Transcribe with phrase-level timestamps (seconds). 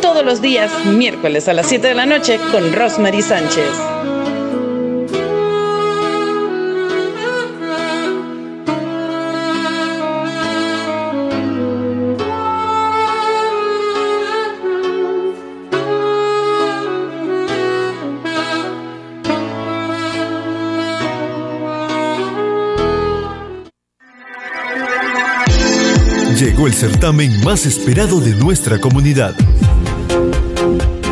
[0.00, 3.64] todos los días, miércoles a las 7 de la noche con Rosemary Sánchez.
[26.38, 29.34] Llegó el certamen más esperado de nuestra comunidad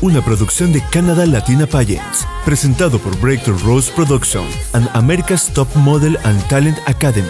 [0.00, 6.16] una producción de Canada Latina Pageants, presentado por Breakthrough Rose Production and America's Top Model
[6.24, 7.28] and Talent Academy.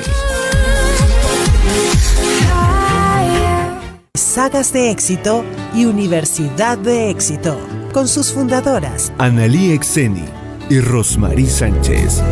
[4.15, 7.59] Sagas de éxito y Universidad de éxito,
[7.93, 10.25] con sus fundadoras Analí Exeni
[10.69, 12.23] y Rosmarie Sánchez.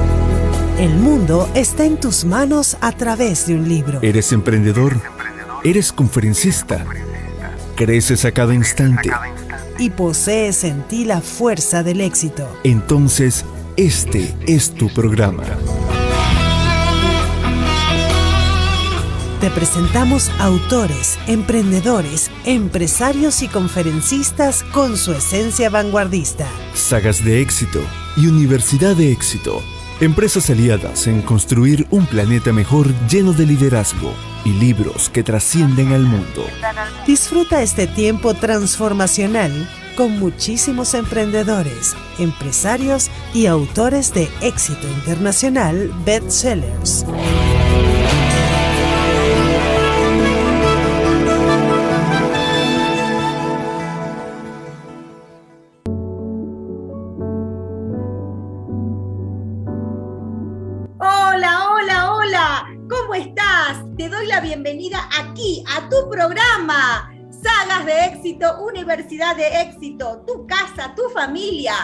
[0.78, 4.00] El mundo está en tus manos a través de un libro.
[4.02, 5.00] ¿Eres emprendedor?
[5.64, 6.84] ¿Eres conferencista?
[7.76, 9.10] ¿Creces a cada instante?
[9.78, 12.48] Y posees en ti la fuerza del éxito.
[12.64, 13.44] Entonces,
[13.76, 15.44] este es tu programa.
[19.40, 26.48] Te presentamos autores, emprendedores, empresarios y conferencistas con su esencia vanguardista.
[26.72, 27.80] Sagas de éxito
[28.16, 29.62] y Universidad de éxito.
[30.00, 34.12] Empresas aliadas en construir un planeta mejor lleno de liderazgo
[34.44, 36.44] y libros que trascienden al mundo.
[37.06, 39.50] Disfruta este tiempo transformacional
[39.96, 47.06] con muchísimos emprendedores, empresarios y autores de éxito internacional bestsellers.
[65.68, 67.12] A tu programa.
[67.30, 71.74] Sagas de éxito, Universidad de éxito, tu casa, tu familia.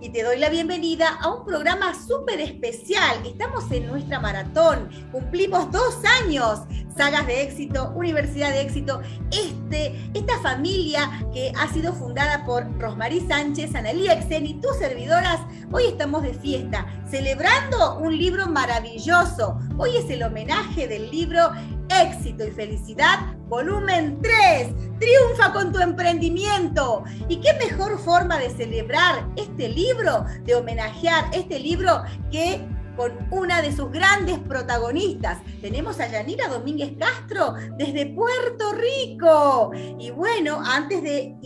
[0.00, 3.24] Y te doy la bienvenida a un programa súper especial.
[3.24, 4.90] Estamos en nuestra maratón.
[5.10, 6.60] Cumplimos dos años.
[6.96, 9.00] Sagas de éxito, Universidad de éxito.
[9.30, 15.40] Este, esta familia que ha sido fundada por Rosmarie Sánchez, Analía Exen y tus servidoras,
[15.72, 19.58] hoy estamos de fiesta, celebrando un libro maravilloso.
[19.78, 21.50] Hoy es el homenaje del libro
[21.88, 24.98] Éxito y Felicidad, volumen 3.
[24.98, 27.04] Triunfa con tu emprendimiento.
[27.28, 32.60] ¿Y qué mejor forma de celebrar este libro, de homenajear este libro que
[32.96, 35.38] con una de sus grandes protagonistas.
[35.60, 39.70] Tenemos a Yanira Domínguez Castro desde Puerto Rico.
[39.98, 41.36] Y bueno, antes de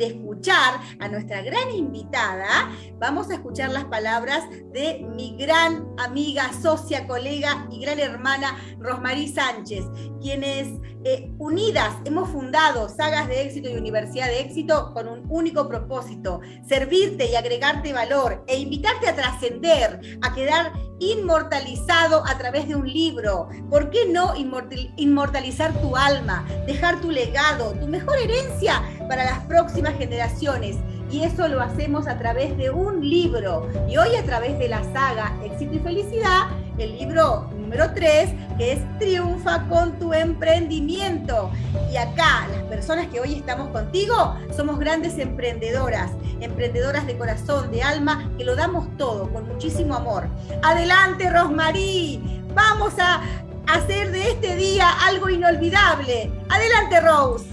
[0.00, 6.50] de escuchar a nuestra gran invitada, vamos a escuchar las palabras de mi gran amiga,
[6.60, 9.84] socia, colega y gran hermana Rosmarie Sánchez,
[10.22, 10.68] quienes
[11.04, 16.40] eh, unidas hemos fundado Sagas de Éxito y Universidad de Éxito con un único propósito,
[16.66, 22.86] servirte y agregarte valor e invitarte a trascender, a quedar inmortalizado a través de un
[22.86, 23.48] libro.
[23.68, 29.96] ¿Por qué no inmortalizar tu alma, dejar tu legado, tu mejor herencia para las próximas
[29.96, 30.76] generaciones?
[31.10, 33.68] Y eso lo hacemos a través de un libro.
[33.88, 36.42] Y hoy a través de la saga Éxito y Felicidad,
[36.78, 41.52] el libro número 3, que es Triunfa con tu emprendimiento.
[41.92, 47.80] Y acá, las personas que hoy estamos contigo, somos grandes emprendedoras, emprendedoras de corazón, de
[47.80, 50.26] alma, que lo damos todo con muchísimo amor.
[50.64, 52.20] Adelante, Rosmarie.
[52.54, 53.22] Vamos a
[53.68, 56.28] hacer de este día algo inolvidable.
[56.48, 57.46] Adelante, Rose.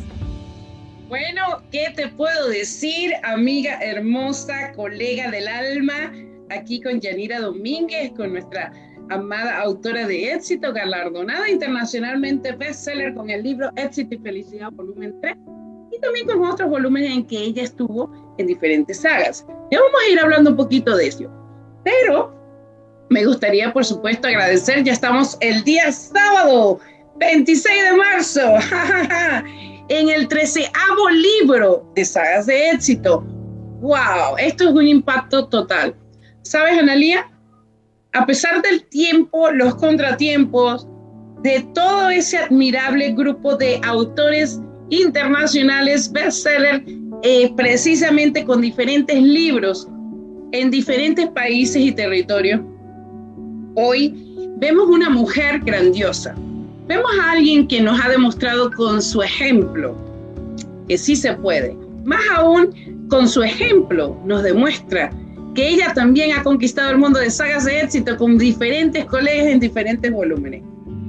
[1.09, 6.11] Bueno, ¿qué te puedo decir, amiga hermosa, colega del alma?
[6.49, 8.71] Aquí con Yanira Domínguez, con nuestra
[9.09, 15.35] amada autora de éxito, galardonada internacionalmente bestseller con el libro Éxito y Felicidad, volumen 3,
[15.91, 19.45] y también con otros volúmenes en que ella estuvo en diferentes sagas.
[19.71, 21.31] Ya vamos a ir hablando un poquito de eso.
[21.83, 22.33] Pero
[23.09, 26.79] me gustaría, por supuesto, agradecer, ya estamos el día sábado,
[27.17, 28.41] 26 de marzo,
[29.89, 33.21] en el treceavo libro de sagas de éxito.
[33.81, 34.37] ¡Wow!
[34.37, 35.95] Esto es un impacto total.
[36.41, 37.29] ¿Sabes, Analia?
[38.17, 40.87] A pesar del tiempo, los contratiempos,
[41.43, 44.59] de todo ese admirable grupo de autores
[44.89, 46.81] internacionales, bestsellers,
[47.21, 49.87] eh, precisamente con diferentes libros
[50.51, 52.59] en diferentes países y territorios,
[53.75, 54.15] hoy
[54.57, 56.33] vemos una mujer grandiosa.
[56.87, 59.95] Vemos a alguien que nos ha demostrado con su ejemplo
[60.87, 61.77] que sí se puede.
[62.03, 65.11] Más aún, con su ejemplo nos demuestra
[65.57, 69.59] que ella también ha conquistado el mundo de sagas de éxito con diferentes colegas en
[69.59, 70.61] diferentes volúmenes.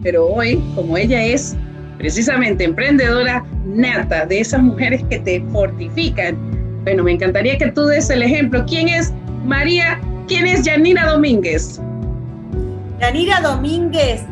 [0.02, 1.54] Pero hoy, como ella es
[1.98, 6.34] precisamente emprendedora nata de esas mujeres que te fortifican,
[6.84, 8.64] bueno, me encantaría que tú des el ejemplo.
[8.66, 9.12] ¿Quién es
[9.44, 10.00] María?
[10.28, 11.78] ¿Quién es Yanira Domínguez?
[13.00, 14.22] Yanira Domínguez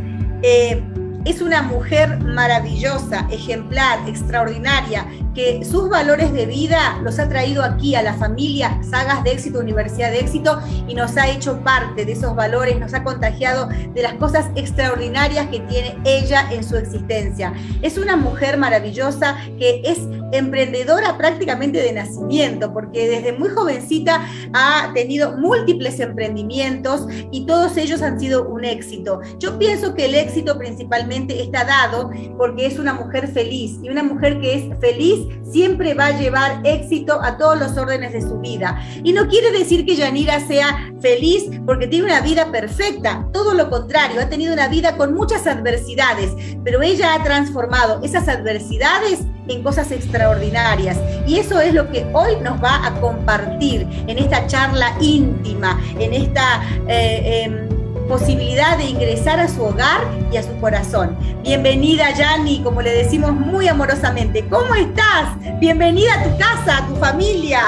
[0.43, 0.83] eh,
[1.27, 5.05] es una mujer maravillosa, ejemplar, extraordinaria,
[5.37, 9.61] que sus valores de vida los ha traído aquí a la familia Sagas de Éxito,
[9.61, 14.03] Universidad de Éxito, y nos ha hecho parte de esos valores, nos ha contagiado de
[14.03, 17.53] las cosas extraordinarias que tiene ella en su existencia.
[17.83, 19.99] Es una mujer maravillosa que es
[20.33, 28.01] emprendedora prácticamente de nacimiento, porque desde muy jovencita ha tenido múltiples emprendimientos y todos ellos
[28.01, 29.21] han sido un éxito.
[29.39, 34.03] Yo pienso que el éxito principalmente está dado porque es una mujer feliz y una
[34.03, 38.39] mujer que es feliz siempre va a llevar éxito a todos los órdenes de su
[38.39, 38.83] vida.
[39.03, 43.71] Y no quiere decir que Yanira sea feliz porque tiene una vida perfecta, todo lo
[43.71, 46.33] contrario, ha tenido una vida con muchas adversidades,
[46.65, 50.99] pero ella ha transformado esas adversidades en cosas extraordinarias.
[51.27, 56.13] Y eso es lo que hoy nos va a compartir en esta charla íntima, en
[56.13, 56.63] esta...
[56.89, 60.01] Eh, em, posibilidad de ingresar a su hogar
[60.33, 61.17] y a su corazón.
[61.43, 64.45] Bienvenida, Yani, como le decimos muy amorosamente.
[64.49, 65.37] ¿Cómo estás?
[65.61, 67.61] Bienvenida a tu casa, a tu familia.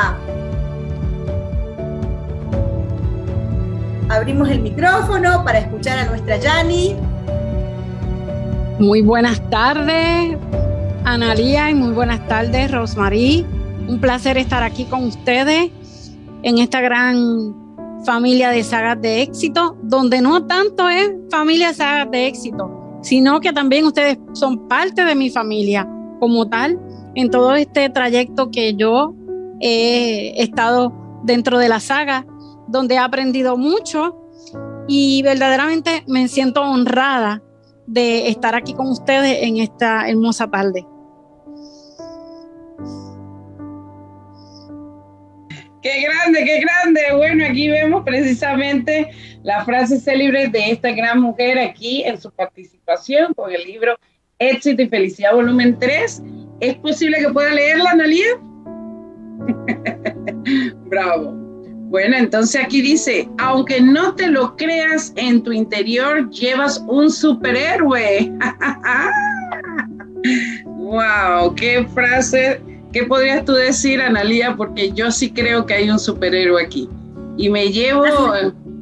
[4.08, 6.96] Abrimos el micrófono para escuchar a nuestra Yani.
[8.78, 10.36] Muy buenas tardes,
[11.04, 13.44] Analía y muy buenas tardes, Rosmarie.
[13.88, 15.70] Un placer estar aquí con ustedes
[16.42, 17.67] en esta gran
[18.04, 23.40] familia de sagas de éxito, donde no tanto es familia de sagas de éxito, sino
[23.40, 25.88] que también ustedes son parte de mi familia
[26.20, 26.78] como tal
[27.14, 29.14] en todo este trayecto que yo
[29.60, 30.92] he estado
[31.24, 32.26] dentro de la saga,
[32.68, 34.16] donde he aprendido mucho
[34.86, 37.42] y verdaderamente me siento honrada
[37.86, 40.86] de estar aquí con ustedes en esta hermosa tarde.
[45.88, 47.00] Qué grande, qué grande.
[47.16, 49.10] Bueno, aquí vemos precisamente
[49.42, 53.98] la frase célebre de esta gran mujer aquí en su participación con el libro
[54.38, 56.22] Éxito y Felicidad, volumen 3.
[56.60, 58.26] ¿Es posible que pueda leerla, Analia?
[60.90, 61.32] Bravo.
[61.88, 68.30] Bueno, entonces aquí dice, aunque no te lo creas, en tu interior llevas un superhéroe.
[70.66, 72.60] wow, qué frase
[72.98, 74.56] ¿Qué podrías tú decir, Analía?
[74.56, 76.88] Porque yo sí creo que hay un superhéroe aquí.
[77.36, 78.04] Y me llevo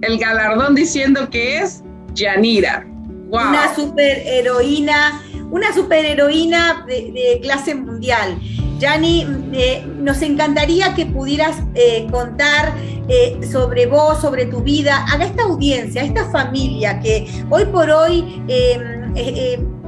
[0.00, 1.82] el galardón diciendo que es
[2.14, 2.86] Yanira.
[3.28, 3.48] Wow.
[3.50, 8.38] Una superheroína, una superheroína de, de clase mundial.
[8.78, 12.72] Yani, eh, nos encantaría que pudieras eh, contar
[13.10, 17.90] eh, sobre vos, sobre tu vida, a esta audiencia, a esta familia que hoy por
[17.90, 19.14] hoy em,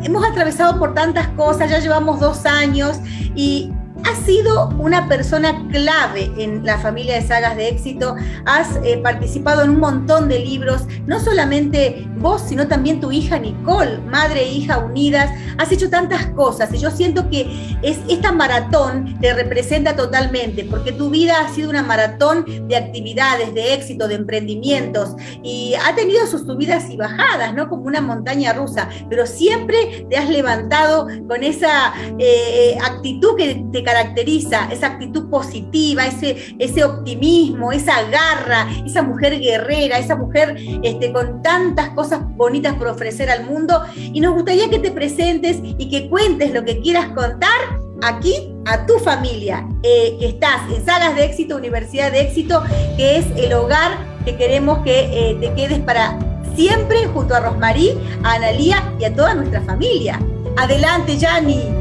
[0.02, 2.99] hemos atravesado por tantas cosas, ya llevamos dos años
[3.35, 3.73] y
[4.05, 9.62] has sido una persona clave en la familia de sagas de éxito, has eh, participado
[9.62, 14.52] en un montón de libros, no solamente vos, sino también tu hija Nicole, madre e
[14.52, 19.97] hija unidas, has hecho tantas cosas y yo siento que es, esta maratón te representa
[19.97, 25.75] totalmente, porque tu vida ha sido una maratón de actividades, de éxito, de emprendimientos y
[25.75, 27.69] ha tenido sus subidas y bajadas, ¿no?
[27.69, 33.83] Como una montaña rusa, pero siempre te has levantado con esa eh, actitud que te
[33.88, 41.11] caracteriza, esa actitud positiva, ese, ese optimismo, esa garra, esa mujer guerrera, esa mujer este,
[41.11, 43.83] con tantas cosas bonitas por ofrecer al mundo.
[43.97, 48.85] Y nos gustaría que te presentes y que cuentes lo que quieras contar aquí a
[48.85, 52.62] tu familia, eh, que estás en Salas de Éxito, Universidad de Éxito,
[52.99, 53.92] que es el hogar
[54.26, 56.18] que queremos que eh, te quedes para
[56.54, 60.21] siempre junto a Rosmarí, a Analía y a toda nuestra familia.
[60.59, 61.77] Adelante, Yani.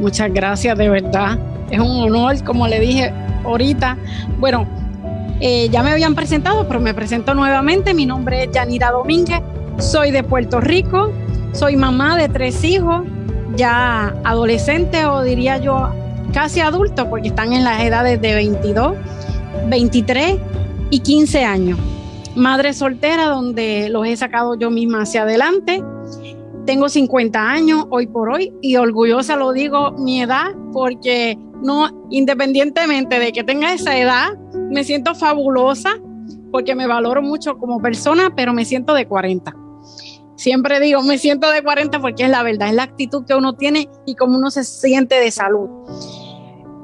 [0.00, 1.38] Muchas gracias, de verdad.
[1.70, 3.12] Es un honor, como le dije
[3.44, 3.96] ahorita.
[4.38, 4.66] Bueno,
[5.38, 7.92] Eh, ya me habían presentado, pero me presento nuevamente.
[7.92, 9.40] Mi nombre es Yanira Domínguez,
[9.78, 11.12] soy de Puerto Rico,
[11.52, 13.02] soy mamá de tres hijos,
[13.54, 15.90] ya adolescentes o diría yo
[16.32, 18.94] casi adultos, porque están en las edades de 22,
[19.68, 20.36] 23
[20.88, 21.78] y 15 años.
[22.34, 25.82] Madre soltera, donde los he sacado yo misma hacia adelante.
[26.66, 33.20] Tengo 50 años hoy por hoy y orgullosa lo digo mi edad porque no, independientemente
[33.20, 34.36] de que tenga esa edad,
[34.70, 36.00] me siento fabulosa
[36.50, 39.54] porque me valoro mucho como persona, pero me siento de 40.
[40.34, 43.54] Siempre digo, me siento de 40 porque es la verdad, es la actitud que uno
[43.54, 45.68] tiene y cómo uno se siente de salud.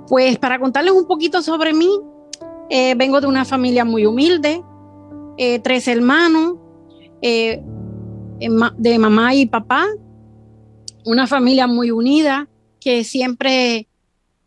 [0.08, 1.90] Pues para contarles un poquito sobre mí,
[2.70, 4.62] eh, vengo de una familia muy humilde,
[5.36, 6.54] eh, tres hermanos,
[7.20, 7.62] eh,
[8.78, 9.86] de mamá y papá,
[11.04, 12.48] una familia muy unida
[12.80, 13.88] que siempre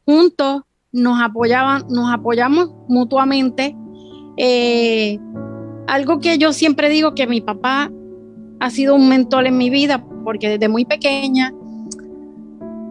[0.05, 3.75] juntos nos apoyaban, nos apoyamos mutuamente.
[4.37, 5.19] Eh,
[5.87, 7.91] algo que yo siempre digo que mi papá
[8.59, 11.53] ha sido un mentor en mi vida, porque desde muy pequeña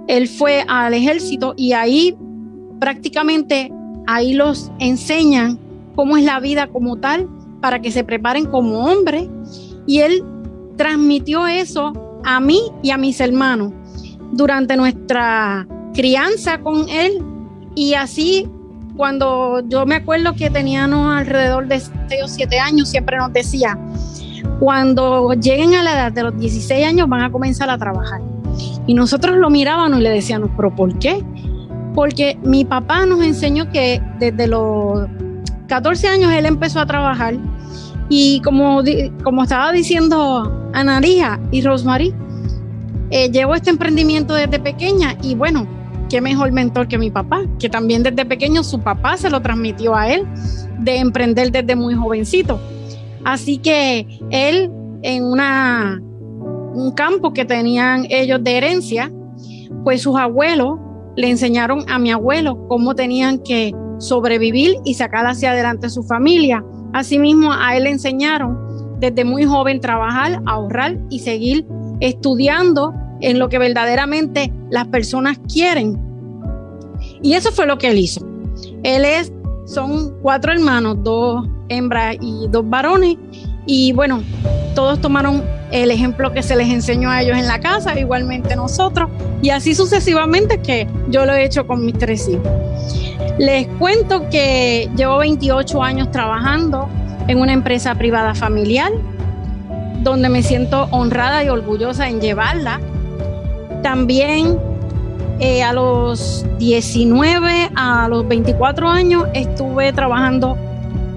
[0.07, 2.17] él fue al ejército y ahí
[2.79, 3.73] prácticamente
[4.07, 5.59] ahí los enseñan
[5.95, 7.29] cómo es la vida como tal
[7.61, 9.29] para que se preparen como hombres
[9.87, 10.23] y él
[10.77, 11.93] transmitió eso
[12.25, 13.73] a mí y a mis hermanos
[14.33, 17.23] durante nuestra crianza con él
[17.75, 18.49] y así
[18.97, 21.93] cuando yo me acuerdo que teníamos alrededor de 6
[22.25, 23.79] o 7 años, siempre nos decía,
[24.61, 28.21] cuando lleguen a la edad de los 16 años van a comenzar a trabajar.
[28.87, 31.25] Y nosotros lo mirábamos y le decíamos, pero ¿por qué?
[31.95, 35.09] Porque mi papá nos enseñó que desde los
[35.67, 37.35] 14 años él empezó a trabajar
[38.09, 38.83] y como,
[39.23, 42.15] como estaba diciendo Analia y Rosemary,
[43.11, 45.67] eh, llevo este emprendimiento desde pequeña y bueno,
[46.09, 49.95] qué mejor mentor que mi papá, que también desde pequeño su papá se lo transmitió
[49.95, 50.27] a él
[50.81, 52.61] de emprender desde muy jovencito.
[53.25, 54.71] Así que él
[55.03, 59.11] en una, un campo que tenían ellos de herencia,
[59.83, 60.79] pues sus abuelos
[61.17, 66.65] le enseñaron a mi abuelo cómo tenían que sobrevivir y sacar hacia adelante su familia.
[66.95, 68.57] Asimismo, a él le enseñaron
[69.01, 71.67] desde muy joven trabajar, ahorrar y seguir
[71.99, 76.01] estudiando en lo que verdaderamente las personas quieren.
[77.21, 78.25] Y eso fue lo que él hizo.
[78.85, 79.33] Él es,
[79.67, 83.17] son cuatro hermanos, dos hembras y dos varones.
[83.67, 84.23] Y bueno,
[84.77, 85.43] todos tomaron
[85.83, 89.11] el ejemplo que se les enseñó a ellos en la casa, igualmente nosotros.
[89.43, 92.47] Y así sucesivamente que yo lo he hecho con mis tres hijos.
[93.39, 96.89] Les cuento que llevo 28 años trabajando
[97.27, 98.93] en una empresa privada familiar,
[100.03, 102.81] donde me siento honrada y orgullosa en llevarla
[103.85, 104.59] también
[105.41, 110.57] eh, a los 19, a los 24 años estuve trabajando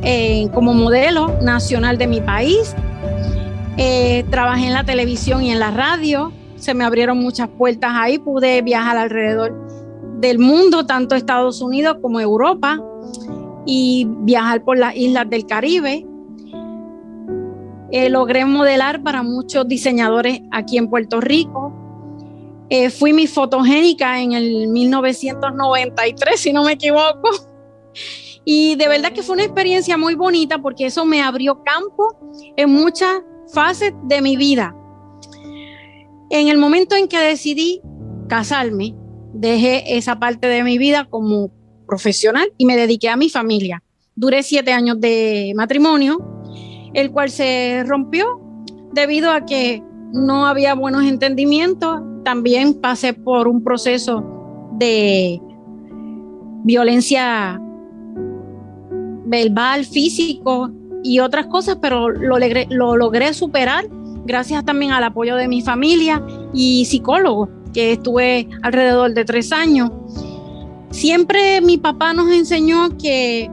[0.01, 2.75] eh, como modelo nacional de mi país.
[3.77, 6.31] Eh, trabajé en la televisión y en la radio.
[6.55, 8.17] Se me abrieron muchas puertas ahí.
[8.17, 9.55] Pude viajar alrededor
[10.19, 12.81] del mundo, tanto Estados Unidos como Europa,
[13.65, 16.05] y viajar por las islas del Caribe.
[18.09, 21.73] logré modelar para muchos diseñadores aquí en Puerto Rico.
[22.69, 27.29] Eh, fui mi fotogénica en el 1993, si no me equivoco.
[28.49, 32.15] Y de verdad que fue una experiencia muy bonita porque eso me abrió campo
[32.55, 33.21] en muchas
[33.53, 34.75] fases de mi vida.
[36.29, 37.81] En el momento en que decidí
[38.27, 38.95] casarme,
[39.33, 41.51] dejé esa parte de mi vida como
[41.87, 43.83] profesional y me dediqué a mi familia.
[44.15, 46.19] Duré siete años de matrimonio,
[46.93, 48.41] el cual se rompió
[48.93, 54.21] debido a que no había buenos entendimientos también pasé por un proceso
[54.73, 55.39] de
[56.63, 57.61] violencia
[59.25, 60.69] verbal, físico
[61.07, 62.37] y otras cosas, pero lo
[62.69, 63.85] lo logré superar
[64.27, 66.21] gracias también al apoyo de mi familia
[66.53, 69.89] y psicólogo, que estuve alrededor de tres años.
[70.91, 73.49] Siempre mi papá nos enseñó que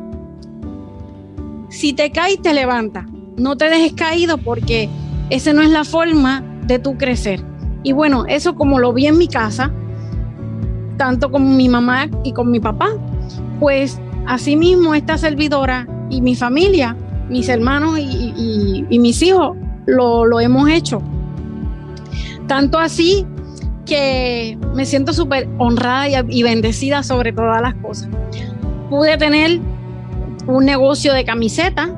[1.70, 3.06] si te caes, te levantas.
[3.36, 4.88] No te dejes caído porque
[5.30, 7.40] esa no es la forma de tu crecer.
[7.82, 9.72] Y bueno, eso como lo vi en mi casa,
[10.96, 12.90] tanto con mi mamá y con mi papá,
[13.60, 16.96] pues asimismo esta servidora y mi familia,
[17.28, 21.02] mis hermanos y, mis hijos, lo, lo hemos hecho.
[22.46, 23.26] Tanto así
[23.84, 28.08] que me siento súper honrada y, bendecida sobre todas las cosas.
[28.90, 29.60] Pude tener
[30.46, 31.90] un negocio de camiseta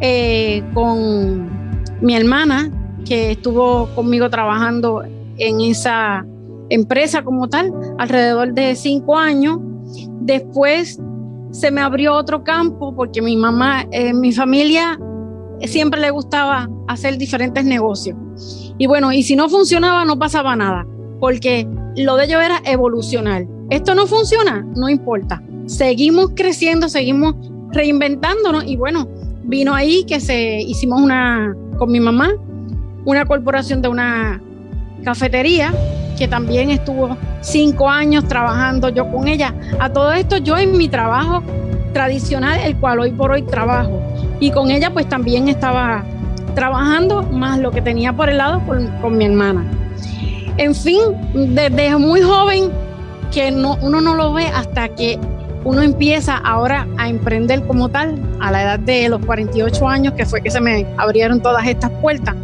[0.00, 1.48] eh, con
[2.00, 2.70] mi hermana
[3.04, 5.02] que estuvo conmigo trabajando
[5.36, 6.24] en esa
[6.70, 9.58] empresa como tal alrededor de cinco años.
[10.20, 10.98] Después
[11.54, 14.98] se me abrió otro campo porque mi mamá, eh, mi familia
[15.62, 18.16] siempre le gustaba hacer diferentes negocios.
[18.76, 20.84] Y bueno, y si no funcionaba, no pasaba nada,
[21.20, 21.64] porque
[21.96, 23.46] lo de ello era evolucionar.
[23.70, 25.40] Esto no funciona, no importa.
[25.66, 27.36] Seguimos creciendo, seguimos
[27.70, 29.08] reinventándonos y bueno,
[29.44, 32.32] vino ahí que se hicimos una con mi mamá,
[33.04, 34.42] una corporación de una
[35.04, 35.72] cafetería
[36.16, 39.54] que también estuvo cinco años trabajando yo con ella.
[39.78, 41.42] A todo esto yo en mi trabajo
[41.92, 44.00] tradicional, el cual hoy por hoy trabajo.
[44.40, 46.04] Y con ella pues también estaba
[46.54, 49.64] trabajando más lo que tenía por el lado con, mi hermana.
[50.56, 51.00] En fin,
[51.54, 52.70] desde muy joven
[53.32, 55.18] que no, uno no lo ve hasta que
[55.64, 60.26] uno empieza ahora a emprender como tal, a la edad de los 48 años, que
[60.26, 62.36] fue que se me abrieron todas estas puertas,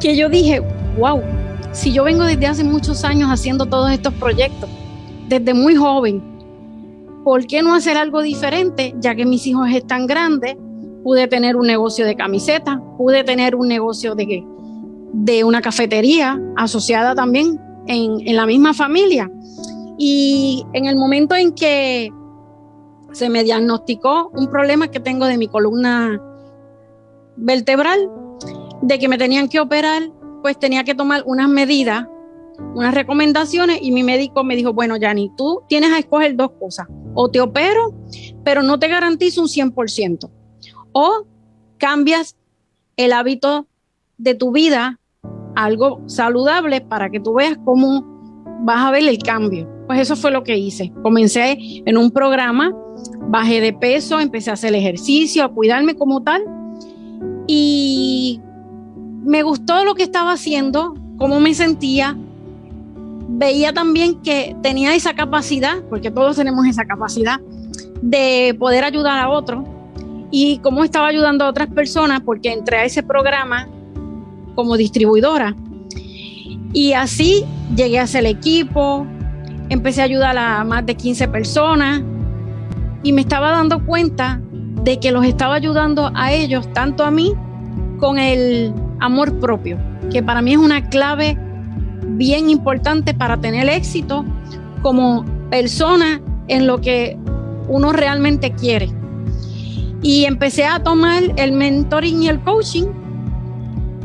[0.00, 0.62] que yo dije,
[0.98, 1.22] wow,
[1.74, 4.70] si yo vengo desde hace muchos años haciendo todos estos proyectos,
[5.28, 6.22] desde muy joven,
[7.24, 8.94] ¿por qué no hacer algo diferente?
[9.00, 10.56] Ya que mis hijos están grandes,
[11.02, 14.44] pude tener un negocio de camisetas, pude tener un negocio de,
[15.12, 19.30] de una cafetería asociada también en, en la misma familia.
[19.98, 22.10] Y en el momento en que
[23.12, 26.20] se me diagnosticó un problema que tengo de mi columna
[27.36, 28.08] vertebral,
[28.80, 30.02] de que me tenían que operar,
[30.44, 32.06] pues tenía que tomar unas medidas,
[32.74, 36.86] unas recomendaciones y mi médico me dijo, bueno, Yanni, tú tienes a escoger dos cosas,
[37.14, 37.94] o te opero,
[38.44, 40.30] pero no te garantizo un 100%,
[40.92, 41.26] o
[41.78, 42.36] cambias
[42.98, 43.66] el hábito
[44.18, 45.00] de tu vida
[45.56, 48.04] algo saludable para que tú veas cómo
[48.64, 49.66] vas a ver el cambio.
[49.86, 50.92] Pues eso fue lo que hice.
[51.02, 52.70] Comencé en un programa,
[53.28, 56.44] bajé de peso, empecé a hacer ejercicio, a cuidarme como tal.
[57.46, 58.42] Y
[59.24, 62.16] me gustó lo que estaba haciendo, cómo me sentía.
[63.28, 67.40] Veía también que tenía esa capacidad, porque todos tenemos esa capacidad,
[68.02, 69.64] de poder ayudar a otros.
[70.30, 73.68] Y cómo estaba ayudando a otras personas, porque entré a ese programa
[74.54, 75.54] como distribuidora.
[76.72, 79.06] Y así llegué a ser el equipo,
[79.68, 82.02] empecé a ayudar a más de 15 personas
[83.02, 84.40] y me estaba dando cuenta
[84.82, 87.32] de que los estaba ayudando a ellos, tanto a mí,
[87.98, 89.78] con el amor propio,
[90.10, 91.38] que para mí es una clave
[92.02, 94.24] bien importante para tener éxito
[94.82, 97.18] como persona en lo que
[97.68, 98.90] uno realmente quiere.
[100.02, 102.86] Y empecé a tomar el mentoring y el coaching.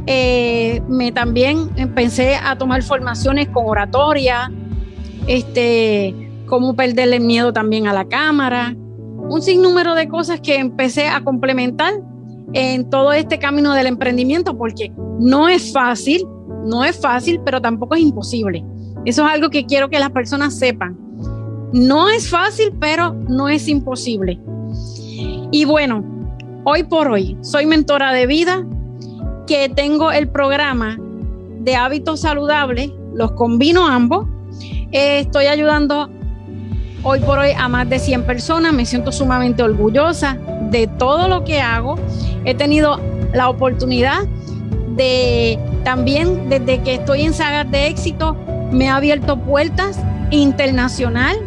[0.05, 4.51] Eh, me también empecé a tomar formaciones con oratoria,
[5.27, 8.75] este, cómo perderle miedo también a la cámara,
[9.29, 11.93] un sinnúmero de cosas que empecé a complementar
[12.53, 16.25] en todo este camino del emprendimiento porque no es fácil,
[16.65, 18.63] no es fácil, pero tampoco es imposible.
[19.05, 20.97] Eso es algo que quiero que las personas sepan.
[21.71, 24.39] No es fácil, pero no es imposible.
[25.51, 26.03] Y bueno,
[26.63, 28.65] hoy por hoy soy mentora de vida,
[29.47, 30.97] que tengo el programa
[31.59, 34.27] de hábitos saludables, los combino ambos.
[34.91, 36.09] estoy ayudando
[37.03, 40.37] hoy por hoy a más de 100 personas, me siento sumamente orgullosa
[40.69, 41.97] de todo lo que hago.
[42.45, 42.99] He tenido
[43.33, 44.23] la oportunidad
[44.95, 48.35] de también desde que estoy en Sagas de Éxito,
[48.71, 49.99] me ha abierto puertas
[50.31, 51.37] internacional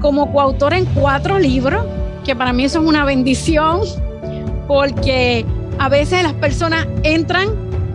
[0.00, 1.84] como coautora en cuatro libros,
[2.24, 3.80] que para mí eso es una bendición,
[4.66, 5.46] porque
[5.78, 7.48] a veces las personas entran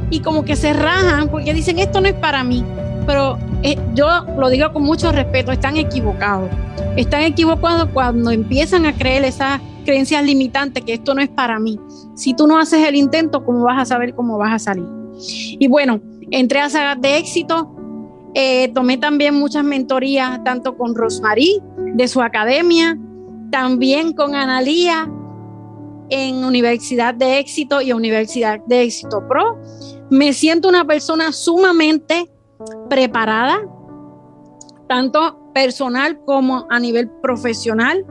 [0.09, 2.63] y como que se rajan porque dicen esto no es para mí,
[3.05, 6.49] pero eh, yo lo digo con mucho respeto, están equivocados.
[6.95, 11.79] Están equivocados cuando empiezan a creer esas creencias limitantes que esto no es para mí.
[12.15, 14.85] Si tú no haces el intento, ¿cómo vas a saber cómo vas a salir?
[15.59, 15.99] Y bueno,
[16.31, 17.75] entré a Sagas de Éxito,
[18.33, 21.61] eh, tomé también muchas mentorías, tanto con Rosmarie
[21.95, 22.97] de su academia,
[23.51, 25.09] también con Analía
[26.09, 29.59] en Universidad de Éxito y Universidad de Éxito Pro.
[30.09, 32.29] Me siento una persona sumamente
[32.89, 33.61] preparada,
[34.87, 38.05] tanto personal como a nivel profesional.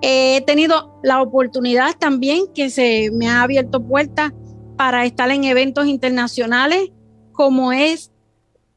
[0.00, 4.32] He tenido la oportunidad también que se me ha abierto puertas
[4.76, 6.90] para estar en eventos internacionales
[7.32, 8.12] como es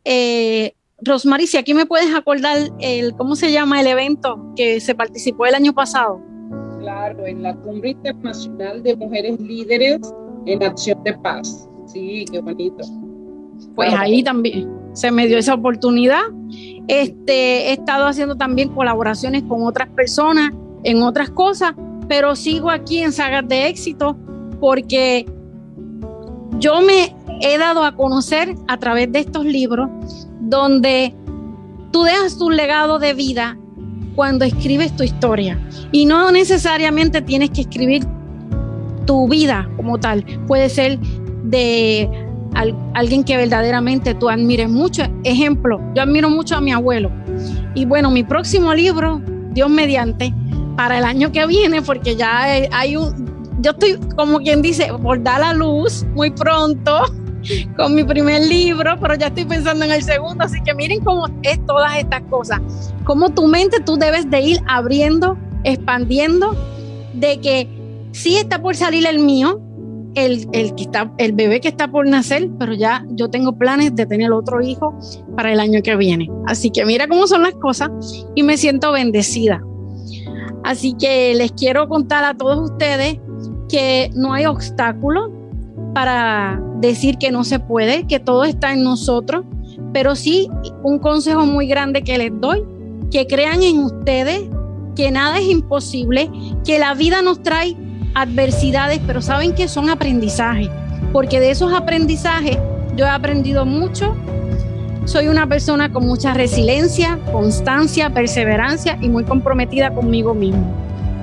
[0.03, 4.95] eh, Rosmary, si aquí me puedes acordar el, cómo se llama el evento que se
[4.95, 6.21] participó el año pasado.
[6.79, 9.99] Claro, en la Cumbre Internacional de Mujeres Líderes
[10.45, 11.67] en Acción de Paz.
[11.87, 12.83] Sí, qué bonito.
[13.75, 16.21] Pues ahí también se me dio esa oportunidad.
[16.87, 20.51] Este, he estado haciendo también colaboraciones con otras personas
[20.83, 21.73] en otras cosas,
[22.07, 24.17] pero sigo aquí en Sagas de Éxito
[24.59, 25.25] porque
[26.59, 29.89] yo me he dado a conocer a través de estos libros
[30.41, 31.15] donde
[31.91, 33.57] tú dejas tu legado de vida
[34.15, 35.59] cuando escribes tu historia.
[35.91, 38.05] Y no necesariamente tienes que escribir
[39.05, 40.25] tu vida como tal.
[40.47, 42.30] Puede ser de
[42.93, 45.03] alguien que verdaderamente tú admires mucho.
[45.23, 47.11] Ejemplo, yo admiro mucho a mi abuelo.
[47.75, 50.33] Y bueno, mi próximo libro, Dios mediante,
[50.75, 55.21] para el año que viene, porque ya hay un, yo estoy como quien dice, por
[55.21, 57.03] dar la luz muy pronto
[57.75, 61.27] con mi primer libro, pero ya estoy pensando en el segundo, así que miren cómo
[61.43, 62.61] es todas estas cosas,
[63.03, 66.55] cómo tu mente tú debes de ir abriendo, expandiendo,
[67.13, 67.67] de que
[68.11, 69.59] sí está por salir el mío,
[70.15, 73.95] el, el, que está, el bebé que está por nacer, pero ya yo tengo planes
[73.95, 74.97] de tener otro hijo
[75.35, 76.29] para el año que viene.
[76.47, 77.89] Así que mira cómo son las cosas
[78.35, 79.61] y me siento bendecida.
[80.63, 83.17] Así que les quiero contar a todos ustedes
[83.69, 85.31] que no hay obstáculo
[85.93, 89.45] para decir que no se puede, que todo está en nosotros,
[89.93, 90.49] pero sí
[90.83, 92.63] un consejo muy grande que les doy,
[93.09, 94.43] que crean en ustedes,
[94.95, 96.29] que nada es imposible,
[96.65, 97.75] que la vida nos trae
[98.13, 100.69] adversidades, pero saben que son aprendizajes,
[101.13, 102.57] porque de esos aprendizajes
[102.95, 104.15] yo he aprendido mucho.
[105.05, 110.65] Soy una persona con mucha resiliencia, constancia, perseverancia y muy comprometida conmigo mismo.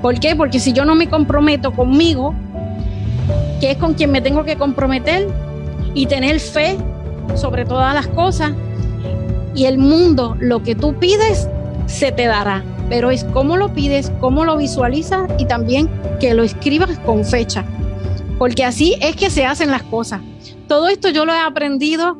[0.03, 0.35] ¿Por qué?
[0.35, 2.35] Porque si yo no me comprometo conmigo,
[3.61, 5.29] que es con quien me tengo que comprometer
[5.94, 6.77] y tener fe
[7.35, 8.53] sobre todas las cosas,
[9.55, 11.48] y el mundo, lo que tú pides,
[11.87, 12.62] se te dará.
[12.88, 15.88] Pero es cómo lo pides, cómo lo visualizas y también
[16.20, 17.64] que lo escribas con fecha.
[18.38, 20.20] Porque así es que se hacen las cosas.
[20.68, 22.16] Todo esto yo lo he aprendido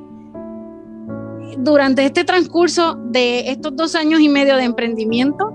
[1.59, 5.53] durante este transcurso de estos dos años y medio de emprendimiento,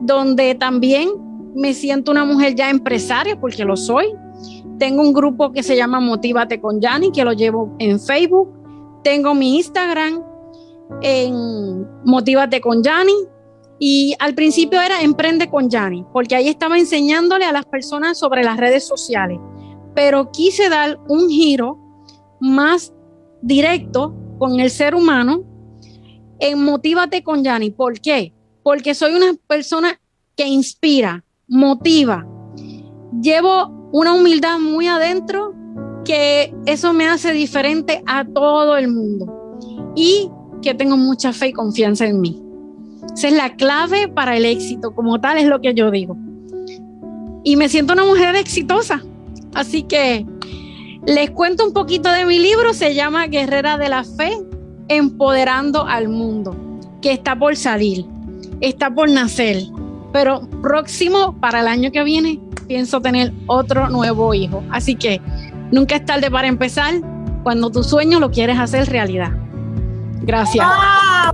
[0.00, 1.10] donde también
[1.54, 4.06] me siento una mujer ya empresaria, porque lo soy.
[4.78, 8.48] Tengo un grupo que se llama Motívate con Yani, que lo llevo en Facebook.
[9.02, 10.22] Tengo mi Instagram
[11.02, 13.12] en Motívate con Yani.
[13.78, 18.42] Y al principio era Emprende con Yani, porque ahí estaba enseñándole a las personas sobre
[18.42, 19.38] las redes sociales.
[19.94, 21.78] Pero quise dar un giro
[22.40, 22.92] más
[23.42, 25.44] directo con el ser humano
[26.40, 27.70] en Motívate con Yani.
[27.70, 28.32] ¿Por qué?
[28.62, 30.00] Porque soy una persona
[30.36, 32.26] que inspira, motiva.
[33.20, 35.54] Llevo una humildad muy adentro
[36.04, 40.30] que eso me hace diferente a todo el mundo y
[40.62, 42.47] que tengo mucha fe y confianza en mí.
[43.18, 46.16] Esa es la clave para el éxito, como tal es lo que yo digo.
[47.42, 49.02] Y me siento una mujer exitosa.
[49.54, 50.24] Así que
[51.04, 54.38] les cuento un poquito de mi libro, se llama Guerrera de la Fe,
[54.86, 56.56] Empoderando al Mundo,
[57.02, 58.06] que está por salir,
[58.60, 59.64] está por nacer
[60.12, 64.62] pero próximo para el año que viene pienso tener otro nuevo hijo.
[64.70, 65.20] Así que
[65.72, 66.94] nunca es tarde para empezar
[67.42, 69.32] cuando tu sueño lo quieres hacer realidad.
[70.28, 70.66] Gracias.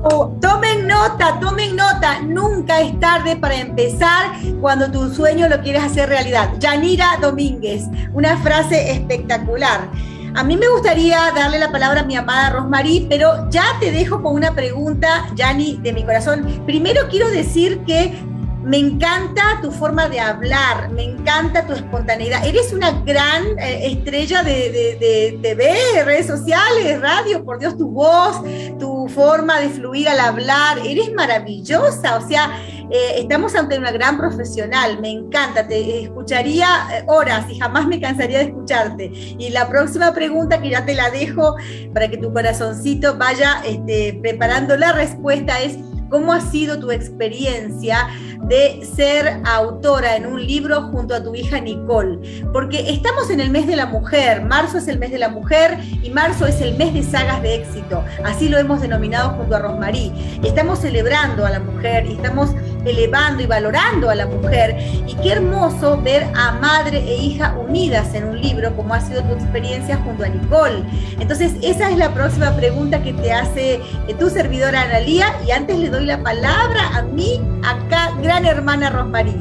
[0.00, 0.38] ¡Wow!
[0.40, 2.20] Tomen nota, tomen nota.
[2.20, 4.30] Nunca es tarde para empezar
[4.60, 6.52] cuando tu sueño lo quieres hacer realidad.
[6.60, 9.88] Yanira Domínguez, una frase espectacular.
[10.36, 14.22] A mí me gustaría darle la palabra a mi amada Rosmarie, pero ya te dejo
[14.22, 16.62] con una pregunta, Yani, de mi corazón.
[16.64, 18.16] Primero quiero decir que
[18.64, 22.46] me encanta tu forma de hablar, me encanta tu espontaneidad.
[22.46, 25.74] Eres una gran eh, estrella de, TV,
[26.04, 28.42] redes sociales, radio, por Dios, tu voz,
[28.78, 32.16] tu forma de fluir al hablar, eres maravillosa.
[32.16, 32.58] O sea,
[32.90, 38.00] eh, estamos ante una gran profesional, me encanta, te escucharía eh, horas y jamás me
[38.00, 39.10] cansaría de escucharte.
[39.38, 41.56] Y la próxima pregunta, que ya te la dejo
[41.92, 45.76] para que tu corazoncito vaya este, preparando la respuesta, es
[46.14, 48.08] ¿cómo ha sido tu experiencia?
[48.44, 53.50] de ser autora en un libro junto a tu hija Nicole, porque estamos en el
[53.50, 56.76] mes de la mujer, marzo es el mes de la mujer y marzo es el
[56.76, 60.12] mes de sagas de éxito, así lo hemos denominado junto a Rosmarí.
[60.44, 62.50] Estamos celebrando a la mujer y estamos
[62.84, 68.14] elevando y valorando a la mujer y qué hermoso ver a madre e hija unidas
[68.14, 70.82] en un libro como ha sido tu experiencia junto a Nicole.
[71.20, 75.78] Entonces esa es la próxima pregunta que te hace eh, tu servidora Analía y antes
[75.78, 79.34] le doy la palabra a mí acá gran hermana Rosmarie.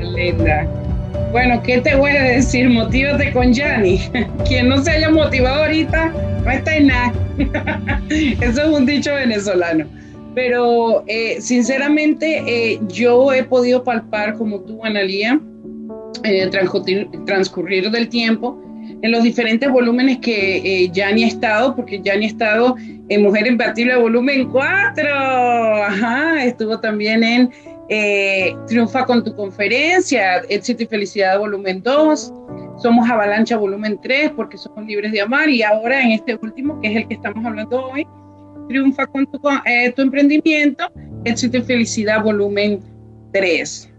[0.00, 0.66] Linda.
[1.32, 2.68] Bueno, ¿qué te voy a decir?
[2.68, 3.98] Motívate con Yanni.
[4.48, 6.12] Quien no se haya motivado ahorita,
[6.44, 7.12] no está en nada.
[8.08, 9.86] Eso es un dicho venezolano.
[10.34, 15.40] Pero eh, sinceramente eh, yo he podido palpar como tú, Analía,
[16.24, 18.60] eh, transcurrir, transcurrir, del tiempo
[19.02, 22.76] en los diferentes volúmenes que Yanni ha estado, porque Yanni ha estado
[23.08, 25.08] en Mujer Imbatible volumen 4,
[25.84, 27.50] Ajá, estuvo también en
[27.92, 32.32] eh, Triunfa con tu conferencia, Éxito y Felicidad volumen 2,
[32.78, 35.48] Somos Avalancha volumen 3 porque somos libres de amar.
[35.48, 38.06] Y ahora en este último, que es el que estamos hablando hoy,
[38.70, 40.84] Triunfa con tu, eh, tu emprendimiento,
[41.24, 42.78] Éxito y Felicidad volumen
[43.32, 43.90] tres.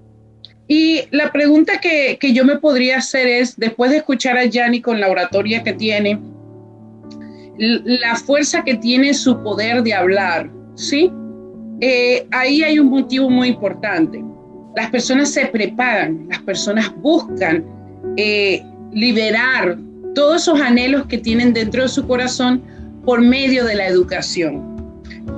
[0.69, 4.79] Y la pregunta que, que, yo me podría hacer es, después de escuchar a Yanni
[4.79, 6.21] con la oratoria que tiene,
[7.57, 11.11] la fuerza que tiene su poder de hablar, ¿sí?
[11.81, 14.23] Eh, ahí hay un motivo muy importante.
[14.77, 17.65] Las personas se preparan, las personas buscan
[18.15, 19.77] eh, liberar
[20.15, 22.63] todos esos anhelos que tienen dentro de su corazón
[23.05, 24.69] por medio de la educación.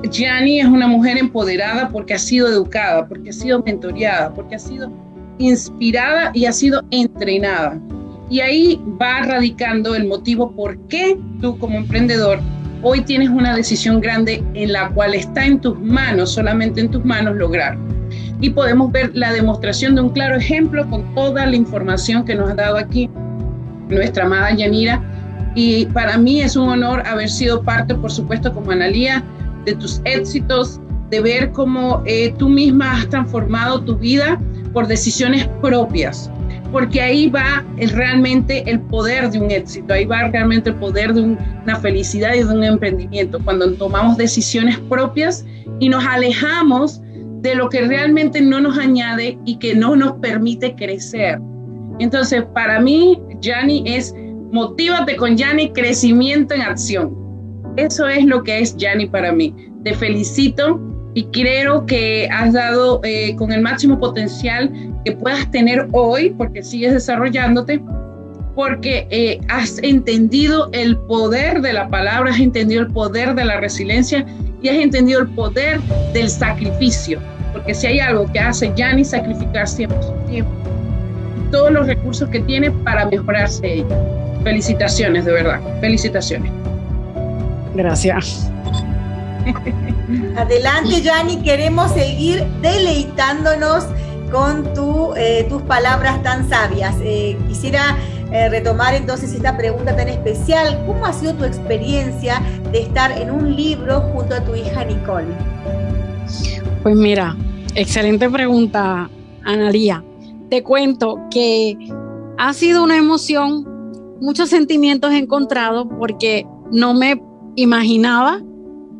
[0.09, 4.59] Gianni es una mujer empoderada porque ha sido educada, porque ha sido mentoreada, porque ha
[4.59, 4.91] sido
[5.37, 7.79] inspirada y ha sido entrenada.
[8.29, 12.39] Y ahí va radicando el motivo por qué tú como emprendedor
[12.83, 17.03] hoy tienes una decisión grande en la cual está en tus manos, solamente en tus
[17.03, 17.77] manos lograr.
[18.41, 22.51] Y podemos ver la demostración de un claro ejemplo con toda la información que nos
[22.51, 23.09] ha dado aquí
[23.89, 25.01] nuestra amada Yanira.
[25.55, 29.23] Y para mí es un honor haber sido parte, por supuesto, como Analía,
[29.65, 34.39] de tus éxitos, de ver cómo eh, tú misma has transformado tu vida
[34.73, 36.29] por decisiones propias,
[36.71, 41.21] porque ahí va realmente el poder de un éxito, ahí va realmente el poder de
[41.21, 45.45] una felicidad y de un emprendimiento, cuando tomamos decisiones propias
[45.79, 46.99] y nos alejamos
[47.41, 51.39] de lo que realmente no nos añade y que no nos permite crecer.
[51.99, 54.15] Entonces, para mí, Yanni es
[54.53, 57.17] motívate con Yanni, crecimiento en acción.
[57.75, 59.53] Eso es lo que es Yanni para mí.
[59.83, 60.79] Te felicito
[61.15, 64.71] y creo que has dado eh, con el máximo potencial
[65.03, 67.81] que puedas tener hoy, porque sigues desarrollándote,
[68.53, 73.59] porque eh, has entendido el poder de la palabra, has entendido el poder de la
[73.59, 74.23] resiliencia
[74.61, 75.81] y has entendido el poder
[76.13, 77.19] del sacrificio,
[77.53, 80.51] porque si hay algo que hace Yanni, sacrificar siempre su tiempo,
[81.51, 84.23] todos los recursos que tiene para mejorarse ella.
[84.43, 86.51] Felicitaciones, de verdad, felicitaciones.
[87.75, 88.49] Gracias.
[90.37, 93.85] Adelante, Yanni, queremos seguir deleitándonos
[94.31, 96.95] con tu, eh, tus palabras tan sabias.
[97.01, 97.97] Eh, quisiera
[98.31, 100.83] eh, retomar entonces esta pregunta tan especial.
[100.87, 105.27] ¿Cómo ha sido tu experiencia de estar en un libro junto a tu hija Nicole?
[106.81, 107.35] Pues mira,
[107.75, 109.09] excelente pregunta,
[109.45, 110.03] Analía.
[110.49, 111.77] Te cuento que
[112.37, 113.72] ha sido una emoción,
[114.23, 117.21] muchos sentimientos encontrados porque no me
[117.55, 118.41] imaginaba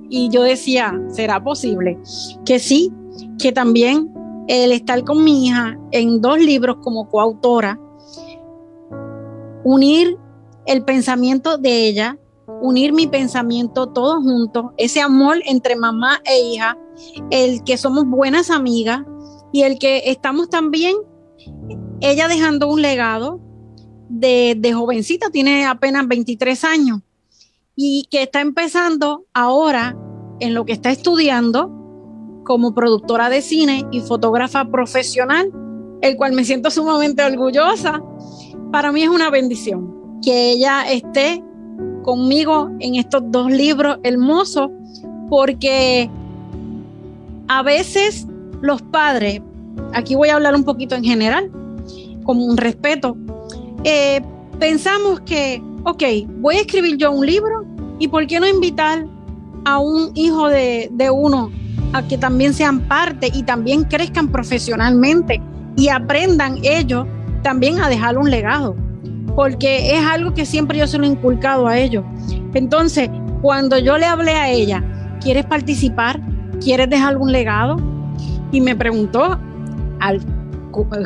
[0.10, 1.98] y yo decía, ¿será posible?
[2.46, 2.92] Que sí,
[3.40, 4.14] que también
[4.50, 7.80] el estar con mi hija en dos libros como coautora,
[9.64, 10.18] unir
[10.66, 12.20] el pensamiento de ella,
[12.62, 16.78] unir mi pensamiento todos juntos, ese amor entre mamá e hija,
[17.32, 19.04] el que somos buenas amigas
[19.54, 20.98] y el que estamos también,
[22.02, 23.40] ella dejando un legado
[24.14, 27.00] de, de jovencita, tiene apenas 23 años
[27.76, 29.98] y que está empezando ahora
[30.40, 31.72] en lo que está estudiando
[32.44, 35.52] como productora de cine y fotógrafa profesional,
[36.02, 38.04] el cual me siento sumamente orgullosa.
[38.72, 41.44] Para mí es una bendición que ella esté
[42.04, 44.70] conmigo en estos dos libros hermosos,
[45.30, 46.10] porque
[47.48, 48.28] a veces
[48.62, 49.42] los padres,
[49.94, 51.50] aquí voy a hablar un poquito en general,
[52.24, 53.18] como un respeto,
[53.84, 54.22] eh,
[54.60, 56.04] pensamos que, ok,
[56.40, 57.66] voy a escribir yo un libro
[58.00, 59.06] y ¿por qué no invitar
[59.66, 61.52] a un hijo de, uno
[61.94, 65.42] a que también sean parte y también crezcan profesionalmente
[65.76, 67.06] y aprendan ellos
[67.44, 68.76] también a dejar un legado,
[69.36, 72.04] porque es algo que siempre yo se lo he inculcado a ellos.
[72.54, 73.10] Entonces,
[73.42, 74.84] cuando yo le hablé a ella,
[75.22, 76.20] ¿quieres participar?
[76.62, 77.78] ¿Quieres dejar algún legado?
[78.52, 79.38] Y me preguntó,
[80.00, 80.22] al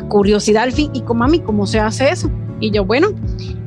[0.08, 2.30] curiosidad al fin, ¿y con mami cómo se hace eso?
[2.60, 3.08] Y yo, bueno,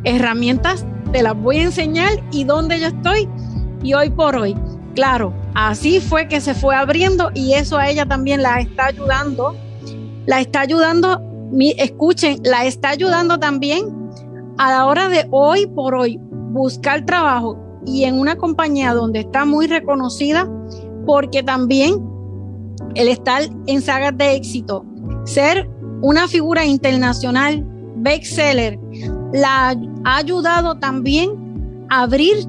[0.03, 3.27] herramientas te las voy a enseñar y dónde yo estoy.
[3.83, 4.55] Y hoy por hoy,
[4.95, 9.55] Claro, así fue que se fue abriendo y eso a ella también la está ayudando.
[10.25, 11.21] La está ayudando,
[11.77, 13.85] escuchen, la está ayudando también
[14.57, 16.19] a la hora de hoy por hoy
[16.51, 20.47] buscar trabajo y en una compañía donde está muy reconocida,
[21.05, 21.95] porque también
[22.95, 24.85] el estar en sagas de éxito,
[25.23, 25.69] ser
[26.01, 27.65] una figura internacional,
[28.01, 28.79] bestseller,
[29.33, 32.45] la ha ayudado también a abrir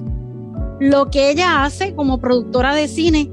[0.80, 3.30] lo que ella hace como productora de cine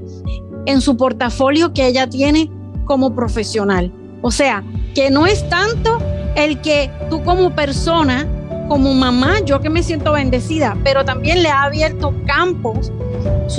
[0.66, 2.50] en su portafolio que ella tiene
[2.84, 3.92] como profesional.
[4.22, 4.62] O sea,
[4.94, 5.98] que no es tanto
[6.36, 8.26] el que tú como persona,
[8.68, 12.92] como mamá, yo que me siento bendecida, pero también le ha abierto campos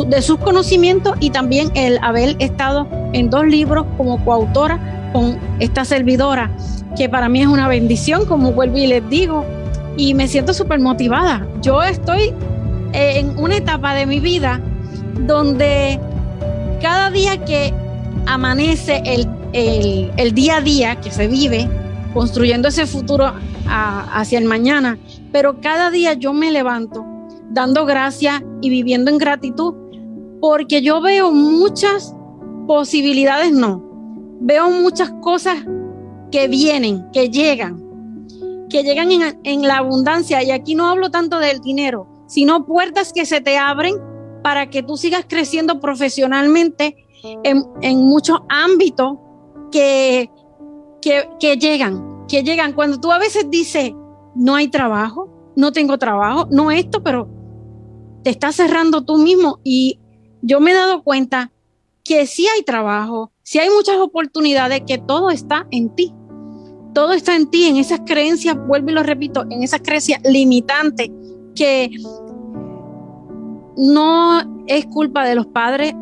[0.07, 5.85] de sus conocimientos y también el haber estado en dos libros como coautora con esta
[5.85, 6.51] servidora,
[6.97, 9.45] que para mí es una bendición, como vuelvo y les digo,
[9.97, 11.47] y me siento súper motivada.
[11.61, 12.33] Yo estoy
[12.93, 14.59] en una etapa de mi vida
[15.27, 15.99] donde
[16.81, 17.73] cada día que
[18.25, 21.69] amanece el el, día a día que se vive,
[22.13, 23.33] construyendo ese futuro
[23.67, 24.97] hacia el mañana,
[25.31, 27.05] pero cada día yo me levanto
[27.49, 29.73] dando gracias y viviendo en gratitud,
[30.39, 32.15] porque yo veo muchas
[32.67, 33.83] posibilidades, no,
[34.41, 35.57] veo muchas cosas
[36.31, 37.81] que vienen, que llegan,
[38.69, 43.13] que llegan en, en la abundancia, y aquí no hablo tanto del dinero, sino puertas
[43.13, 43.95] que se te abren
[44.43, 46.95] para que tú sigas creciendo profesionalmente
[47.43, 49.17] en, en muchos ámbitos
[49.71, 50.29] que,
[51.01, 52.73] que, llegan, que llegan.
[52.73, 53.91] Cuando tú a veces dices,
[54.35, 57.27] no hay trabajo, no tengo trabajo, no esto, pero
[58.23, 59.99] te estás cerrando tú mismo y
[60.41, 61.51] yo me he dado cuenta
[62.11, 66.13] que sí hay trabajo, sí hay muchas oportunidades, que todo está en ti.
[66.93, 71.09] Todo está en ti, en esas creencias, vuelvo y lo repito, en esas creencias limitantes
[71.55, 71.89] que
[73.77, 75.93] no es culpa de los padres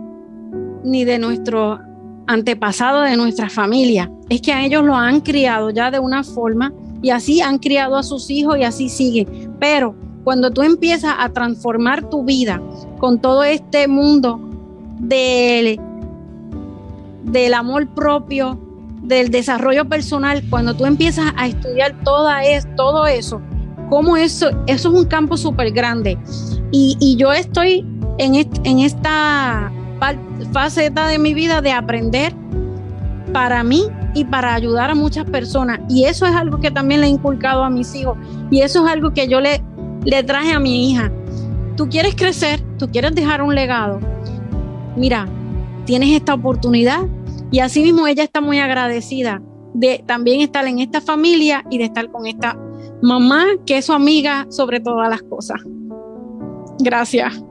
[0.84, 1.80] ni de nuestro
[2.26, 4.12] antepasado, de nuestra familia.
[4.30, 7.98] Es que a ellos lo han criado ya de una forma y así han criado
[7.98, 9.28] a sus hijos y así sigue.
[9.60, 9.94] Pero
[10.24, 12.60] cuando tú empiezas a transformar tu vida
[12.98, 14.40] con todo este mundo
[15.00, 15.80] del,
[17.32, 18.60] del amor propio,
[19.04, 23.42] del desarrollo personal, cuando tú empiezas a estudiar toda es, todo eso,
[23.90, 26.18] como eso, eso es un campo súper grande.
[26.72, 27.86] Y, yo estoy
[28.20, 29.72] en, en esta
[30.54, 32.34] faceta de mi vida de aprender
[33.34, 35.80] para mí y para ayudar a muchas personas.
[35.90, 38.18] Y eso es algo que también le he inculcado a mis hijos.
[38.52, 39.64] Y eso es algo que yo le,
[40.06, 41.12] le traje a mi hija.
[41.76, 44.00] Tú quieres crecer, tú quieres dejar un legado.
[44.96, 45.28] Mira,
[45.86, 47.02] tienes esta oportunidad
[47.52, 49.42] y así mismo ella está muy agradecida
[49.74, 52.58] de también estar en esta familia y de estar con esta
[53.02, 55.62] mamá que es su amiga sobre todas las cosas.
[56.80, 57.44] Gracias.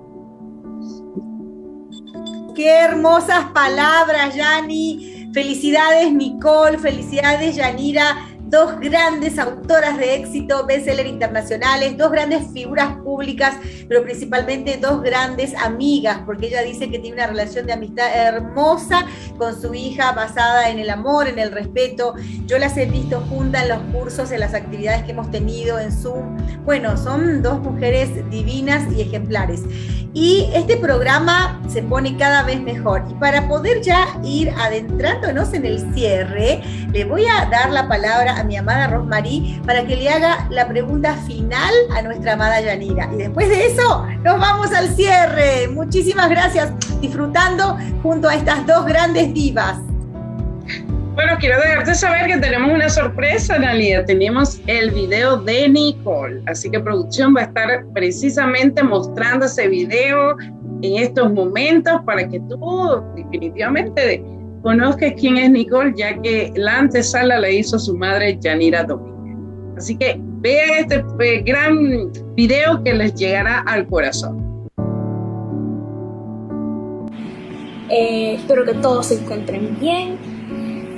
[2.55, 5.31] Qué hermosas palabras, Yani.
[5.33, 6.79] Felicidades, Nicole.
[6.79, 13.57] Felicidades, Yanira dos grandes autoras de éxito, bestseller internacionales, dos grandes figuras públicas,
[13.89, 19.07] pero principalmente dos grandes amigas, porque ella dice que tiene una relación de amistad hermosa
[19.37, 22.15] con su hija basada en el amor, en el respeto.
[22.47, 25.93] Yo las he visto juntas en los cursos, en las actividades que hemos tenido en
[25.93, 26.37] Zoom.
[26.65, 29.63] Bueno, son dos mujeres divinas y ejemplares.
[30.15, 33.05] Y este programa se pone cada vez mejor.
[33.11, 38.38] Y para poder ya ir adentrándonos en el cierre, le voy a dar la palabra
[38.39, 43.09] a mi amada Rosmarie para que le haga la pregunta final a nuestra amada Yanira.
[43.13, 45.69] Y después de eso, nos vamos al cierre.
[45.69, 49.79] Muchísimas gracias, disfrutando junto a estas dos grandes divas.
[51.15, 54.05] Bueno, quiero dejarte saber que tenemos una sorpresa, Nalia.
[54.05, 56.41] Tenemos el video de Nicole.
[56.47, 60.37] Así que producción va a estar precisamente mostrando ese video
[60.83, 64.23] en estos momentos para que tú definitivamente
[64.69, 69.35] conozcas quién es Nicole, ya que la antesala la hizo su madre Yanira Domínguez.
[69.79, 74.69] Así que vean este eh, gran video que les llegará al corazón.
[77.89, 80.19] Eh, espero que todos se encuentren bien.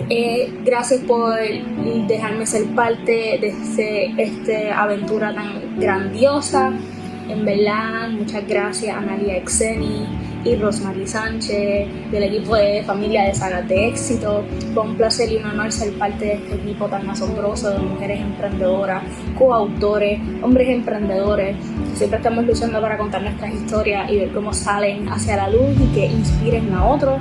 [0.08, 1.38] Eh, gracias por
[2.08, 6.72] dejarme ser parte de esta aventura tan grandiosa.
[7.28, 10.08] En verdad, muchas gracias a Nadia Exeni
[10.44, 14.44] y Rosmarie Sánchez, del equipo de Familia de Sagas de Éxito.
[14.74, 18.20] Fue un placer y un honor ser parte de este equipo tan asombroso de mujeres
[18.20, 19.02] emprendedoras,
[19.38, 21.56] coautores, hombres emprendedores.
[21.94, 25.94] Siempre estamos luchando para contar nuestras historias y ver cómo salen hacia la luz y
[25.94, 27.20] que inspiren a otros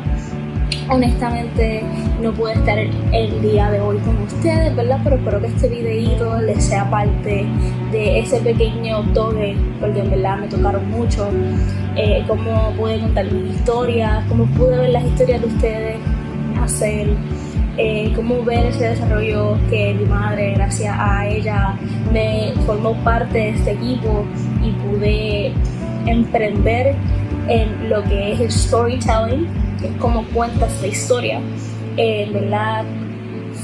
[0.89, 1.83] honestamente
[2.21, 4.99] no pude estar el, día de hoy con ustedes, ¿verdad?
[5.03, 7.45] Pero espero que este videito les sea parte
[7.91, 11.29] de ese pequeño toque, porque en verdad me tocaron mucho.
[11.95, 15.97] Eh, cómo pude contar mis historias, cómo pude ver las historias de ustedes
[16.61, 17.09] hacer,
[17.77, 21.75] eh, cómo ver ese desarrollo que mi madre, gracias a ella,
[22.11, 24.25] me formó parte de este equipo
[24.63, 25.53] y pude
[26.05, 26.95] emprender
[27.47, 31.41] en lo que es el storytelling es como cuentas la historia.
[31.97, 32.85] Eh, ¿verdad?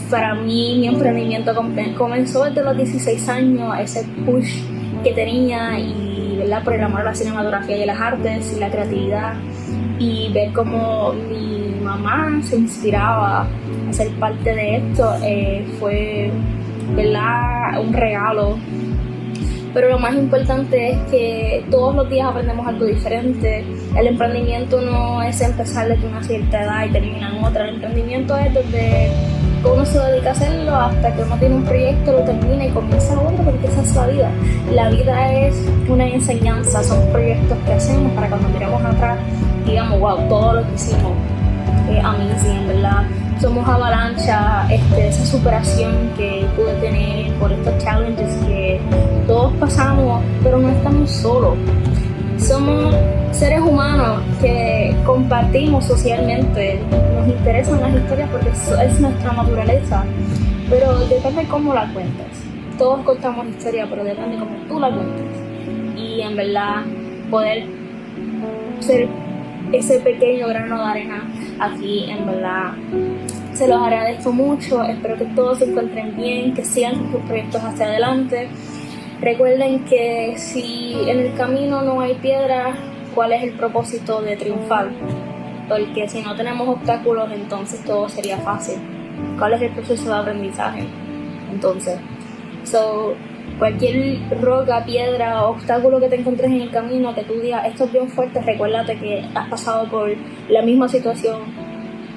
[0.10, 1.54] Para mí mi emprendimiento
[1.98, 4.62] comenzó desde los 16 años, ese push
[5.04, 6.68] que tenía y ¿verdad?
[6.68, 9.36] a la cinematografía y las artes y la creatividad
[10.00, 13.48] y ver cómo mi mamá se inspiraba
[13.90, 16.32] a ser parte de esto eh, fue
[16.96, 17.80] ¿verdad?
[17.80, 18.58] un regalo
[19.76, 23.66] pero lo más importante es que todos los días aprendemos algo diferente.
[23.96, 27.64] El emprendimiento no es empezar desde una cierta edad y terminar en otra.
[27.64, 29.12] El emprendimiento es desde
[29.64, 33.20] uno se dedica a hacerlo hasta que uno tiene un proyecto, lo termina y comienza
[33.20, 34.32] otro, porque esa es la vida.
[34.74, 35.56] La vida es
[35.88, 39.18] una enseñanza, son proyectos que hacemos para cuando miramos atrás,
[39.66, 41.14] digamos, wow, todo lo que hicimos.
[42.04, 43.04] a mí sí, en verdad
[43.42, 48.80] somos avalancha, este, esa superación que pude tener por estos challenges que
[49.28, 51.58] todos pasamos, pero no estamos solos.
[52.38, 52.94] Somos
[53.32, 56.80] seres humanos que compartimos socialmente,
[57.16, 60.04] nos interesan las historias porque es nuestra naturaleza,
[60.70, 62.28] pero depende cómo la cuentes.
[62.78, 65.24] Todos contamos historia, pero depende cómo tú la cuentes.
[65.96, 66.84] Y en verdad,
[67.30, 67.66] poder
[68.80, 69.08] ser
[69.72, 71.24] ese pequeño grano de arena
[71.60, 72.74] aquí, en verdad,
[73.54, 74.84] se los agradezco mucho.
[74.84, 78.50] Espero que todos se encuentren bien, que sigan sus proyectos hacia adelante.
[79.22, 82.76] Recuerden que si en el camino no hay piedra,
[83.14, 84.90] ¿cuál es el propósito de triunfar?
[85.70, 88.76] Porque si no tenemos obstáculos, entonces todo sería fácil.
[89.40, 90.86] ¿Cuál es el proceso de aprendizaje?
[91.50, 91.98] Entonces,
[92.66, 93.14] so,
[93.58, 97.94] cualquier roca, piedra, obstáculo que te encuentres en el camino, que tú digas, esto es
[97.94, 100.14] bien fuerte, recuérdate que has pasado por
[100.50, 101.40] la misma situación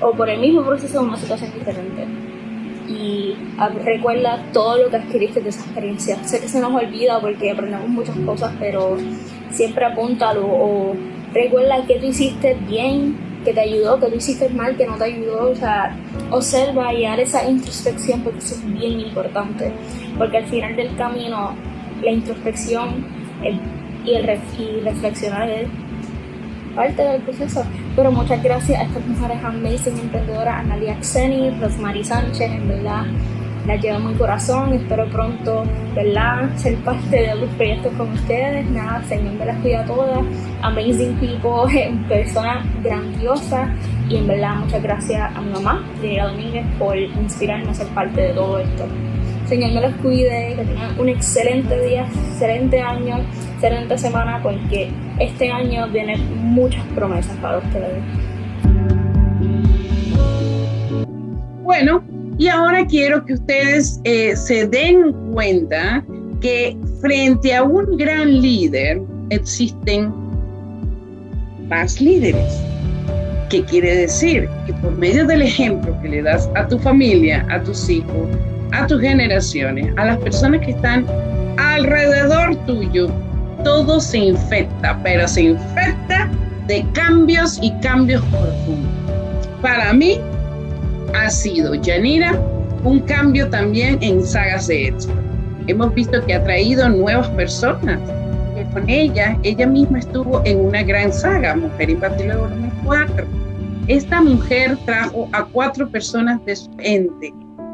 [0.00, 2.27] o por el mismo proceso en una situación diferente.
[2.88, 3.34] Y
[3.84, 6.24] recuerda todo lo que adquiriste de esa experiencia.
[6.24, 8.96] Sé que se nos olvida porque aprendemos muchas cosas, pero
[9.50, 10.94] siempre apúntalo o
[11.34, 15.04] recuerda que tú hiciste bien, que te ayudó, que tú hiciste mal, que no te
[15.04, 15.50] ayudó.
[15.50, 15.96] O sea,
[16.30, 19.72] observa y haz esa introspección porque eso es bien importante.
[20.16, 21.54] Porque al final del camino,
[22.02, 23.06] la introspección
[23.42, 25.68] y, el y reflexionar es
[26.78, 27.64] parte del proceso.
[27.96, 33.04] Pero muchas gracias a estas mujeres amazing emprendedoras, Analia Xeni, Rosemary Sánchez, en verdad
[33.66, 35.64] las llevo muy corazón, espero pronto,
[35.94, 40.24] ¿verdad?, ser parte de otros proyectos con ustedes, nada, Señor me las cuida todas,
[40.62, 41.68] amazing people,
[42.08, 43.68] personas grandiosas,
[44.08, 48.22] y en verdad muchas gracias a mi mamá, Liliana Domínguez, por inspirarme a ser parte
[48.22, 48.86] de todo esto.
[49.48, 53.16] Señor me los cuide, que tengan un excelente día, excelente año,
[53.54, 58.02] excelente semana, porque este año viene muchas promesas para ustedes.
[61.62, 62.04] Bueno,
[62.36, 66.04] y ahora quiero que ustedes eh, se den cuenta
[66.42, 70.12] que frente a un gran líder existen
[71.68, 72.62] más líderes.
[73.48, 74.46] ¿Qué quiere decir?
[74.66, 78.28] Que por medio del ejemplo que le das a tu familia, a tus hijos,
[78.72, 81.06] a tus generaciones, a las personas que están
[81.56, 83.08] alrededor tuyo,
[83.64, 86.28] todo se infecta, pero se infecta
[86.66, 89.48] de cambios y cambios profundos.
[89.62, 90.20] Para mí,
[91.14, 92.38] ha sido Yanira
[92.84, 95.14] un cambio también en sagas de éxito.
[95.66, 97.98] Hemos visto que ha traído nuevas personas.
[98.72, 103.26] con ella, ella misma estuvo en una gran saga, Mujer Infantil Volumen 4.
[103.86, 107.32] Esta mujer trajo a cuatro personas de su ente,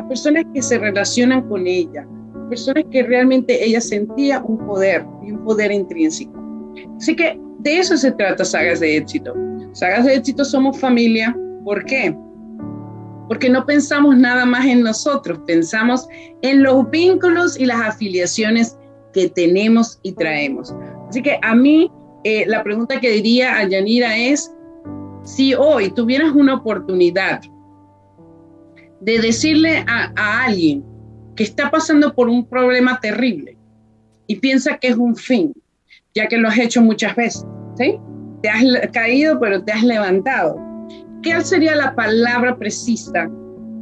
[0.09, 2.07] personas que se relacionan con ella,
[2.49, 6.33] personas que realmente ella sentía un poder y un poder intrínseco.
[6.97, 9.35] Así que de eso se trata Sagas de Éxito.
[9.73, 11.37] Sagas de Éxito somos familia.
[11.65, 12.15] ¿Por qué?
[13.29, 16.07] porque no pensamos nada más en nosotros, pensamos
[16.43, 18.77] en los vínculos y las afiliaciones
[19.13, 20.75] que tenemos y traemos.
[21.09, 21.91] Así que a mí
[22.25, 24.53] eh, la pregunta que diría a Yanira es,
[25.23, 27.41] si hoy tuvieras una oportunidad
[29.01, 30.85] de decirle a, alguien
[31.37, 33.57] que está pasando por un problema terrible
[34.27, 35.53] y piensa que es un fin,
[36.15, 37.45] ya que lo has hecho muchas veces,
[37.77, 37.99] ¿sí?
[38.43, 40.65] Te has caído, pero te has levantado
[41.25, 43.29] ¿qué sería la palabra precisa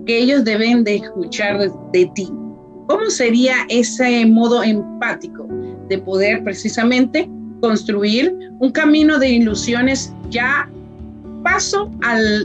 [0.06, 1.58] que ellos deben de escuchar
[1.92, 2.30] de, ti?
[2.86, 5.48] ¿Cómo sería ese modo empático
[5.88, 7.28] de poder precisamente
[7.60, 10.70] construir un camino de ilusiones ya
[11.42, 11.90] paso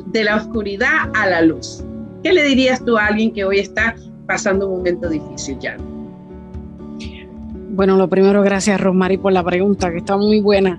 [0.08, 1.84] de la oscuridad a la luz?
[2.28, 3.96] ¿Qué le dirías tú a alguien que hoy está
[4.28, 5.78] pasando un momento difícil ya?
[7.70, 10.78] Bueno, lo primero, gracias Rosmary por la pregunta, que está muy buena.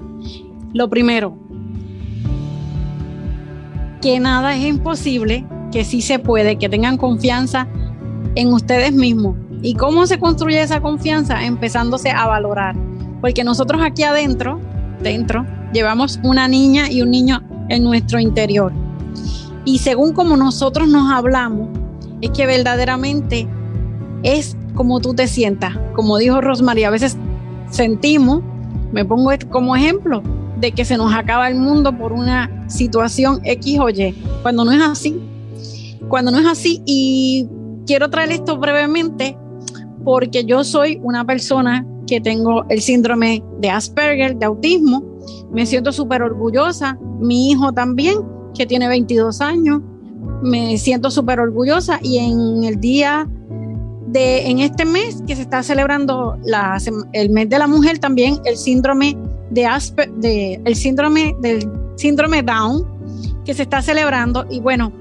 [0.75, 1.39] Lo primero,
[4.03, 7.67] que nada es imposible, que sí se puede, que tengan confianza
[8.35, 9.35] en ustedes mismos.
[9.63, 11.47] ¿Y cómo se construye esa confianza?
[11.47, 12.77] Empezándose a valorar.
[13.23, 14.61] Porque nosotros aquí adentro,
[15.03, 17.41] dentro, llevamos una niña y un niño
[17.71, 18.71] en nuestro interior.
[19.65, 21.69] Y según como nosotros nos hablamos,
[22.21, 23.49] es que verdaderamente
[24.23, 25.77] es como tú te sientas.
[25.95, 27.17] Como dijo Rosmarie, a veces
[27.71, 28.43] sentimos,
[28.93, 30.23] me pongo como ejemplo,
[30.61, 34.73] de que se nos acaba el mundo por una situación X o Y, cuando no
[34.73, 35.21] es así.
[36.09, 37.47] Cuando no es así, y
[37.87, 39.37] quiero traer esto brevemente
[40.05, 45.05] porque yo soy una persona que tengo el síndrome de Asperger, de autismo,
[45.53, 48.19] me siento súper orgullosa, mi hijo también,
[48.59, 49.81] que tiene 22 años,
[50.43, 53.27] me siento súper orgullosa y en el día
[54.09, 56.37] de, en este mes que se está celebrando
[57.13, 59.17] el mes de la mujer, también el síndrome
[59.51, 62.85] de, Asper, de el síndrome del síndrome Down
[63.45, 64.93] que se está celebrando y bueno,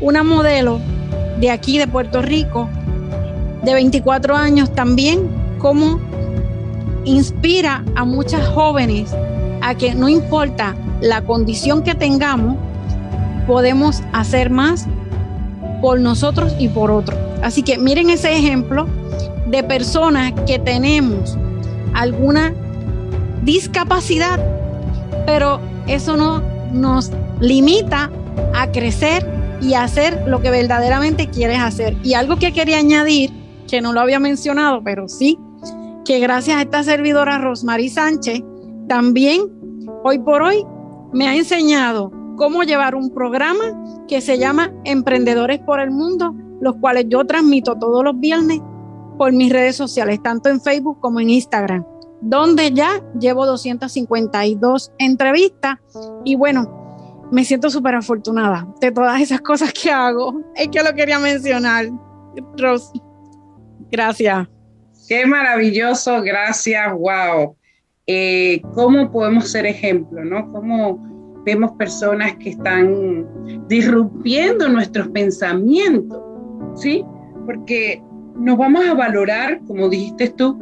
[0.00, 0.80] una modelo
[1.40, 2.68] de aquí de Puerto Rico,
[3.64, 6.00] de 24 años también, como
[7.04, 9.14] inspira a muchas jóvenes
[9.62, 12.56] a que no importa la condición que tengamos,
[13.46, 14.86] podemos hacer más
[15.80, 17.18] por nosotros y por otros.
[17.42, 18.86] Así que miren ese ejemplo
[19.46, 21.36] de personas que tenemos
[21.94, 22.54] alguna
[23.42, 24.38] discapacidad,
[25.26, 26.42] pero eso no
[26.72, 28.10] nos limita
[28.54, 29.26] a crecer
[29.60, 31.96] y hacer lo que verdaderamente quieres hacer.
[32.02, 33.30] Y algo que quería añadir,
[33.68, 35.38] que no lo había mencionado, pero sí,
[36.04, 38.42] que gracias a esta servidora Rosmarie Sánchez,
[38.90, 39.42] también
[40.02, 40.66] hoy por hoy
[41.12, 43.62] me ha enseñado cómo llevar un programa
[44.08, 48.60] que se llama Emprendedores por el Mundo, los cuales yo transmito todos los viernes
[49.16, 51.86] por mis redes sociales, tanto en Facebook como en Instagram,
[52.20, 55.78] donde ya llevo 252 entrevistas
[56.24, 60.40] y bueno, me siento súper afortunada de todas esas cosas que hago.
[60.56, 61.86] Es que lo quería mencionar.
[62.56, 62.90] Ros,
[63.88, 64.48] gracias.
[65.06, 67.56] Qué maravilloso, gracias, wow.
[68.06, 70.50] Eh, ¿Cómo podemos ser ejemplo, no?
[70.52, 73.26] ¿Cómo vemos personas que están
[73.68, 76.20] disrumpiendo nuestros pensamientos,
[76.74, 77.04] ¿sí?
[77.46, 78.02] Porque
[78.36, 80.58] nos vamos a valorar, como dijiste tú,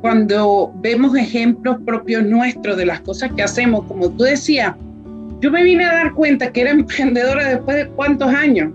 [0.00, 4.74] cuando vemos ejemplos propios nuestros de las cosas que hacemos, como tú decías,
[5.40, 8.72] yo me vine a dar cuenta que era emprendedora después de cuántos años.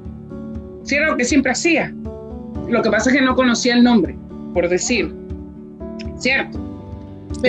[0.83, 1.93] Si era lo que siempre hacía.
[2.69, 4.15] Lo que pasa es que no conocía el nombre,
[4.53, 5.13] por decir.
[6.17, 6.64] ¿Cierto?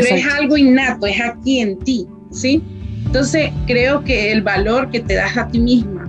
[0.02, 2.62] Pero es algo innato, es aquí en ti, ¿sí?
[3.06, 6.08] Entonces creo que el valor que te das a ti misma,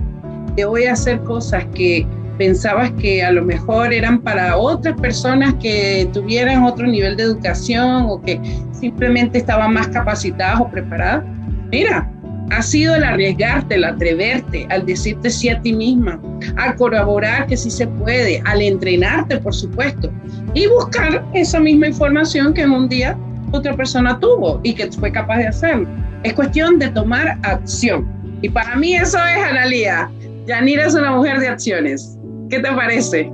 [0.56, 2.06] de voy a hacer cosas que
[2.38, 8.06] pensabas que a lo mejor eran para otras personas que tuvieran otro nivel de educación
[8.08, 8.40] o que
[8.72, 11.24] simplemente estaban más capacitadas o preparadas.
[11.70, 12.10] Mira,
[12.50, 16.20] ha sido el arriesgarte, el atreverte, al decirte sí a ti misma,
[16.56, 20.10] al colaborar que sí se puede, al entrenarte, por supuesto,
[20.54, 23.18] y buscar esa misma información que en un día
[23.52, 25.88] otra persona tuvo y que fue capaz de hacerlo.
[26.22, 28.06] Es cuestión de tomar acción.
[28.42, 30.10] Y para mí eso es Analía.
[30.46, 32.16] Yanira es una mujer de acciones.
[32.48, 33.30] ¿Qué te parece?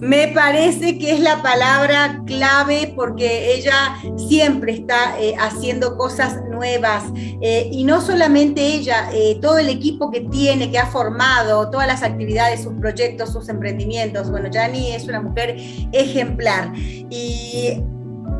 [0.00, 3.96] Me parece que es la palabra clave porque ella
[4.28, 7.04] siempre está eh, haciendo cosas nuevas
[7.40, 11.88] eh, y no solamente ella, eh, todo el equipo que tiene, que ha formado, todas
[11.88, 14.30] las actividades, sus proyectos, sus emprendimientos.
[14.30, 15.56] Bueno, Yani es una mujer
[15.92, 17.82] ejemplar y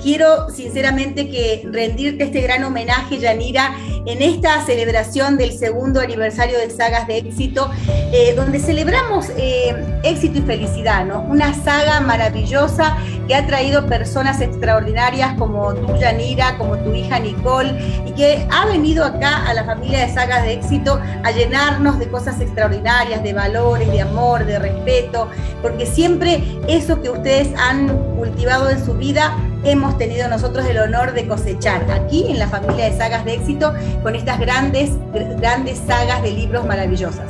[0.02, 3.74] quiero sinceramente que rendirte este gran homenaje, Yanira,
[4.06, 7.70] en esta celebración del segundo aniversario de Sagas de Éxito,
[8.12, 11.20] eh, donde celebramos eh, éxito y felicidad, ¿no?
[11.22, 12.96] Una saga maravillosa
[13.26, 17.74] que ha traído personas extraordinarias como tú, Yanira, como tu hija Nicole,
[18.06, 22.08] y que ha venido acá a la familia de Sagas de Éxito a llenarnos de
[22.08, 25.28] cosas extraordinarias, de valores, de amor, de respeto,
[25.60, 31.12] porque siempre eso que ustedes han cultivado en su vida hemos tenido nosotros el honor
[31.12, 36.22] de cosechar aquí en la familia de sagas de éxito con estas grandes, grandes sagas
[36.22, 37.26] de libros maravillosas.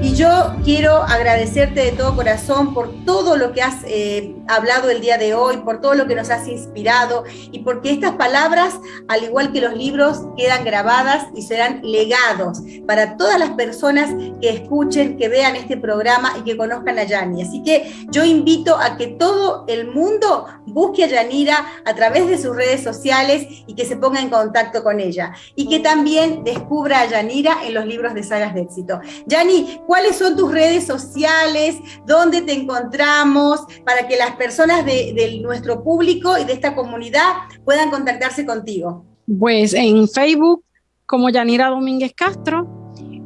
[0.00, 5.00] Y yo quiero agradecerte de todo corazón por todo lo que has eh, hablado el
[5.00, 9.24] día de hoy, por todo lo que nos has inspirado y porque estas palabras, al
[9.24, 14.10] igual que los libros, quedan grabadas y serán legados para todas las personas
[14.40, 17.42] que escuchen, que vean este programa y que conozcan a Yani.
[17.42, 22.38] Así que yo invito a que todo el mundo busque a Yanira a través de
[22.38, 25.32] sus redes sociales y que se ponga en contacto con ella.
[25.54, 29.00] Y que también descubra a Yanira en los libros de sagas de éxito.
[29.26, 31.76] Yani, ¿cuáles son tus redes sociales?
[32.06, 33.60] ¿Dónde te encontramos?
[33.84, 37.32] Para que las personas de, de nuestro público y de esta comunidad
[37.64, 39.04] puedan contactarse contigo.
[39.38, 40.64] Pues en Facebook
[41.08, 42.68] como Yanira Domínguez Castro,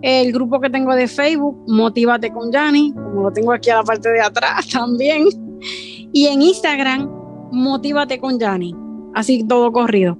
[0.02, 3.82] el grupo que tengo de Facebook, Motívate con Yani, como lo tengo aquí a la
[3.82, 5.26] parte de atrás también,
[6.12, 7.10] y en Instagram,
[7.52, 8.74] Motívate con Yani.
[9.14, 10.18] Así todo corrido.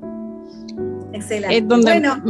[1.12, 1.62] Excelente.
[1.62, 2.22] bueno,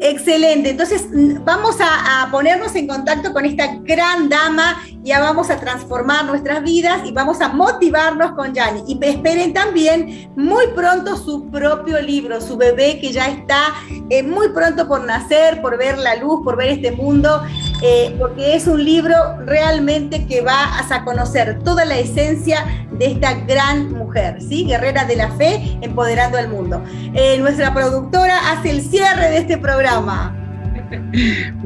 [0.00, 0.70] excelente.
[0.70, 1.06] Entonces,
[1.44, 7.02] vamos a, ponernos en contacto con esta gran dama, ya vamos a transformar nuestras vidas
[7.04, 8.82] y vamos a motivarnos con Yani.
[8.86, 13.74] Y esperen también muy pronto su propio libro, su bebé que ya está
[14.08, 17.42] eh, muy pronto por nacer, por ver la luz, por ver este mundo,
[17.82, 19.14] eh, porque es un libro
[19.46, 24.64] realmente que va a conocer toda la esencia de esta gran mujer, ¿sí?
[24.64, 26.82] Guerrera de la fe, empoderando al mundo.
[27.14, 30.36] Eh, nuestra productora hace el cierre de este programa.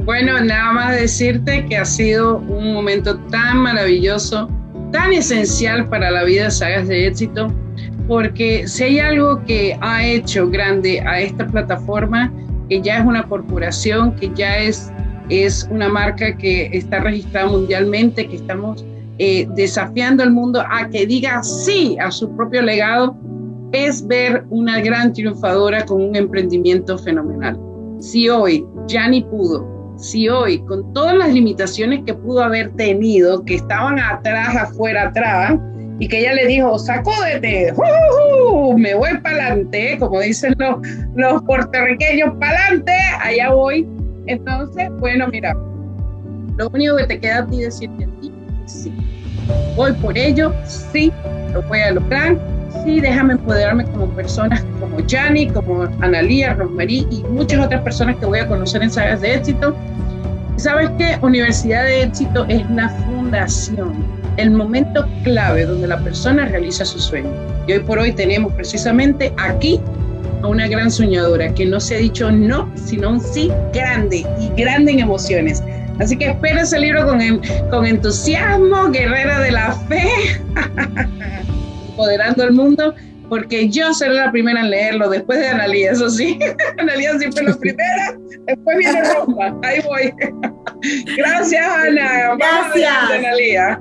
[0.04, 4.48] Bueno, nada más decirte que ha sido un momento tan maravilloso,
[4.92, 7.52] tan esencial para la vida de Sagas de Éxito,
[8.06, 12.30] porque si hay algo que ha hecho grande a esta plataforma,
[12.68, 14.92] que ya es una corporación, que ya es
[15.28, 18.84] es una marca que está registrada mundialmente, que estamos
[19.18, 23.16] eh, desafiando al mundo a que diga sí a su propio legado,
[23.72, 27.58] es ver una gran triunfadora con un emprendimiento fenomenal.
[28.00, 33.56] Si hoy Jani pudo, si hoy con todas las limitaciones que pudo haber tenido, que
[33.56, 35.58] estaban atrás, afuera, atrás,
[35.98, 40.76] y que ella le dijo, sacúdete, uh, me voy para adelante, como dicen los,
[41.14, 43.86] los puertorriqueños, para adelante, allá voy.
[44.26, 45.54] Entonces, bueno, mira,
[46.56, 48.32] lo único que te queda a ti decirte a ti,
[48.66, 48.92] sí,
[49.76, 51.12] voy por ello, sí,
[51.52, 52.38] lo voy a lograr,
[52.84, 58.26] sí, déjame empoderarme como personas como Jani, como Analía, Rosmarie y muchas otras personas que
[58.26, 59.76] voy a conocer en Sagas de Éxito.
[60.56, 61.18] ¿Sabes qué?
[61.20, 67.30] Universidad de Éxito es la fundación el momento clave donde la persona realiza su sueño.
[67.66, 69.80] Y hoy por hoy tenemos precisamente aquí
[70.42, 74.60] a una gran soñadora que no se ha dicho no, sino un sí grande y
[74.60, 75.62] grande en emociones.
[76.00, 77.20] Así que espera ese libro con,
[77.70, 80.08] con entusiasmo, guerrera de la fe,
[81.88, 82.94] empoderando el mundo,
[83.28, 86.38] porque yo seré la primera en leerlo después de Analia, eso sí.
[86.78, 90.12] Analia siempre la primera, después viene Roma, ahí voy.
[91.16, 92.36] Gracias, Ana.
[92.36, 93.10] Gracias.
[93.10, 93.80] Analia.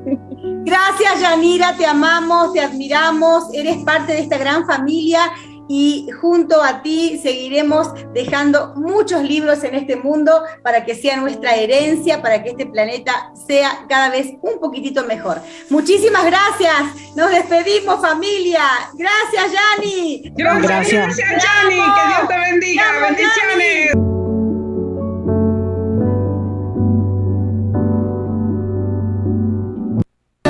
[0.66, 5.20] Gracias, Yanira, te amamos, te admiramos, eres parte de esta gran familia
[5.68, 11.56] y junto a ti seguiremos dejando muchos libros en este mundo para que sea nuestra
[11.56, 15.42] herencia, para que este planeta sea cada vez un poquitito mejor.
[15.70, 18.62] Muchísimas gracias, nos despedimos familia.
[18.94, 20.34] Gracias, Yani.
[20.36, 22.84] Gracias, gracias, Yani, que Dios te bendiga.
[23.02, 24.33] Bendiciones.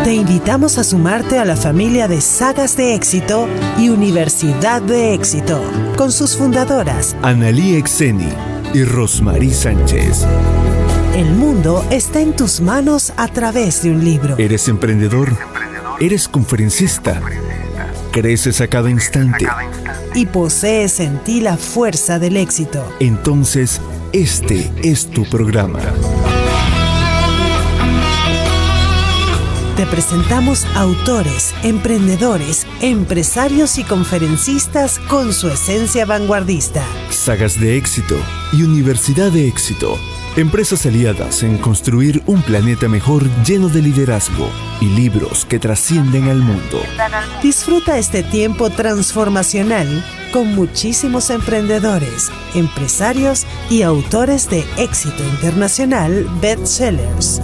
[0.04, 3.47] Te invitamos a sumarte a la familia de Sagas de Éxito
[3.78, 5.64] y Universidad de Éxito,
[5.95, 8.28] con sus fundadoras Analí Exeni
[8.74, 10.26] y Rosmarie Sánchez.
[11.16, 14.36] El mundo está en tus manos a través de un libro.
[14.38, 15.38] ¿Eres emprendedor?
[16.01, 17.22] ¿Eres conferencista?
[18.12, 19.47] ¿Creces a cada instante?
[20.16, 22.86] Y posees en ti la fuerza del éxito.
[22.99, 23.80] Entonces,
[24.12, 25.80] este es tu programa.
[29.76, 36.84] Te presentamos autores, emprendedores, empresarios y conferencistas con su esencia vanguardista.
[37.09, 38.15] Sagas de éxito
[38.51, 39.97] y Universidad de éxito.
[40.36, 44.47] Empresas aliadas en construir un planeta mejor lleno de liderazgo
[44.80, 46.80] y libros que trascienden al mundo.
[47.41, 57.41] Disfruta este tiempo transformacional con muchísimos emprendedores, empresarios y autores de éxito internacional bestsellers.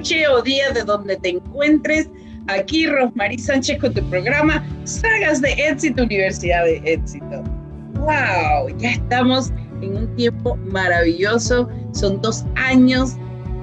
[0.00, 2.08] Noche o día de donde te encuentres.
[2.46, 7.44] Aquí Rosmarie Sánchez con tu programa Sagas de Éxito, Universidad de Éxito.
[7.96, 8.74] ¡Wow!
[8.78, 11.68] Ya estamos en un tiempo maravilloso.
[11.92, 13.18] Son dos años,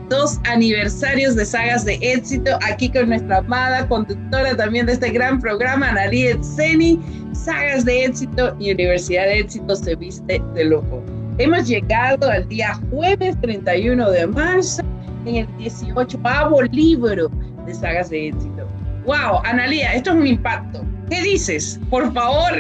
[0.09, 2.51] dos aniversarios de Sagas de Éxito.
[2.61, 6.99] Aquí con nuestra amada conductora también de este gran programa, Nari Etseni.
[7.33, 11.03] Sagas de Éxito y Universidad de Éxito se viste de loco.
[11.39, 14.83] Hemos llegado al día jueves 31 de marzo
[15.28, 16.19] en el 18
[16.71, 17.30] libro
[17.65, 18.67] de sagas de éxito.
[19.05, 19.41] ¡Wow!
[19.43, 20.84] Analía, esto es un impacto.
[21.09, 21.80] ¿Qué dices?
[21.89, 22.53] Por favor.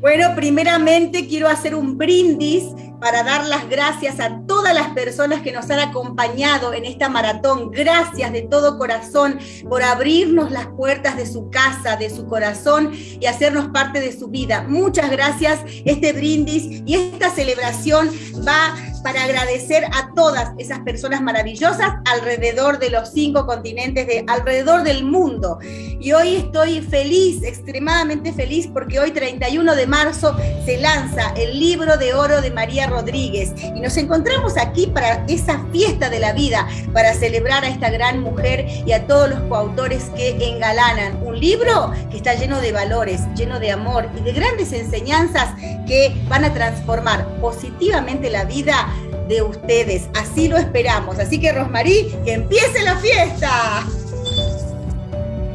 [0.00, 2.64] Bueno, primeramente quiero hacer un brindis
[3.00, 7.70] para dar las gracias a todas las personas que nos han acompañado en esta maratón.
[7.70, 13.26] Gracias de todo corazón por abrirnos las puertas de su casa, de su corazón y
[13.26, 14.64] hacernos parte de su vida.
[14.68, 15.60] Muchas gracias.
[15.84, 18.10] Este brindis y esta celebración
[18.46, 24.82] va para agradecer a todas esas personas maravillosas alrededor de los cinco continentes, de alrededor
[24.82, 25.58] del mundo.
[25.62, 31.96] Y hoy estoy feliz, extremadamente feliz, porque hoy 31 de marzo se lanza el libro
[31.96, 36.68] de oro de María Rodríguez y nos encontramos aquí para esa fiesta de la vida,
[36.92, 41.92] para celebrar a esta gran mujer y a todos los coautores que engalanan un libro
[42.10, 45.54] que está lleno de valores, lleno de amor y de grandes enseñanzas
[45.86, 48.88] que van a transformar positivamente la vida
[49.28, 50.08] de ustedes.
[50.14, 51.18] Así lo esperamos.
[51.18, 53.86] Así que, Rosmarí, que empiece la fiesta.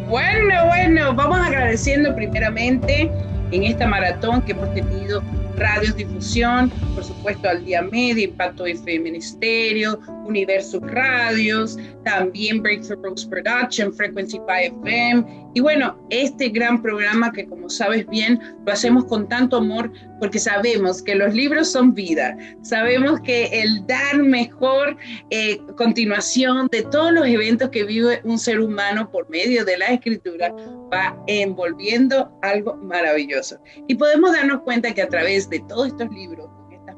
[0.10, 3.12] Bueno, bueno, vamos agradeciendo primeramente
[3.52, 5.22] en esta maratón que hemos tenido
[5.58, 13.94] Radios Difusión, por supuesto al Día Media, Impacto FM Ministerio, Universo Radios, también Breakthrough Production,
[13.94, 14.48] Frequency 5
[14.84, 15.50] FM.
[15.54, 20.40] Y bueno, este gran programa que como sabes bien, lo hacemos con tanto amor porque
[20.40, 24.98] sabemos que los libros son vida, sabemos que el dar mejor
[25.30, 29.88] eh, continuación de todos los eventos que vive un ser humano por medio de la
[29.88, 30.54] escritura
[30.94, 33.60] va envolviendo algo maravilloso.
[33.88, 36.50] Y podemos darnos cuenta que a través de todos estos libros,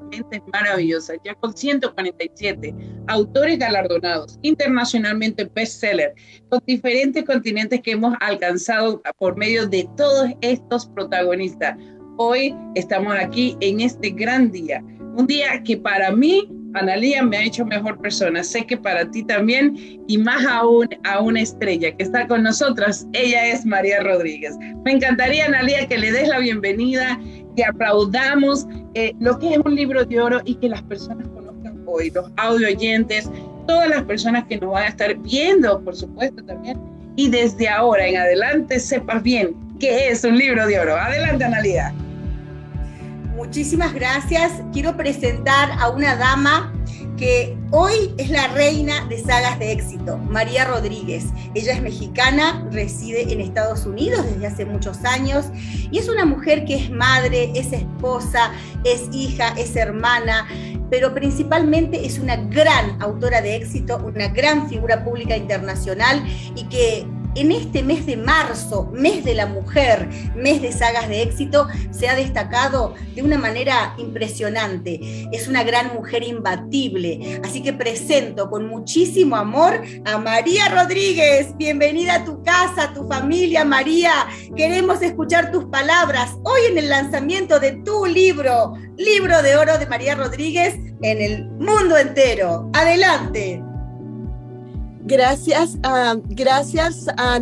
[0.10, 2.74] mentes maravillosas, ya con 147
[3.08, 6.14] autores galardonados, internacionalmente bestseller,
[6.50, 11.78] con diferentes continentes que hemos alcanzado por medio de todos estos protagonistas.
[12.18, 14.84] Hoy estamos aquí en este gran día,
[15.16, 18.44] un día que para mí Analía me ha hecho mejor persona.
[18.44, 19.76] Sé que para ti también
[20.08, 23.08] y más aún a una estrella que está con nosotras.
[23.14, 24.56] Ella es María Rodríguez.
[24.86, 27.20] Me encantaría, Analía, que le des la bienvenida
[27.60, 31.84] que aplaudamos eh, lo que es un libro de oro y que las personas conozcan
[31.86, 33.30] hoy, los audio oyentes,
[33.68, 36.80] todas las personas que nos van a estar viendo, por supuesto, también.
[37.18, 40.96] Y desde ahora en adelante sepas bien qué es un libro de oro.
[40.96, 41.94] Adelante, Analia.
[43.36, 44.62] Muchísimas gracias.
[44.72, 46.74] Quiero presentar a una dama
[47.20, 51.26] que hoy es la reina de sagas de éxito, María Rodríguez.
[51.54, 55.48] Ella es mexicana, reside en Estados Unidos desde hace muchos años
[55.92, 58.54] y es una mujer que es madre, es esposa,
[58.86, 60.48] es hija, es hermana,
[60.90, 67.06] pero principalmente es una gran autora de éxito, una gran figura pública internacional y que
[67.36, 72.08] en este mes de marzo, mes de la mujer, mes de sagas de éxito, se
[72.08, 75.00] ha destacado de una manera impresionante.
[75.32, 77.40] Es una gran mujer imbatible.
[77.44, 81.56] Así que presento con muchísimo amor a María Rodríguez.
[81.58, 84.12] Bienvenida a tu casa, a tu familia, María.
[84.56, 89.88] Queremos escuchar tus palabras hoy en el lanzamiento de tu libro, Libro de Oro de
[89.88, 92.70] María Rodríguez en el mundo entero.
[92.74, 93.69] Adelante.
[95.10, 97.40] Gracias, uh, gracias a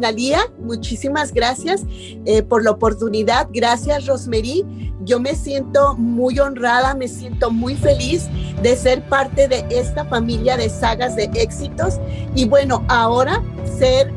[0.58, 1.84] muchísimas gracias
[2.26, 3.50] eh, por la oportunidad.
[3.52, 4.64] Gracias, Rosemary.
[5.04, 8.30] Yo me siento muy honrada, me siento muy feliz
[8.64, 12.00] de ser parte de esta familia de sagas de éxitos.
[12.36, 13.44] Y bueno, ahora
[13.78, 14.14] ser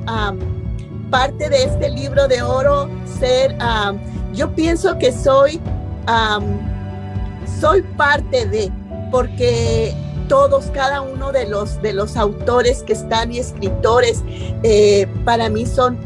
[1.10, 2.88] parte de este libro de oro,
[3.18, 3.56] ser,
[4.32, 5.60] yo pienso que soy,
[7.60, 8.72] soy parte de,
[9.10, 9.92] porque
[10.30, 14.22] todos, cada uno de los, de los autores que están y escritores,
[14.62, 15.98] eh, para mí son,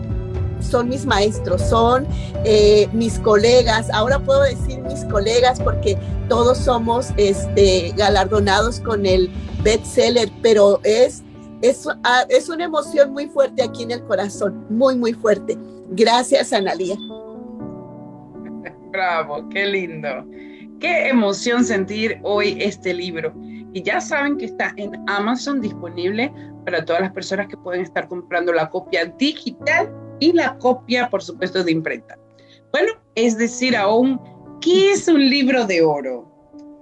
[0.60, 2.06] son mis maestros, son
[2.44, 3.90] eh, mis colegas.
[3.90, 5.98] Ahora puedo decir mis colegas porque
[6.30, 9.30] todos somos este, galardonados con el
[9.62, 11.22] bestseller, pero es,
[11.60, 15.58] es, ah, es una emoción muy fuerte aquí en el corazón, muy, muy fuerte.
[15.90, 16.96] Gracias, Analia.
[18.90, 20.24] Bravo, qué lindo.
[20.84, 23.32] Qué emoción sentir hoy este libro.
[23.72, 26.30] Y ya saben que está en Amazon disponible
[26.66, 31.22] para todas las personas que pueden estar comprando la copia digital y la copia, por
[31.22, 32.18] supuesto, de imprenta.
[32.70, 34.20] Bueno, es decir, aún,
[34.60, 36.30] ¿qué es un libro de oro?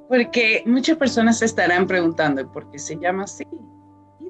[0.09, 3.45] Porque muchas personas se estarán preguntando, ¿por qué se llama así?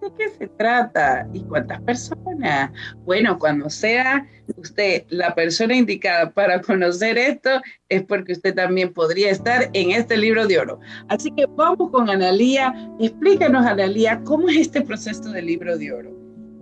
[0.03, 2.71] De qué se trata y cuántas personas.
[3.05, 4.27] Bueno, cuando sea
[4.57, 7.51] usted la persona indicada para conocer esto,
[7.89, 10.81] es porque usted también podría estar en este libro de oro.
[11.09, 12.75] Así que vamos con Analía.
[13.01, 16.11] Explícanos, Analía, cómo es este proceso del libro de oro.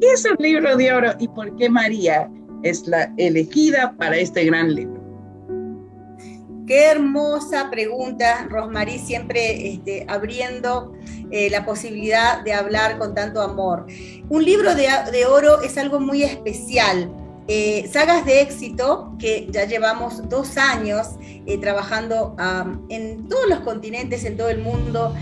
[0.01, 2.31] ¿Qué es un libro de oro y por qué María
[2.63, 5.00] es la elegida para este gran libro?
[6.71, 10.93] Qué hermosa pregunta, Rosmarí, siempre este, abriendo
[11.33, 13.89] eh, la posibilidad de hablar con tanto amor.
[14.29, 17.11] Un libro de, oro es algo muy especial.
[17.49, 21.09] Eh, sagas de éxito, que ya llevamos dos años
[21.45, 22.37] eh, trabajando
[22.89, 25.13] en todos los continentes, en todo el mundo,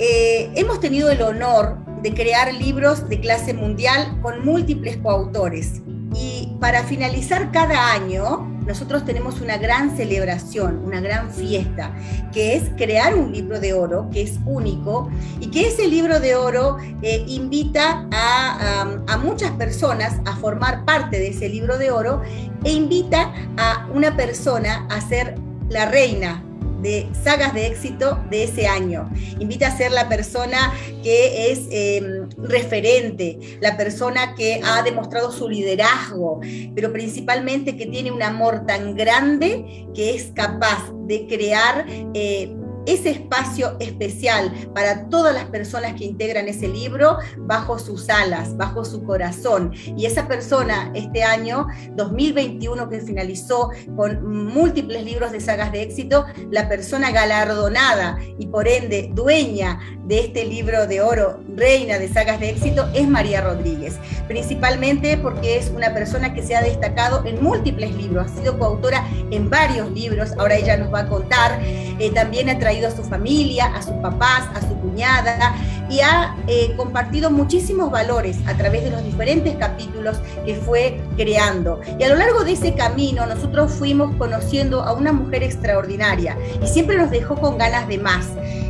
[0.00, 5.82] hemos tenido el honor de crear libros de clase mundial con múltiples coautores.
[6.14, 11.94] Y para finalizar cada año, nosotros tenemos una gran celebración, una gran fiesta,
[12.32, 16.36] que es crear un libro de oro, que es único, y que ese libro de
[16.36, 22.22] oro eh, invita a, a, muchas personas a formar parte de ese libro de oro
[22.64, 25.36] e invita a una persona a ser
[25.68, 26.42] la reina
[26.80, 29.10] de sagas de éxito de ese año.
[29.38, 30.72] Invita a ser la persona
[31.02, 36.40] que es em, referente, la persona que ha demostrado su liderazgo,
[36.74, 42.54] pero principalmente que tiene un amor tan grande que es capaz de crear eh,
[42.86, 48.84] ese espacio especial para todas las personas que integran ese libro bajo sus alas, bajo
[48.84, 49.72] su corazón.
[49.96, 56.24] Y esa persona este año 2021 que finalizó con múltiples libros de sagas de éxito,
[56.50, 62.40] la persona galardonada y por ende dueña de este libro de oro, reina de sagas
[62.40, 67.42] de éxito, es María Rodríguez, principalmente porque es una persona que se ha destacado en
[67.42, 72.10] múltiples libros, ha sido coautora en varios libros, ahora ella nos va a contar, eh,
[72.14, 75.54] también ha traído a su familia, a sus papás, a su cuñada
[75.88, 81.80] y ha eh, compartido muchísimos valores a través de los diferentes capítulos que fue creando.
[81.98, 86.66] Y a lo largo de ese camino nosotros fuimos conociendo a una mujer extraordinaria y
[86.66, 88.26] siempre nos dejó con ganas de más.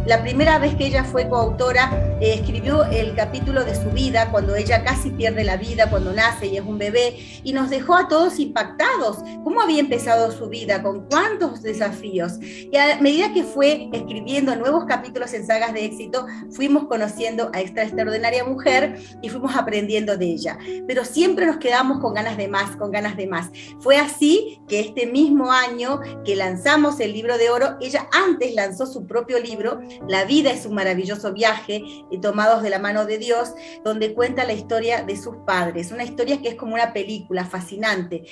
[0.09, 4.57] La primera vez que ella fue coautora, eh, escribió el capítulo de su vida, cuando
[4.57, 8.09] ella casi pierde la vida, cuando nace y es un bebé, y nos dejó a
[8.09, 9.19] todos impactados.
[9.45, 10.83] ¿Cómo había empezado su vida?
[10.83, 12.39] ¿Con cuántos desafíos?
[12.41, 17.61] Y a medida que fue escribiendo nuevos capítulos en sagas de éxito, fuimos conociendo a
[17.61, 20.59] esta extraordinaria mujer y fuimos aprendiendo de ella.
[20.87, 23.51] Pero siempre nos quedamos con ganas de más, con ganas de más.
[23.81, 28.87] Fue así que este mismo año que lanzamos el libro de oro, ella antes lanzó
[28.87, 33.19] su propio libro la vida es un maravilloso viaje, y tomados de la mano de
[33.19, 37.45] Dios, donde cuenta la historia de sus padres, una historia que es como una película
[37.45, 38.25] fascinante.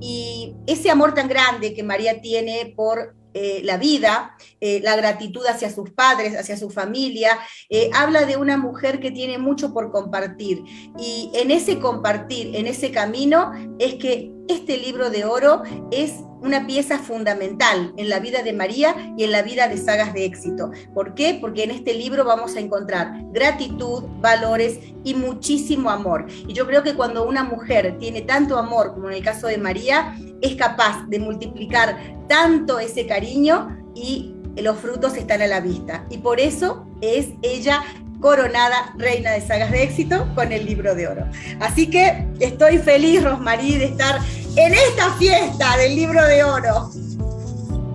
[0.00, 5.44] Y ese amor tan grande que María tiene por eh, la vida, eh, la gratitud
[5.46, 9.92] hacia sus padres, hacia su familia, eh, habla de una mujer que tiene mucho por
[9.92, 10.62] compartir.
[10.98, 16.66] Y en ese compartir, en ese camino, es que este libro de oro es una
[16.66, 20.70] pieza fundamental en la vida de María y en la vida de sagas de éxito.
[20.94, 21.38] ¿Por qué?
[21.40, 26.26] Porque en este libro vamos a encontrar gratitud, valores y muchísimo amor.
[26.46, 29.58] Y yo creo que cuando una mujer tiene tanto amor como en el caso de
[29.58, 31.96] María, es capaz de multiplicar
[32.28, 36.06] tanto ese cariño y los frutos están a la vista.
[36.10, 37.82] Y por eso es ella
[38.20, 41.24] coronada reina de sagas de éxito con el libro de oro.
[41.60, 44.20] Así que estoy feliz, Rosmarí, de estar
[44.56, 46.90] en esta fiesta del libro de oro.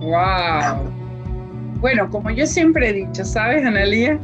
[0.00, 0.90] ¡Wow!
[1.80, 4.18] Bueno, como yo siempre he dicho, ¿sabes, Analia?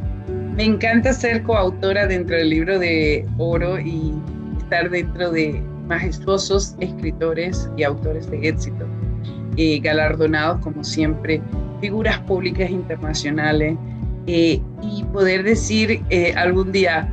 [0.55, 4.13] Me encanta ser coautora dentro del libro de oro y
[4.57, 8.85] estar dentro de majestuosos escritores y autores de éxito,
[9.57, 11.41] eh, galardonados como siempre,
[11.81, 13.77] figuras públicas internacionales,
[14.27, 17.07] eh, y poder decir eh, algún día,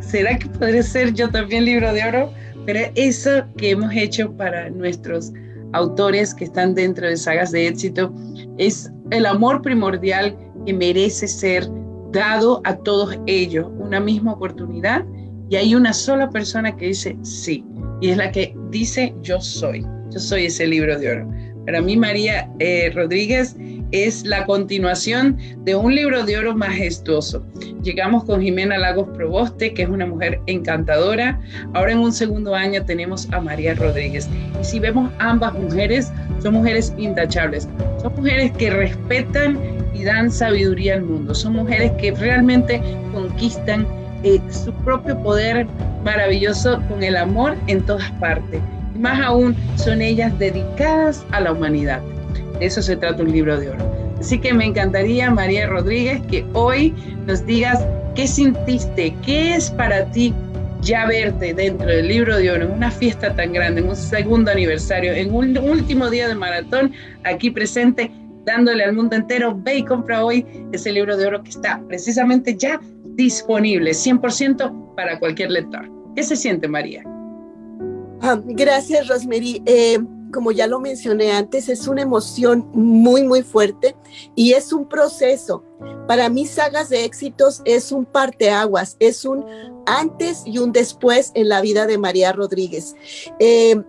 [0.00, 2.32] ¿será que podré ser yo también libro de oro?
[2.66, 5.32] Pero eso que hemos hecho para nuestros
[5.72, 8.12] autores que están dentro de sagas de éxito
[8.58, 10.36] es el amor primordial
[10.66, 11.68] que merece ser
[12.12, 15.04] dado a todos ellos, una misma oportunidad
[15.50, 17.64] y hay una sola persona que dice sí,
[18.00, 21.30] y es la que dice yo soy, yo soy ese libro de oro.
[21.68, 23.54] Para mí María eh, Rodríguez
[23.90, 27.44] es la continuación de un libro de oro majestuoso.
[27.82, 31.38] Llegamos con Jimena Lagos Proboste, que es una mujer encantadora.
[31.74, 34.30] Ahora en un segundo año tenemos a María Rodríguez.
[34.58, 36.10] Y si vemos ambas mujeres,
[36.42, 37.68] son mujeres intachables.
[38.00, 39.58] Son mujeres que respetan
[39.92, 41.34] y dan sabiduría al mundo.
[41.34, 42.80] Son mujeres que realmente
[43.12, 43.86] conquistan
[44.22, 45.66] eh, su propio poder
[46.02, 48.62] maravilloso con el amor en todas partes.
[48.98, 52.02] Más aún, son ellas dedicadas a la humanidad
[52.60, 54.14] eso se trata un libro de oro.
[54.18, 56.92] Así que me encantaría, María Rodríguez, que hoy
[57.26, 57.84] nos digas
[58.14, 60.34] qué sintiste, qué es para ti
[60.80, 64.50] ya verte dentro del libro de oro, en una fiesta tan grande, en un segundo
[64.50, 66.92] aniversario, en un último día de maratón,
[67.24, 68.10] aquí presente,
[68.44, 72.56] dándole al mundo entero, ve y compra hoy ese libro de oro que está precisamente
[72.56, 75.88] ya disponible, 100% para cualquier lector.
[76.14, 77.02] ¿Qué se siente, María?
[78.20, 79.62] Ah, gracias, Rosemary.
[79.66, 79.98] Eh,
[80.32, 83.96] como ya lo mencioné antes, es una emoción muy, muy fuerte
[84.34, 85.64] y es un proceso.
[86.06, 89.44] Para mí, Sagas de Éxitos es un parteaguas, es un
[89.86, 92.94] antes y un después en la vida de María Rodríguez.
[93.38, 93.80] Eh,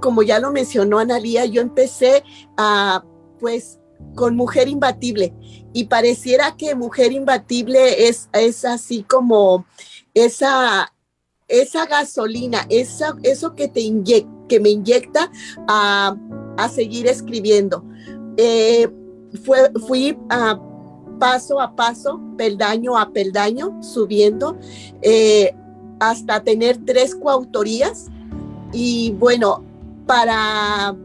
[0.00, 2.22] como ya lo mencionó Analía, yo empecé
[2.56, 3.04] a,
[3.38, 3.78] pues,
[4.14, 5.34] con Mujer Imbatible
[5.72, 9.64] y pareciera que Mujer Imbatible es, es así como
[10.14, 10.92] esa,
[11.48, 13.80] esa gasolina, esa, eso que te
[14.48, 15.30] que me inyecta
[15.68, 16.16] a,
[16.72, 17.84] seguir escribiendo.
[18.36, 18.88] Eh,
[19.44, 20.60] fue, fui a
[21.18, 24.56] paso a paso, peldaño a peldaño, subiendo
[25.02, 25.54] eh,
[26.00, 28.08] hasta tener tres coautorías.
[28.72, 29.64] Y bueno,
[30.06, 30.96] para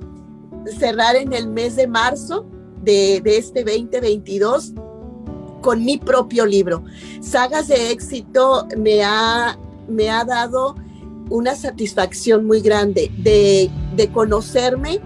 [0.80, 2.46] cerrar en el mes de marzo
[2.84, 4.74] de, de este 2022
[5.62, 6.84] con mi propio libro.
[7.20, 9.58] Sagas de éxito me ha,
[9.88, 10.76] me ha dado
[11.30, 15.00] una satisfacción muy grande de, conocerme,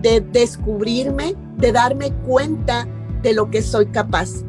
[0.00, 2.88] de descubrirme, de darme cuenta
[3.22, 4.44] de lo que soy capaz.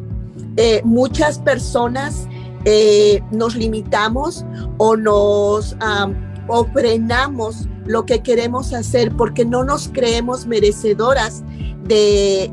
[0.57, 2.27] Eh, muchas personas
[2.65, 4.45] eh, nos limitamos
[4.77, 5.75] o nos
[6.47, 11.43] o frenamos lo que queremos hacer porque no nos creemos merecedoras
[11.85, 12.51] de,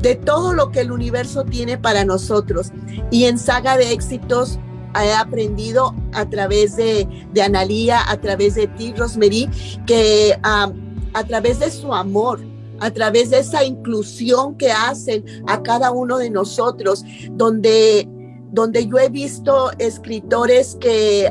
[0.00, 2.72] de todo lo que el universo tiene para nosotros.
[3.10, 4.58] Y en Saga de Éxitos
[5.04, 9.48] he aprendido a través de, de Analía, a través de ti, Rosemary,
[9.86, 12.40] que a través de su amor,
[12.80, 18.08] a través de esa inclusión que hacen a cada uno de nosotros, donde,
[18.52, 21.30] donde yo he visto escritores que,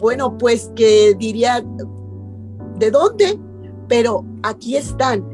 [0.00, 1.64] bueno, pues que diría,
[2.78, 3.38] ¿de dónde?
[3.88, 5.24] Pero aquí están.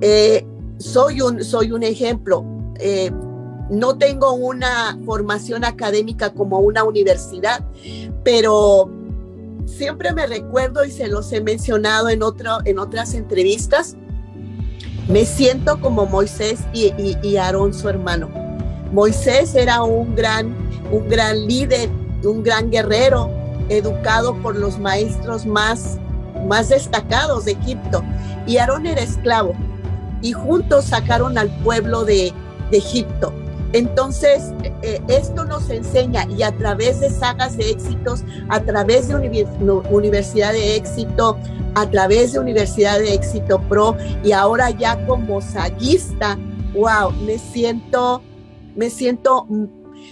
[0.00, 0.46] Eh,
[0.78, 2.44] soy, un, soy un ejemplo.
[2.78, 3.10] Eh,
[3.70, 7.64] no tengo una formación académica como una universidad,
[8.24, 8.90] pero
[9.64, 13.96] siempre me recuerdo y se los he mencionado en, otras entrevistas,
[15.08, 18.28] me siento como Moisés y, Aarón, su hermano.
[18.92, 20.56] Moisés era un gran,
[20.90, 21.88] un gran líder,
[22.24, 23.30] un gran guerrero,
[23.68, 25.98] educado por los maestros más,
[26.46, 28.02] más destacados de Egipto.
[28.46, 29.54] Y Aarón era esclavo.
[30.22, 32.32] Y juntos sacaron al pueblo de,
[32.70, 33.32] de Egipto.
[33.72, 34.52] Entonces,
[34.82, 39.14] eh, esto nos enseña y a través de sagas de éxitos, a través de
[39.90, 41.38] Universidad de Éxito,
[41.74, 46.36] a través de Universidad de Éxito Pro y ahora ya como saguista,
[46.74, 48.22] wow, me siento,
[48.74, 49.46] me siento,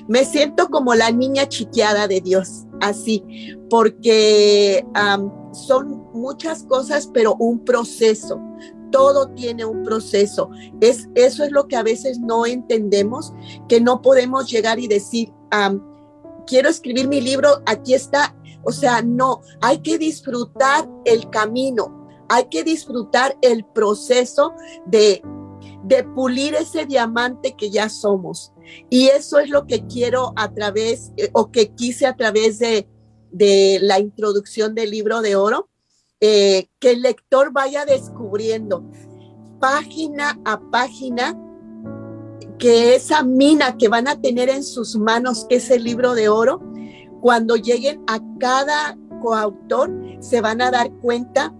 [0.06, 4.84] me siento como la niña chiqueada de Dios, así, porque
[5.52, 8.40] son muchas cosas, pero un proceso
[8.91, 10.51] todo tiene un proceso.
[10.80, 13.32] Es, eso es lo que a veces no entendemos,
[13.68, 15.32] que no podemos llegar y decir,
[16.47, 18.34] quiero escribir mi libro, aquí está.
[18.64, 24.53] O sea, no, hay que disfrutar el camino, hay que disfrutar el proceso
[24.86, 25.22] de,
[25.84, 28.53] de pulir ese diamante que ya somos.
[28.91, 32.89] Y eso es lo que quiero a través, eh, o que quise a través de,
[33.30, 35.68] de la introducción del libro de oro,
[36.21, 38.85] eh, que el lector vaya descubriendo
[39.61, 41.37] página a página
[42.59, 46.29] que esa mina que van a tener en sus manos, que es el libro de
[46.29, 46.61] oro,
[47.21, 49.91] cuando lleguen a cada coautor,
[50.21, 51.55] se van a dar cuenta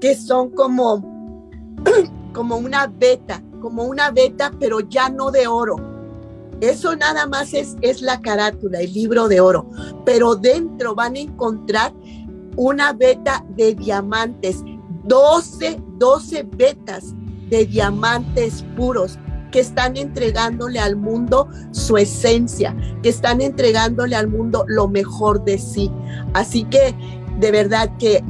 [0.00, 1.76] que son como,
[2.34, 5.76] como una beta, como una beta, pero ya no de oro.
[6.60, 9.70] Eso nada más es, es la carátula, el libro de oro,
[10.04, 11.92] pero dentro van a encontrar
[12.60, 14.62] una beta de diamantes,
[15.04, 17.14] 12, 12 betas
[17.48, 19.18] de diamantes puros
[19.50, 25.56] que están entregándole al mundo su esencia, que están entregándole al mundo lo mejor de
[25.56, 25.90] sí.
[26.34, 26.94] Así que
[27.38, 28.22] de verdad que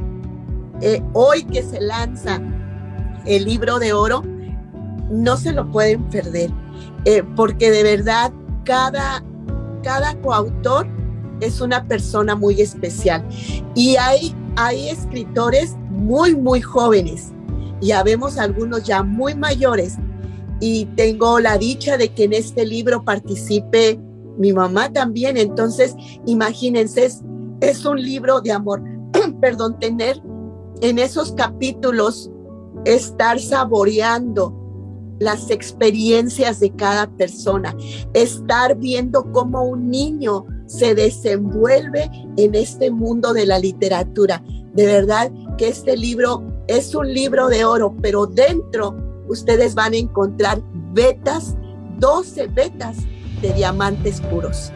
[0.79, 2.41] eh, hoy que se lanza
[3.25, 4.23] el libro de oro,
[5.09, 6.51] no se lo pueden perder,
[7.03, 8.31] eh, porque de verdad
[8.63, 9.25] cada,
[9.83, 10.87] cada coautor
[11.41, 13.27] es una persona muy especial.
[13.75, 17.31] Y hay, hay escritores muy, muy jóvenes.
[17.81, 19.97] Y habemos algunos ya muy mayores.
[20.59, 23.99] Y tengo la dicha de que en este libro participe
[24.37, 25.37] mi mamá también.
[25.37, 27.21] Entonces, imagínense, es,
[27.59, 28.83] es un libro de amor.
[29.41, 30.21] Perdón, tener
[30.81, 32.29] en esos capítulos,
[32.85, 34.57] estar saboreando
[35.19, 37.75] las experiencias de cada persona,
[38.13, 44.41] estar viendo cómo un niño se desenvuelve en este mundo de la literatura.
[44.73, 48.95] De verdad que este libro es un libro de oro, pero dentro
[49.27, 50.61] ustedes van a encontrar
[50.93, 51.57] vetas,
[51.99, 52.97] 12 vetas
[53.41, 54.71] de diamantes puros.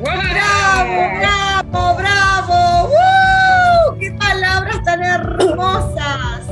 [0.00, 2.88] ¡Bravo, bravo, bravo!
[2.88, 3.98] ¡Uh!
[3.98, 6.46] ¡Qué palabras tan hermosas!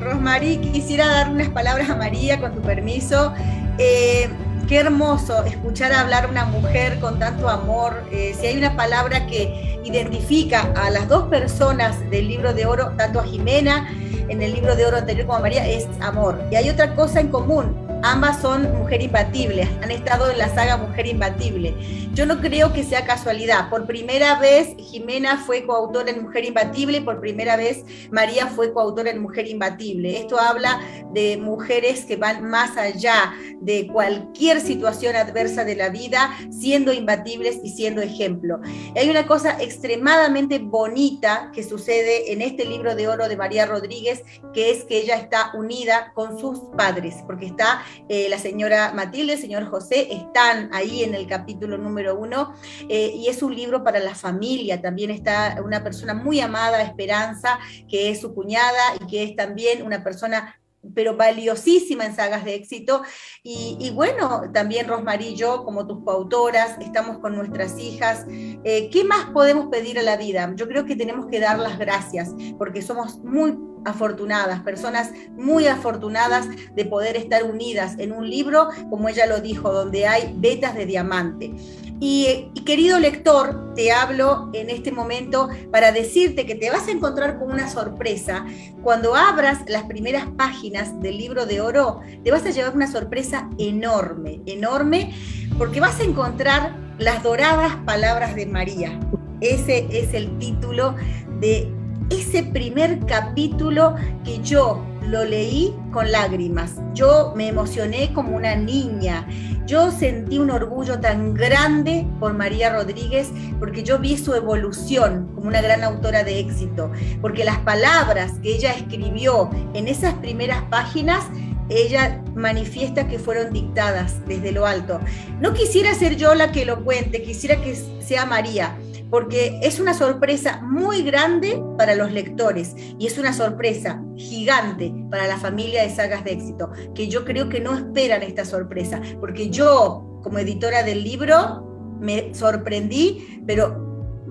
[0.00, 3.32] Rosmarie, quisiera dar unas palabras a María, con tu permiso.
[3.78, 4.28] Eh,
[4.66, 8.02] qué hermoso escuchar hablar una mujer con tanto amor.
[8.10, 12.92] Eh, si hay una palabra que identifica a las dos personas del libro de oro,
[12.96, 13.88] tanto a Jimena
[14.28, 16.40] en el libro de oro anterior como a María, es amor.
[16.50, 20.76] Y hay otra cosa en común, Ambas son Mujer Imbatible, han estado en la saga
[20.76, 21.74] Mujer Imbatible.
[22.14, 23.68] Yo no creo que sea casualidad.
[23.68, 29.10] Por primera vez Jimena fue coautora en Mujer Imbatible, por primera vez María fue coautora
[29.10, 30.18] en Mujer Imbatible.
[30.18, 30.80] Esto habla
[31.12, 37.58] de mujeres que van más allá de cualquier situación adversa de la vida, siendo imbatibles
[37.64, 38.60] y siendo ejemplo.
[38.94, 44.22] hay una cosa extremadamente bonita que sucede en este libro de oro de María Rodríguez,
[44.54, 49.34] que es que ella está unida con sus padres, porque está eh, la señora Matilde,
[49.34, 52.54] el señor José, están ahí en el capítulo número uno,
[52.88, 57.58] eh, y es un libro para la familia, también está una persona muy amada, Esperanza,
[57.88, 60.60] que es su cuñada y que es también una persona
[60.94, 63.02] pero valiosísima en sagas de éxito.
[63.42, 68.24] Y, bueno, también Rosmarie y yo, como tus coautoras, estamos con nuestras hijas.
[68.28, 70.52] Eh, ¿Qué más podemos pedir a la vida?
[70.56, 76.48] Yo creo que tenemos que dar las gracias, porque somos muy afortunadas, personas muy afortunadas
[76.74, 80.86] de poder estar unidas en un libro, como ella lo dijo, donde hay vetas de
[80.86, 81.54] diamante.
[81.98, 87.38] Y, querido lector, te hablo en este momento para decirte que te vas a encontrar
[87.38, 88.44] con una sorpresa.
[88.82, 93.48] Cuando abras las primeras páginas del libro de oro, te vas a llevar una sorpresa
[93.58, 95.14] enorme, enorme,
[95.56, 98.98] porque vas a encontrar las doradas palabras de María.
[99.40, 100.96] Ese es el título
[101.40, 101.75] de
[102.10, 106.74] ese primer capítulo que yo lo leí con lágrimas.
[106.94, 109.26] Yo me emocioné como una niña.
[109.66, 115.48] Yo sentí un orgullo tan grande por María Rodríguez porque yo vi su evolución como
[115.48, 116.90] una gran autora de éxito,
[117.20, 121.24] porque las palabras que ella escribió en esas primeras páginas
[121.68, 125.00] ella manifiesta que fueron dictadas desde lo alto.
[125.40, 128.76] No quisiera ser yo la que lo cuente, quisiera que sea María,
[129.10, 135.26] porque es una sorpresa muy grande para los lectores y es una sorpresa gigante para
[135.26, 139.50] la familia de sagas de éxito, que yo creo que no esperan esta sorpresa, porque
[139.50, 143.84] yo, como editora del libro, me sorprendí, pero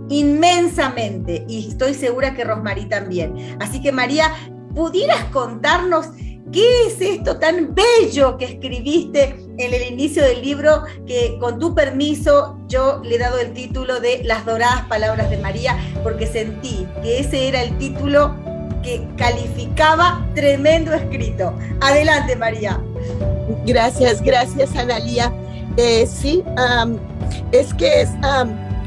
[0.09, 3.57] inmensamente, y estoy segura que Rosmarí también.
[3.59, 4.32] Así que María,
[4.73, 6.09] ¿pudieras contarnos
[6.51, 11.73] ¿Qué es esto tan bello que escribiste en el inicio del libro que con tu
[11.75, 16.87] permiso yo le he dado el título de Las doradas palabras de María porque sentí
[17.01, 18.35] que ese era el título
[18.83, 21.53] que calificaba tremendo escrito.
[21.81, 22.79] Adelante María.
[23.65, 25.33] Gracias, gracias Analia.
[25.77, 26.43] Eh, sí,
[27.51, 28.09] es que es,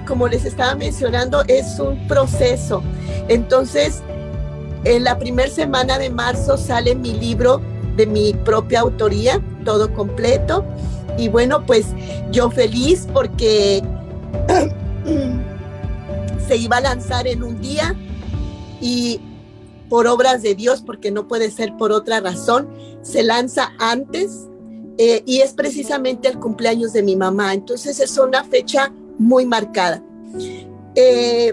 [0.06, 2.82] como les estaba mencionando, es un proceso.
[3.28, 4.02] Entonces,
[4.84, 7.60] en la primera semana de marzo sale mi libro
[7.98, 10.64] de mi propia autoría, todo completo.
[11.18, 11.86] Y bueno, pues
[12.30, 13.82] yo feliz porque
[16.48, 17.94] se iba a lanzar en un día
[18.80, 19.20] y
[19.88, 22.68] por obras de Dios, porque no puede ser por otra razón,
[23.02, 24.46] se lanza antes
[24.98, 27.52] eh, y es precisamente el cumpleaños de mi mamá.
[27.52, 30.02] Entonces es una fecha muy marcada.
[30.94, 31.52] Eh,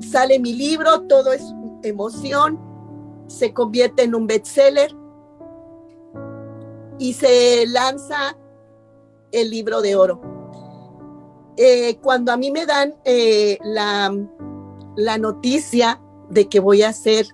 [0.00, 1.42] sale mi libro, todo es
[1.84, 2.58] emoción,
[3.28, 4.92] se convierte en un bestseller
[6.98, 8.36] y se lanza
[9.32, 10.20] el libro de oro.
[11.56, 14.14] Eh, cuando a mí me dan eh, la,
[14.96, 17.26] la noticia de que voy a ser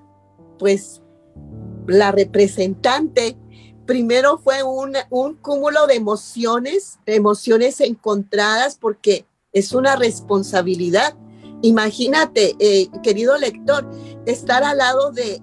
[0.59, 1.03] pues
[1.87, 3.37] la representante,
[3.87, 11.17] primero fue un, un cúmulo de emociones, emociones encontradas porque es una responsabilidad
[11.65, 13.91] Imagínate, eh, querido lector,
[14.27, 15.41] estar al lado de,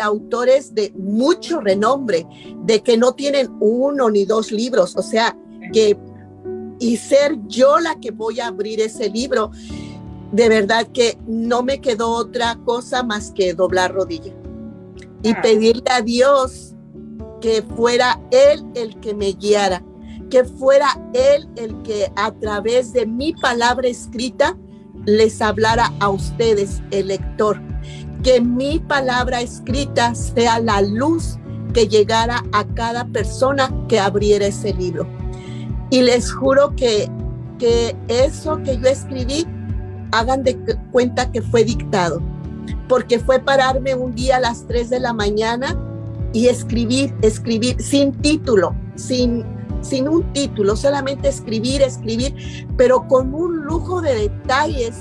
[0.00, 2.26] autores de mucho renombre,
[2.64, 5.36] de que no tienen uno ni dos libros, o sea,
[5.72, 5.96] que
[6.78, 9.50] y ser yo la que voy a abrir ese libro,
[10.32, 14.34] de verdad que no me quedó otra cosa más que doblar rodilla.
[15.22, 15.40] Y ah.
[15.42, 16.74] pedirle a Dios
[17.40, 19.82] que fuera Él el que me guiara,
[20.30, 24.56] que fuera Él el que a través de mi palabra escrita
[25.04, 27.60] les hablara a ustedes, el lector,
[28.26, 31.38] que mi palabra escrita sea la luz
[31.72, 35.06] que llegara a cada persona que abriera ese libro.
[35.90, 37.08] Y les juro que,
[37.60, 39.46] que eso que yo escribí,
[40.10, 40.58] hagan de
[40.90, 42.20] cuenta que fue dictado,
[42.88, 45.80] porque fue pararme un día a las 3 de la mañana
[46.32, 49.44] y escribir, escribir sin título, sin
[49.82, 52.34] sin un título, solamente escribir, escribir,
[52.76, 54.96] pero con un lujo de detalles,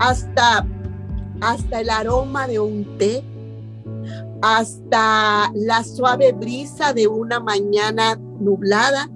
[0.00, 0.66] hasta,
[1.40, 3.22] hasta el aroma de un té,
[4.42, 9.10] hasta la suave brisa de una mañana nublada,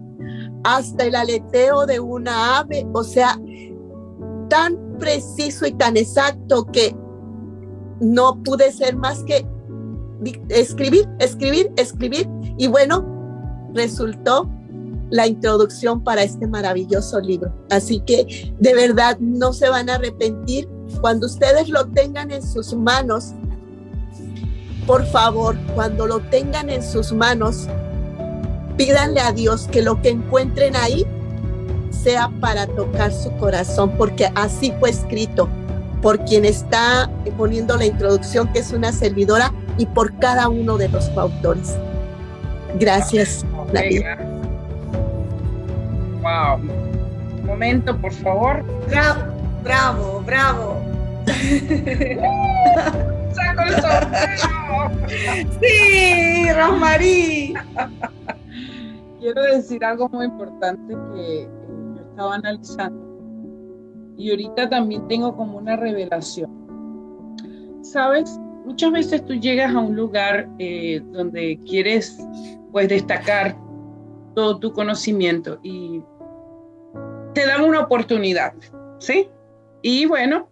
[0.64, 3.38] hasta el aleteo de una ave, o sea,
[4.48, 6.94] tan preciso y tan exacto que
[8.00, 9.46] no pude ser más que
[10.48, 12.28] escribir, escribir, escribir.
[12.58, 13.04] Y bueno,
[13.74, 14.48] resultó
[15.10, 17.52] la introducción para este maravilloso libro.
[17.70, 20.68] Así que de verdad no se van a arrepentir.
[21.00, 23.32] Cuando ustedes lo tengan en sus manos,
[24.86, 27.68] por favor, cuando lo tengan en sus manos,
[28.76, 31.06] pídanle a Dios que lo que encuentren ahí
[31.90, 35.48] sea para tocar su corazón, porque así fue escrito
[36.02, 40.88] por quien está poniendo la introducción, que es una servidora, y por cada uno de
[40.88, 41.76] los autores.
[42.78, 43.44] Gracias.
[46.22, 46.56] Wow.
[47.40, 48.64] Un momento, por favor.
[48.88, 49.22] Bravo,
[49.62, 50.80] bravo, bravo.
[53.32, 54.60] saco el sombrero.
[55.60, 57.54] Sí, Rosmarie.
[59.20, 61.48] Quiero decir algo muy importante que eh,
[61.94, 63.10] yo estaba analizando.
[64.16, 66.50] Y ahorita también tengo como una revelación.
[67.82, 72.18] Sabes, muchas veces tú llegas a un lugar eh, donde quieres
[72.72, 73.56] pues destacar
[74.34, 76.02] todo tu conocimiento y
[77.34, 78.52] te dan una oportunidad,
[78.98, 79.28] ¿sí?
[79.82, 80.48] Y bueno,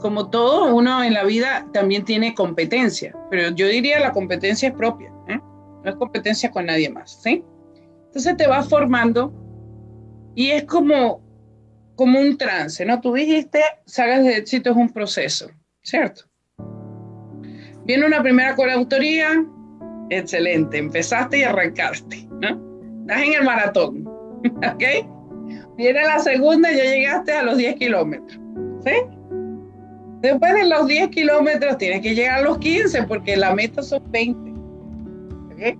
[0.00, 4.74] como todo, uno en la vida también tiene competencia, pero yo diría la competencia es
[4.74, 5.38] propia, ¿eh?
[5.82, 7.42] no es competencia con nadie más, ¿sí?
[8.06, 9.32] Entonces te vas formando
[10.34, 11.22] y es como,
[11.96, 13.00] como un trance, ¿no?
[13.00, 15.50] Tú dijiste, sagas de éxito es un proceso,
[15.82, 16.24] ¿cierto?
[17.84, 19.44] Viene una primera autoría,
[20.10, 23.00] excelente, empezaste y arrancaste, ¿no?
[23.00, 24.06] Estás en el maratón,
[24.46, 24.84] ¿ok?
[25.76, 28.43] Viene la segunda ya llegaste a los 10 kilómetros.
[28.84, 28.92] ¿Sí?
[30.20, 34.02] Después de los 10 kilómetros tienes que llegar a los 15 porque la meta son
[34.10, 34.50] 20.
[35.52, 35.78] ¿Ok?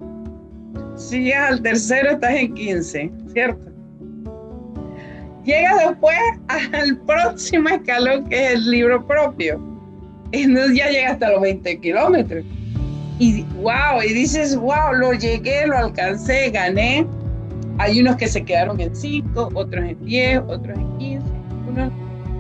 [0.96, 3.72] Si llegas al tercero estás en 15, ¿cierto?
[5.44, 6.18] Llegas después
[6.48, 9.60] al próximo escalón que es el libro propio.
[10.32, 12.44] Entonces ya llegas hasta los 20 kilómetros.
[13.18, 17.06] Y wow, y dices, wow, lo llegué, lo alcancé, gané
[17.78, 21.26] hay unos que se quedaron en 5, otros en 10, otros en 15.
[21.68, 21.92] Unos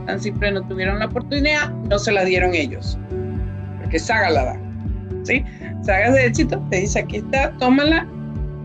[0.06, 2.98] tan simple no tuvieron la oportunidad, no se la dieron ellos.
[3.80, 4.60] Porque Saga la da.
[5.24, 5.44] ¿Sí?
[5.82, 8.06] Saga de éxito, te dice aquí está, tómala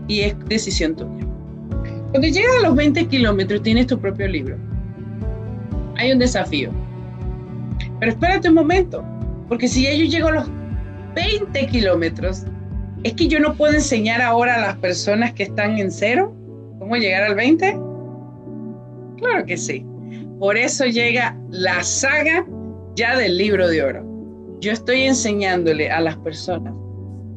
[0.08, 1.26] y es decisión tuya.
[2.10, 4.56] Cuando llegas a los 20 kilómetros tienes tu propio libro.
[5.96, 6.70] Hay un desafío.
[7.98, 9.04] Pero espérate un momento,
[9.48, 10.50] porque si ya yo llego a los
[11.14, 12.44] 20 kilómetros,
[13.04, 16.34] es que yo no puedo enseñar ahora a las personas que están en cero
[16.80, 17.78] ¿Cómo llegar al 20?
[19.18, 19.84] Claro que sí.
[20.40, 22.46] Por eso llega la saga
[22.96, 24.02] ya del libro de oro.
[24.60, 26.72] Yo estoy enseñándole a las personas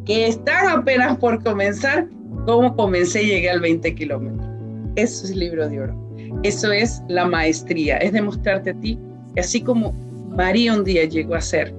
[0.06, 2.08] que están apenas por comenzar
[2.46, 4.48] cómo comencé y llegué al 20 kilómetros.
[4.96, 6.18] Eso es libro de oro.
[6.44, 8.98] Eso es la maestría, es demostrarte a ti
[9.36, 9.92] que así como
[10.30, 11.74] María un día llegó a ser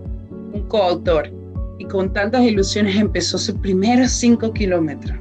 [0.52, 1.30] un coautor
[1.78, 5.18] y con tantas ilusiones empezó sus primeros 5 kilómetros,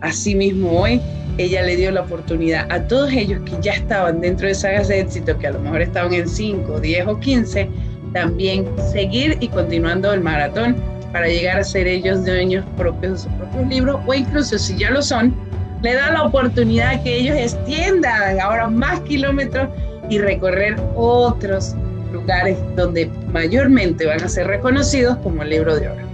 [0.00, 1.00] así mismo hoy
[1.38, 5.00] ella le dio la oportunidad a todos ellos que ya estaban dentro de sagas de
[5.00, 7.68] éxito, que a lo mejor estaban en 5, 10 o 15,
[8.12, 10.76] también seguir y continuando el maratón
[11.12, 14.90] para llegar a ser ellos dueños propios de sus propios libros o incluso si ya
[14.90, 15.34] lo son,
[15.82, 19.68] le da la oportunidad que ellos extiendan ahora más kilómetros
[20.08, 21.74] y recorrer otros
[22.12, 26.06] lugares donde mayormente van a ser reconocidos como el libro de oro.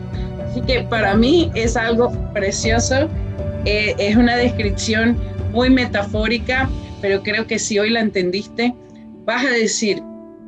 [0.49, 3.09] Así que para mí es algo precioso
[3.65, 5.17] eh, es una descripción
[5.53, 6.69] muy metafórica,
[7.01, 8.75] pero creo que si hoy la entendiste,
[9.25, 10.03] vas a decir,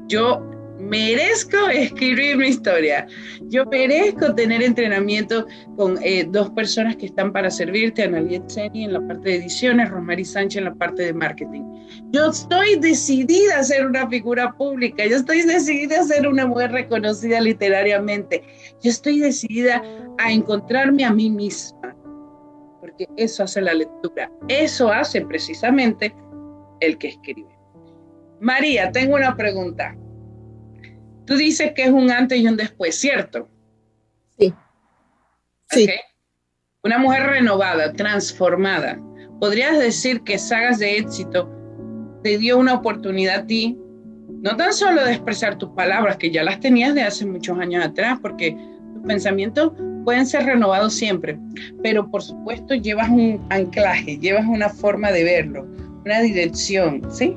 [0.09, 0.43] yo
[0.81, 3.07] merezco escribir mi historia,
[3.43, 5.47] yo merezco tener entrenamiento
[5.77, 9.91] con eh, dos personas que están para servirte, Analia Tseni en la parte de ediciones,
[9.91, 11.62] Romary Sánchez en la parte de marketing.
[12.11, 16.73] Yo estoy decidida a ser una figura pública, yo estoy decidida a ser una mujer
[16.73, 18.43] reconocida literariamente,
[18.82, 19.82] yo estoy decidida
[20.19, 21.95] a encontrarme a mí misma
[22.96, 26.14] porque eso hace la lectura, eso hace precisamente
[26.80, 27.48] el que escribe.
[28.40, 29.96] María, tengo una pregunta.
[31.26, 33.48] Tú dices que es un antes y un después, ¿cierto?
[34.38, 34.54] Sí.
[35.70, 35.88] Sí.
[36.82, 39.00] Una mujer renovada, transformada.
[39.40, 41.50] ¿Podrías decir que Sagas de Éxito
[42.22, 43.78] te dio una oportunidad a ti,
[44.28, 47.84] no tan solo de expresar tus palabras, que ya las tenías de hace muchos años
[47.84, 48.56] atrás, porque
[48.94, 49.72] tus pensamientos
[50.05, 51.39] pueden ser renovados siempre,
[51.82, 55.66] pero por supuesto llevas un anclaje, llevas una forma de verlo,
[56.05, 57.36] una dirección, ¿sí?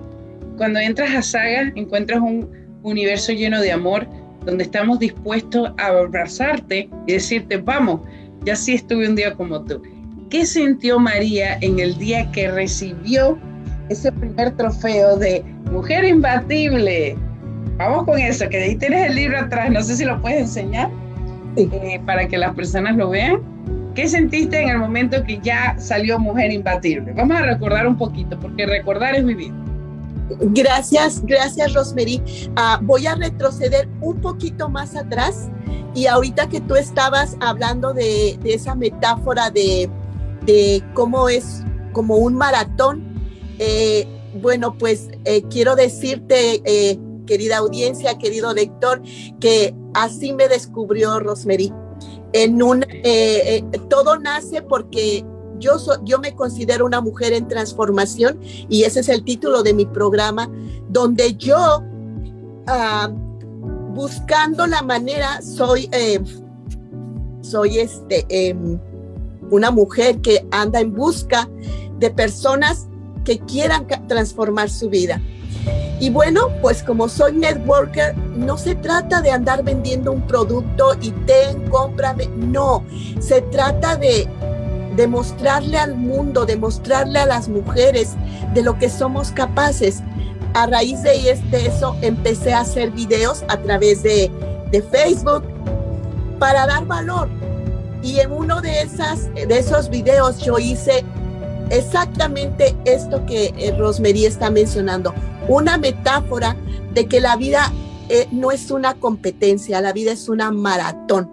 [0.58, 2.50] Cuando entras a Saga encuentras un
[2.84, 4.08] universo lleno de amor
[4.46, 8.02] donde estamos dispuestos a abrazarte y decirte, vamos,
[8.46, 9.82] ya sí estuve un día como tú.
[10.30, 13.38] ¿Qué sintió María en el día que recibió
[13.90, 17.16] ese primer trofeo de Mujer Imbatible?
[17.78, 20.90] Vamos con eso, que ahí tienes el libro atrás, no sé si lo puedes enseñar.
[21.58, 23.42] Eh, para que las personas lo vean.
[23.96, 27.14] ¿Qué sentiste en el momento que ya salió Mujer Imbatible?
[27.14, 29.52] Vamos a recordar un poquito, porque recordar es vivir.
[30.40, 32.22] Gracias, gracias Rosemary.
[32.56, 35.50] Ah, voy a retroceder un poquito más atrás
[35.96, 39.90] y ahorita que tú estabas hablando de, esa metáfora de,
[40.94, 43.04] cómo es como un maratón,
[43.58, 44.06] eh,
[44.42, 49.04] bueno, pues eh, quiero decirte querida audiencia, querido lector,
[49.40, 51.72] que así me descubrió Rosemary.
[52.34, 55.24] En un, eh, eh, todo nace porque
[55.60, 58.40] yo, yo me considero una mujer en transformación
[58.70, 60.50] y ese es el título de mi programa,
[60.90, 61.84] donde yo,
[62.68, 63.10] ah,
[63.94, 66.20] buscando la manera, soy, eh,
[67.42, 68.80] soy este, em,
[69.50, 71.50] una mujer que anda en busca
[72.00, 72.88] de personas
[73.26, 75.22] que quieran transformar su vida.
[76.00, 81.12] Y bueno, pues como soy networker, no se trata de andar vendiendo un producto y
[81.12, 82.28] ten, cómprame.
[82.28, 82.84] No,
[83.20, 84.28] se trata de
[84.96, 88.16] demostrarle al mundo, demostrarle a las mujeres
[88.54, 90.04] de lo que somos capaces.
[90.54, 94.32] A raíz de, eso empecé a hacer videos a través de,
[94.72, 95.44] de Facebook
[96.38, 97.30] para dar valor.
[98.04, 98.88] Y en uno de,
[99.48, 101.04] de esos videos yo hice
[101.70, 105.14] exactamente esto que eh, Rosemary está mencionando,
[105.48, 106.56] una metáfora
[106.94, 107.72] de que la vida
[108.10, 111.30] eh, no es una competencia, la vida es una maratón.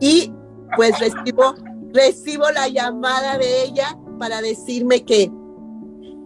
[0.00, 0.32] Y
[0.76, 5.30] pues recibo, la llamada de ella para decirme que,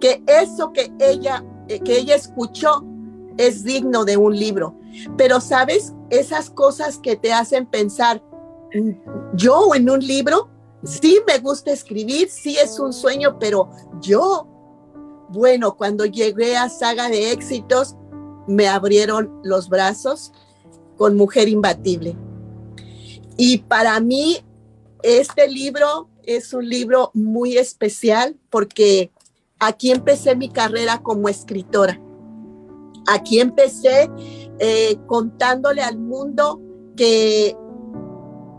[0.01, 2.85] que eso que ella, eh, que ella escuchó
[3.37, 4.79] es digno de un libro.
[5.17, 8.23] Pero sabes, esas cosas que te hacen pensar,
[8.75, 8.91] mm,
[9.35, 10.49] yo en un libro,
[10.87, 14.49] sí me gusta escribir, sí es un sueño, pero yo
[15.29, 17.97] bueno, cuando llegué a Saga de Éxitos,
[18.47, 20.33] me abrieron los brazos
[20.97, 22.17] con Mujer Imbatible.
[23.37, 24.39] Y para mí,
[25.03, 29.11] este libro es un libro muy especial porque
[29.59, 32.01] aquí empecé mi carrera como escritora.
[33.09, 34.11] Aquí empecé
[34.59, 36.61] eh, contándole al mundo
[36.97, 37.57] que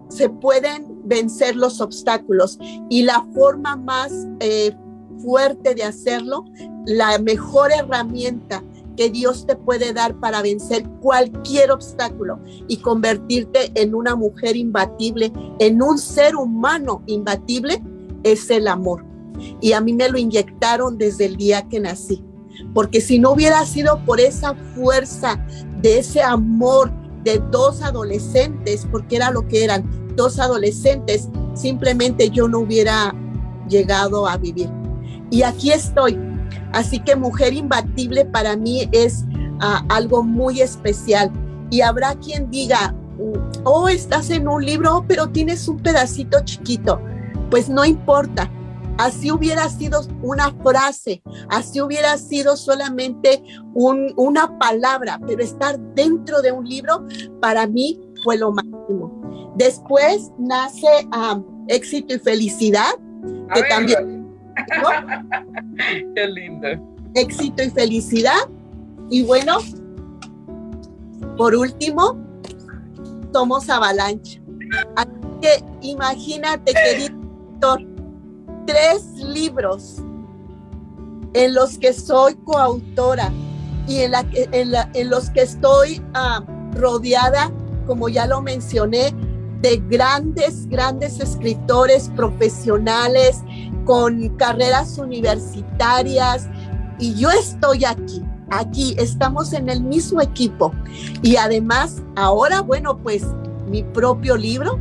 [0.10, 2.60] se pueden vencer los obstáculos
[2.90, 4.76] y la forma más eh,
[5.20, 6.46] fuerte de hacerlo,
[6.86, 8.64] la mejor herramienta
[8.96, 15.32] que Dios te puede dar para vencer cualquier obstáculo y convertirte en una mujer imbatible,
[15.60, 17.82] en un ser humano imbatible,
[18.24, 19.06] es el amor.
[19.62, 22.24] Y a mí me lo inyectaron desde el día que nací.
[22.74, 25.46] Porque si no hubiera sido por esa fuerza
[25.80, 26.92] de ese amor
[27.24, 33.15] de dos adolescentes, porque era lo que eran, dos adolescentes, simplemente yo no hubiera
[33.69, 34.69] llegado a vivir.
[35.30, 36.19] Y aquí estoy.
[36.73, 39.23] Así que mujer imbatible para mí es
[39.61, 41.31] ah, algo muy especial.
[41.69, 42.94] Y habrá quien diga,
[43.64, 46.99] oh, estás en un libro, pero tienes un pedacito chiquito.
[47.49, 48.52] Pues no importa.
[48.98, 53.44] Así hubiera sido una frase, así hubiera sido solamente
[53.76, 57.06] una palabra, pero estar dentro de un libro
[57.39, 59.16] para mí fue lo máximo.
[59.58, 60.88] Después nace
[61.68, 62.92] éxito y felicidad,
[63.54, 64.18] que también
[66.16, 66.68] Qué lindo.
[67.16, 68.48] Éxito y felicidad.
[69.10, 69.58] Y bueno,
[71.38, 72.18] por último,
[73.34, 74.40] somos Avalancha.
[74.96, 75.10] Así
[75.42, 77.16] que imagínate, querido
[77.60, 77.82] doctor,
[78.66, 79.98] tres libros
[81.34, 83.32] en los que soy coautora
[83.88, 86.02] y en, la, en, los que estoy
[86.74, 87.52] rodeada,
[87.86, 89.14] como ya lo mencioné,
[89.62, 93.42] de grandes, grandes escritores profesionales
[93.86, 96.48] con carreras universitarias
[97.00, 100.74] y yo estoy aquí, aquí, estamos en el mismo equipo
[101.22, 103.24] y además ahora, bueno, pues
[103.70, 104.80] mi propio libro,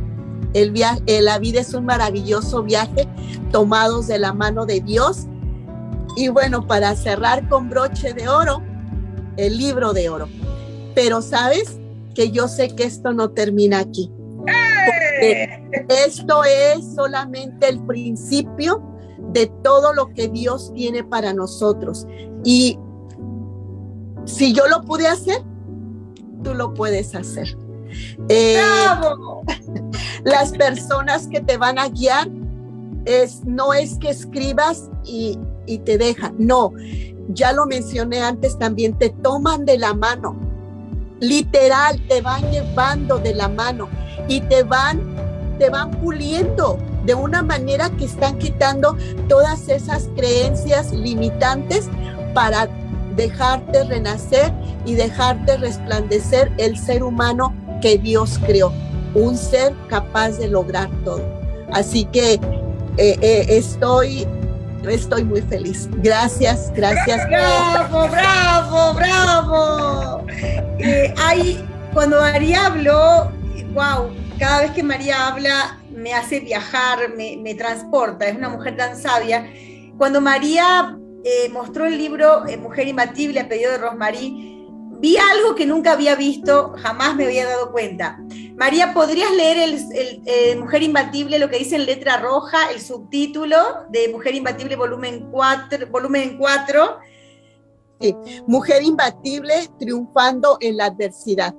[0.53, 3.07] el viaje, eh, La vida es un maravilloso viaje,
[3.51, 5.25] tomados de la mano de Dios.
[6.15, 8.63] Y bueno, para cerrar con broche de oro,
[9.35, 10.27] el libro de oro.
[10.95, 11.77] Pero sabes
[12.15, 14.09] que yo sé que esto no termina aquí.
[15.89, 18.81] Esto es solamente el principio
[19.31, 22.07] de todo lo que Dios tiene para nosotros.
[22.43, 22.79] Y
[24.25, 25.43] si yo lo pude hacer,
[26.43, 27.57] tú lo puedes hacer.
[28.29, 28.61] Eh,
[30.23, 32.29] las personas que te van a guiar
[33.05, 36.73] es, no es que escribas y, y te dejan, no,
[37.29, 40.35] ya lo mencioné antes también, te toman de la mano,
[41.19, 43.89] literal, te van llevando de la mano
[44.27, 45.01] y te van,
[45.57, 48.97] te van puliendo de una manera que están quitando
[49.29, 51.89] todas esas creencias limitantes
[52.33, 52.67] para
[53.15, 54.53] dejarte renacer
[54.85, 58.71] y dejarte resplandecer el ser humano que Dios creó,
[59.15, 61.23] un ser capaz de lograr todo.
[61.71, 62.33] Así que
[62.97, 64.27] eh, eh, estoy,
[64.85, 65.89] estoy muy feliz.
[65.97, 67.27] Gracias, gracias.
[67.27, 70.25] Bravo, bravo, bravo.
[70.79, 71.13] Eh,
[71.93, 73.31] cuando María habló,
[73.73, 74.09] wow,
[74.39, 79.51] cada vez que María habla, me hace viajar, me, transporta, es una mujer tan sabia.
[79.97, 84.57] Cuando María eh, mostró el libro eh, Mujer Imbatible a pedido de Rosmarie,
[84.99, 88.19] vi algo que nunca había visto, jamás me había dado cuenta.
[88.57, 93.55] María, ¿podrías leer el, eh, Mujer Imbatible, lo que dice en letra roja, el subtítulo
[93.89, 95.87] de Mujer Imbatible volumen 4?
[95.91, 96.97] Volumen 4?
[98.01, 98.15] Sí.
[98.47, 101.53] Mujer Imbatible triunfando en la adversidad.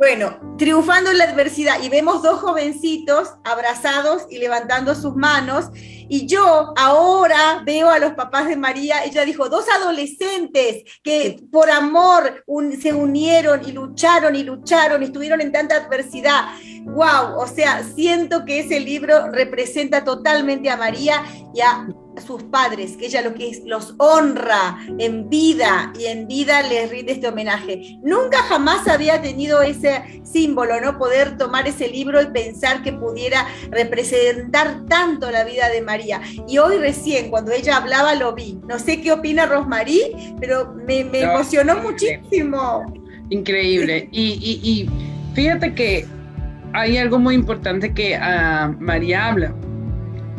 [0.00, 5.66] Bueno, triunfando en la adversidad y vemos dos jovencitos abrazados y levantando sus manos.
[5.74, 11.70] Y yo ahora veo a los papás de María, ella dijo, dos adolescentes que por
[11.70, 12.42] amor
[12.80, 16.46] se unieron y lucharon y lucharon y estuvieron en tanta adversidad.
[16.84, 17.36] ¡Wow!
[17.36, 21.22] O sea, siento que ese libro representa totalmente a María
[21.54, 21.86] y a
[22.18, 27.28] sus padres, que ella que los honra en vida y en vida les rinde este
[27.28, 27.98] homenaje.
[28.02, 30.98] Nunca jamás había tenido ese símbolo, ¿no?
[30.98, 36.20] Poder tomar ese libro y pensar que pudiera representar tanto la vida de María.
[36.48, 38.58] Y hoy recién, cuando ella hablaba, lo vi.
[38.66, 42.92] No sé qué opina Rosmarí, pero me, emocionó muchísimo.
[43.30, 44.08] Increíble.
[44.10, 44.90] Y, y,
[45.34, 46.06] fíjate que
[46.72, 49.54] hay algo muy importante que uh, María habla.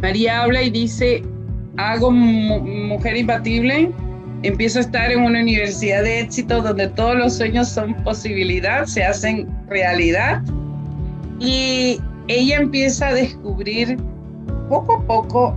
[0.02, 1.24] María habla y dice,
[1.78, 3.92] hago mujer imbatible,
[4.44, 9.04] empiezo a estar en una universidad de éxito donde todos los sueños son posibilidad, se
[9.04, 10.42] hacen realidad.
[11.40, 13.98] Y ella empieza a descubrir
[14.70, 15.56] poco a poco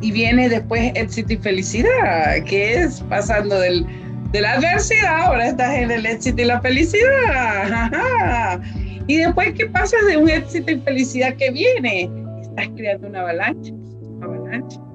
[0.00, 3.84] y viene después éxito y felicidad, que es pasando del,
[4.32, 8.60] de la adversidad, ahora estás en el éxito y la felicidad.
[9.08, 12.10] Y después, ¿qué pasa de un éxito y felicidad que viene?
[12.42, 14.87] Estás creando una avalancha, una avalancha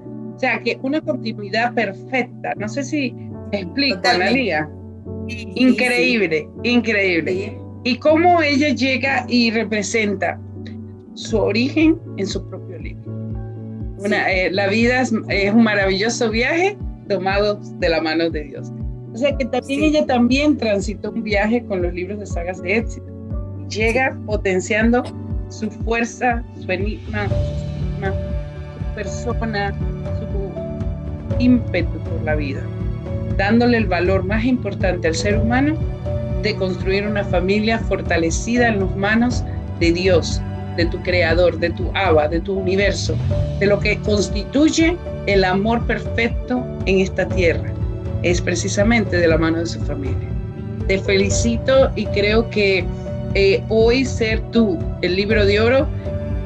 [0.43, 2.53] sea, que una continuidad perfecta.
[2.57, 3.13] No sé si
[3.51, 4.69] me explico, Analia.
[5.55, 7.57] Increíble, increíble.
[7.85, 10.37] Y cómo ella llega y representa
[11.13, 13.13] su origen en su propio libro.
[14.03, 18.69] Eh, la vida es, un maravilloso viaje tomado de la mano de Dios.
[19.13, 22.77] O sea que también ella también transitó un viaje con los libros de sagas de
[22.77, 23.05] éxito.
[23.69, 25.03] Llega potenciando
[25.47, 29.73] su fuerza, su enigma, su persona,
[31.39, 32.61] ímpetu por la vida,
[33.37, 35.75] dándole el valor más importante al ser humano
[36.41, 39.43] de construir una familia fortalecida en las manos
[39.79, 40.41] de Dios,
[40.77, 43.15] de tu creador, de tu Abba, de tu universo,
[43.59, 47.71] de lo que constituye el amor perfecto en esta tierra.
[48.23, 50.27] Es precisamente de la mano de su familia.
[50.87, 52.85] Te felicito y creo que
[53.35, 55.87] eh, hoy ser tú el libro de oro,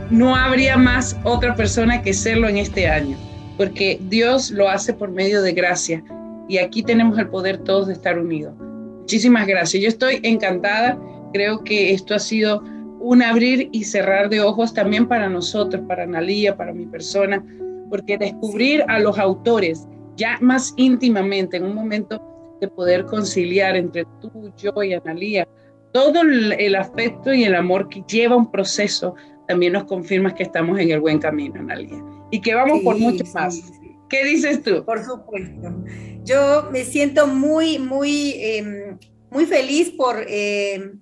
[0.09, 3.17] no habría más otra persona que serlo en este año
[3.57, 6.03] porque Dios lo hace por medio de gracia
[6.47, 8.53] y aquí tenemos el poder todos de estar unidos.
[8.99, 9.81] Muchísimas gracias.
[9.81, 10.97] Yo estoy encantada.
[11.33, 12.63] Creo que esto ha sido
[12.99, 17.43] un abrir y cerrar de ojos también para nosotros, para Analía, para mi persona,
[17.89, 22.21] porque descubrir a los autores ya más íntimamente en un momento
[22.59, 25.47] de poder conciliar entre tú, yo y Analía,
[25.91, 29.15] todo el, afecto y el amor que lleva un proceso,
[29.47, 33.23] también nos confirma que estamos en el buen camino, Analía y que vamos por mucho
[33.33, 33.61] más.
[34.09, 34.85] ¿Qué dices tú?
[34.85, 35.83] Por supuesto.
[36.23, 38.97] Yo me siento muy, muy, em,
[39.29, 41.01] muy feliz por, em,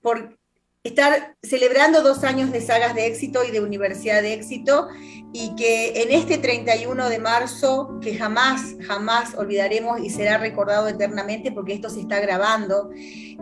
[0.00, 0.37] por
[0.88, 4.88] estar celebrando dos años de sagas de éxito y de universidad de éxito
[5.32, 11.52] y que en este 31 de marzo, que jamás, jamás olvidaremos y será recordado eternamente
[11.52, 12.90] porque esto se está grabando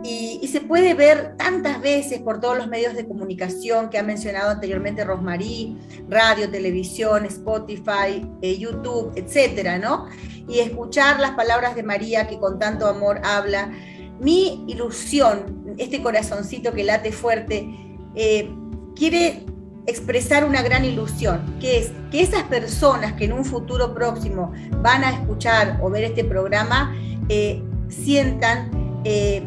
[0.03, 4.51] y, se puede ver tantas veces por todos los medios de comunicación que ha mencionado
[4.51, 10.07] anteriormente Rosmarí, radio, televisión, Spotify, eh, YouTube, etcétera, ¿no?
[10.47, 13.71] Y escuchar las palabras de María que con tanto amor habla.
[14.19, 17.67] Mi ilusión, este corazoncito que late fuerte,
[18.15, 18.49] eh,
[18.95, 19.45] quiere
[19.85, 24.51] expresar una gran ilusión, que es que esas personas que en un futuro próximo
[24.81, 26.95] van a escuchar o ver este programa
[27.29, 29.43] eh, sientan eh,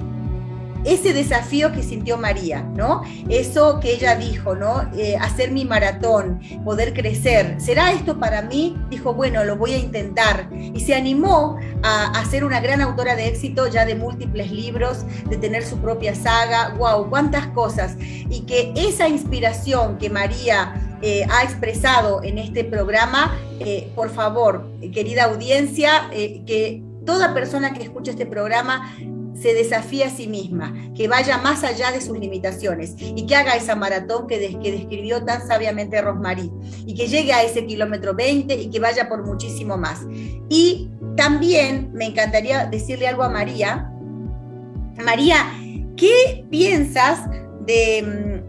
[0.85, 3.03] ese desafío que sintió María, ¿no?
[3.29, 4.89] Eso que ella dijo, ¿no?
[4.95, 7.61] Eh, hacer mi maratón, poder crecer.
[7.61, 8.77] ¿Será esto para mí?
[8.89, 10.49] Dijo, bueno, lo voy a intentar.
[10.53, 15.05] Y se animó a, a ser una gran autora de éxito, ya de múltiples libros,
[15.29, 16.75] de tener su propia saga.
[16.79, 17.11] ¡Wow!
[17.11, 17.97] ¡Cuántas cosas!
[18.01, 24.71] Y que esa inspiración que María eh, ha expresado en este programa, eh, por favor,
[24.93, 28.95] querida audiencia, que toda persona que escuche este programa
[29.41, 33.57] se desafía a sí misma, que vaya más allá de sus limitaciones y que haga
[33.57, 36.51] esa maratón que, describió tan sabiamente Rosmarí
[36.87, 40.01] y que llegue a ese kilómetro 20 y que vaya por muchísimo más.
[40.49, 43.91] Y también me encantaría decirle algo a María.
[45.03, 45.47] María,
[45.97, 47.21] ¿qué piensas
[47.65, 48.43] de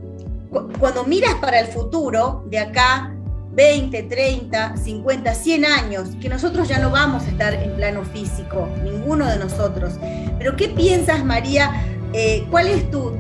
[0.51, 3.10] mm, cuando miras para el futuro de acá
[3.51, 8.67] 20, 30, 50, 100 años, que nosotros ya no vamos a estar en plano físico,
[8.83, 9.93] ninguno de nosotros.
[10.37, 11.85] Pero ¿qué piensas, María?
[12.13, 13.17] Eh, ¿Cuál es tu,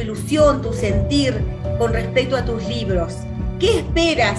[0.00, 1.40] ilusión, tu sentir
[1.78, 3.14] con respecto a tus libros?
[3.58, 4.38] ¿Qué esperas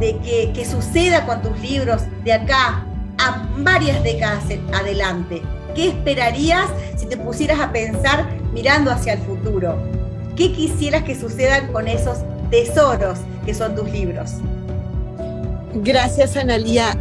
[0.00, 2.84] de que, que suceda con tus libros de acá
[3.18, 5.42] a varias décadas adelante?
[5.74, 9.78] ¿Qué esperarías si te pusieras a pensar mirando hacia el futuro?
[10.38, 12.18] ¿qué quisieras que sucedan con esos
[12.48, 14.34] tesoros que son tus libros?
[15.74, 16.98] Gracias, Analía.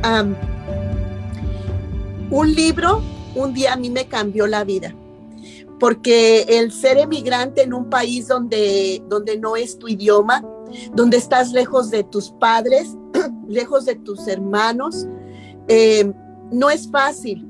[2.29, 3.01] un libro
[3.35, 4.93] un día a mí me cambió la vida,
[5.79, 10.43] porque el ser emigrante en un país donde, donde no es tu idioma,
[10.93, 12.97] donde estás lejos de tus padres,
[13.47, 15.07] lejos de tus hermanos,
[15.67, 16.11] eh,
[16.51, 17.47] no es fácil,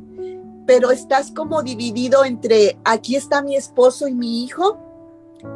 [0.68, 4.78] pero estás como dividido entre aquí está mi esposo y mi hijo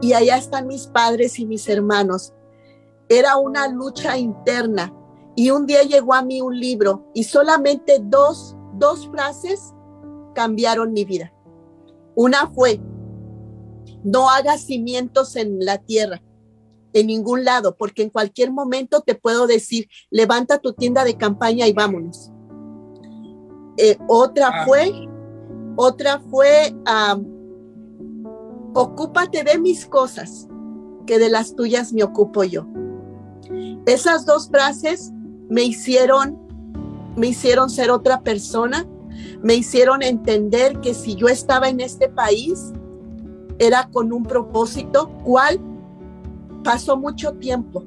[0.01, 2.33] y allá están mis padres y mis hermanos.
[3.09, 4.93] Era una lucha interna
[5.35, 9.73] y un día llegó a mí un libro y solamente dos, dos frases
[10.33, 11.33] cambiaron mi vida.
[12.15, 12.81] Una fue,
[14.03, 16.21] no hagas cimientos en la tierra,
[16.93, 21.67] en ningún lado, porque en cualquier momento te puedo decir, levanta tu tienda de campaña
[21.67, 22.31] y vámonos.
[23.77, 24.65] Eh, otra ah.
[24.65, 24.91] fue,
[25.77, 26.75] otra fue,
[28.73, 30.47] ocúpate de mis cosas,
[31.05, 32.67] que de las tuyas me ocupo yo.
[33.85, 35.11] Esas dos frases
[35.51, 36.39] me hicieron,
[37.17, 38.87] me hicieron ser otra persona,
[39.43, 42.71] me hicieron entender que si yo estaba en este país,
[43.59, 45.59] era con un propósito, cual
[46.63, 47.83] pasó mucho tiempo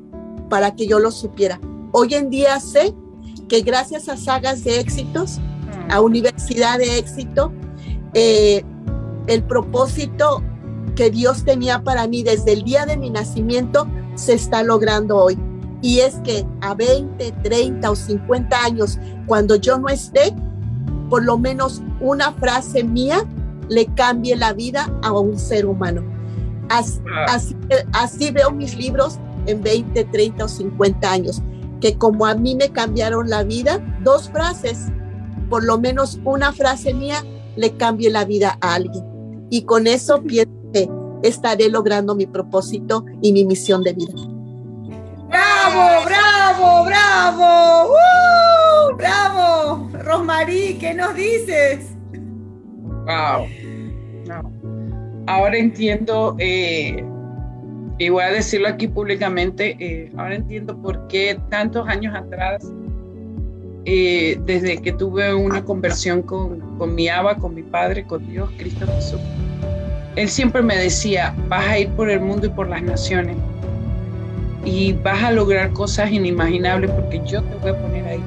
[0.51, 1.59] para que yo lo supiera.
[1.93, 2.95] Hoy en día sé
[3.49, 5.41] que gracias a sagas de éxitos,
[5.89, 7.51] a Universidad de Éxito,
[8.12, 8.62] eh,
[9.27, 10.43] el propósito
[10.97, 15.39] que Dios tenía para mí desde el día de mi nacimiento se está logrando hoy.
[15.85, 20.35] Y es que a 20, 30 o 50 años, cuando yo no esté,
[21.11, 23.23] por lo menos una frase mía
[23.69, 26.02] le cambie la vida a un ser humano.
[26.70, 27.39] Así, ah.
[27.93, 31.43] así, veo mis libros en 20, 30 o 50 años,
[31.82, 34.86] que como a mí me cambiaron la vida, dos frases,
[35.51, 37.23] por lo menos una frase mía
[37.56, 39.05] le cambie la vida a alguien.
[39.51, 40.89] Y con eso pienso que
[41.23, 44.34] estaré logrando mi propósito y mi misión de vida.
[45.29, 47.97] ¡Bravo, bravo, bravo!
[48.97, 49.89] ¡Bravo!
[49.93, 51.95] Rosmarí, ¿qué nos dices?
[53.07, 53.47] Wow.
[55.27, 57.03] Ahora entiendo, eh,
[57.99, 62.63] y voy a decirlo aquí públicamente, eh, ahora entiendo por qué tantos años atrás,
[63.87, 68.51] eh, desde que tuve una conversión con, con mi Abba, con mi Padre, con Dios,
[68.59, 69.21] Cristo Jesús,
[70.17, 73.37] Él siempre me decía, vas a ir por el mundo y por las naciones
[74.65, 78.20] y vas a lograr cosas inimaginables porque yo te voy a poner ahí.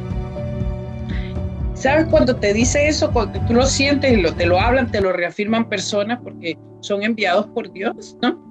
[1.73, 3.11] ¿Sabes cuando te dice eso?
[3.11, 7.03] Cuando tú lo sientes y lo, te lo hablan, te lo reafirman personas porque son
[7.03, 8.43] enviados por Dios, ¿no?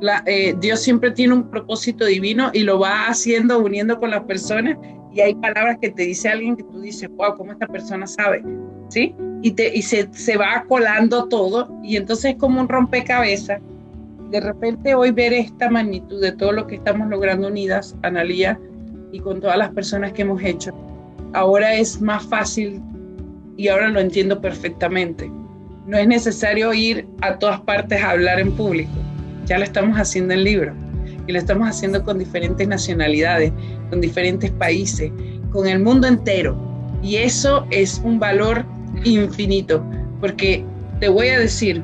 [0.00, 4.24] La, eh, Dios siempre tiene un propósito divino y lo va haciendo, uniendo con las
[4.24, 4.76] personas
[5.10, 8.44] y hay palabras que te dice alguien que tú dices, wow, ¿cómo esta persona sabe?
[8.90, 9.14] ¿Sí?
[9.40, 13.60] Y, te, y se, se va colando todo y entonces es como un rompecabezas
[14.30, 18.58] de repente hoy ver esta magnitud de todo lo que estamos logrando unidas, Analía,
[19.12, 20.72] y con todas las personas que hemos hecho,
[21.32, 22.82] ahora es más fácil
[23.56, 25.30] y ahora lo entiendo perfectamente.
[25.86, 28.92] No es necesario ir a todas partes a hablar en público,
[29.46, 30.74] ya lo estamos haciendo en libro
[31.26, 33.52] y lo estamos haciendo con diferentes nacionalidades,
[33.90, 35.10] con diferentes países,
[35.50, 36.56] con el mundo entero.
[37.02, 38.64] Y eso es un valor
[39.04, 39.84] infinito,
[40.20, 40.64] porque
[41.00, 41.82] te voy a decir,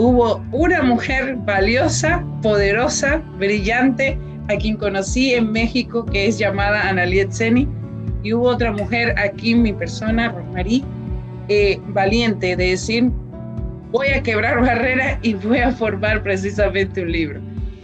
[0.00, 4.18] hubo una mujer valiosa, poderosa, brillante,
[4.48, 7.68] a quien conocí en México, que es llamada Analiet Seni,
[8.22, 10.82] y hubo otra mujer aquí en mi persona, Rosmarie,
[11.48, 13.10] eh, valiente de decir,
[13.90, 17.40] voy a quebrar barreras y voy a formar precisamente un libro.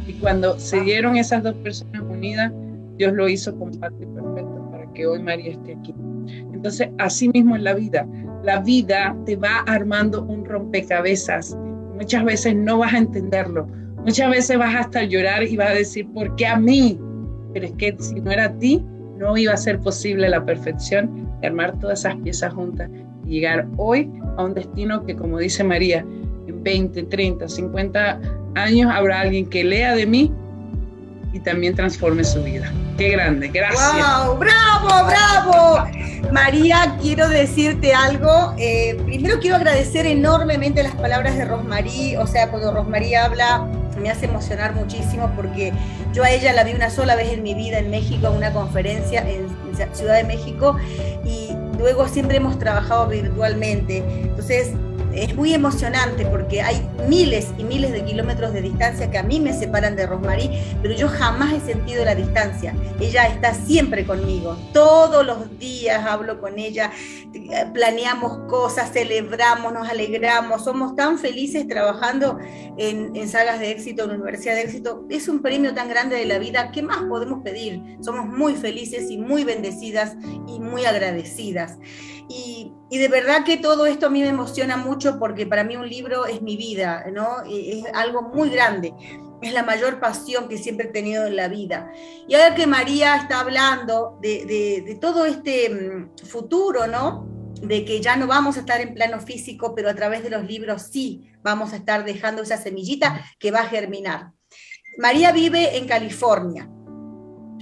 [0.06, 2.50] Y cuando se dieron esas dos personas unidas,
[2.96, 5.94] Dios lo hizo compacto y perfecto para que hoy María esté aquí.
[6.54, 8.06] Entonces, así mismo en la vida,
[8.42, 11.54] la vida te va armando un rompecabezas
[11.96, 13.66] Muchas veces no vas a entenderlo.
[14.04, 17.00] Muchas veces vas hasta llorar y vas a decir, ¿por qué a mí?
[17.52, 18.84] Pero es que si no era a ti,
[19.18, 22.90] no iba a ser posible la perfección de armar todas esas piezas juntas
[23.24, 26.04] y llegar hoy a un destino que, como dice María,
[26.46, 28.20] en 20, 30, 50
[28.54, 30.32] años habrá alguien que lea de mí
[31.32, 32.72] y también transforme su vida.
[32.96, 33.92] Qué grande, gracias.
[34.26, 34.38] ¡Wow!
[34.38, 35.88] ¡Bravo, bravo!
[36.32, 38.54] María, quiero decirte algo.
[38.58, 42.16] Eh, primero quiero agradecer enormemente las palabras de Rosmarí.
[42.16, 43.66] O sea, cuando Rosmarí habla,
[44.00, 45.72] me hace emocionar muchísimo porque
[46.12, 48.52] yo a ella la vi una sola vez en mi vida en México, en una
[48.52, 49.46] conferencia en
[49.92, 50.76] Ciudad de México,
[51.24, 53.98] y luego siempre hemos trabajado virtualmente.
[53.98, 54.72] Entonces,
[55.12, 59.40] es muy emocionante porque hay miles y miles de kilómetros de distancia que a mí
[59.40, 62.74] me separan de Rosmarie, pero yo jamás he sentido la distancia.
[63.00, 64.56] Ella está siempre conmigo.
[64.72, 66.92] Todos los días hablo con ella,
[67.72, 72.38] planeamos cosas, celebramos, nos alegramos, somos tan felices trabajando
[72.76, 75.04] en, en sagas de éxito, en Universidad de Éxito.
[75.08, 76.70] Es un premio tan grande de la vida.
[76.72, 77.96] ¿Qué más podemos pedir?
[78.00, 80.16] Somos muy felices y muy bendecidas
[80.46, 81.78] y muy agradecidas.
[82.28, 84.85] Y, de verdad que todo esto a mí me emociona mucho
[85.18, 87.42] porque para mí un libro es mi vida, ¿no?
[87.48, 88.94] Es algo muy grande.
[89.42, 91.90] Es la mayor pasión que siempre he tenido en la vida.
[92.26, 97.28] Y ahora que María está hablando de, todo este mm, futuro, ¿no?
[97.60, 100.44] De que ya no vamos a estar en plano físico, pero a través de los
[100.44, 104.32] libros sí vamos a estar dejando esa semillita que va a germinar.
[104.98, 106.70] María vive en California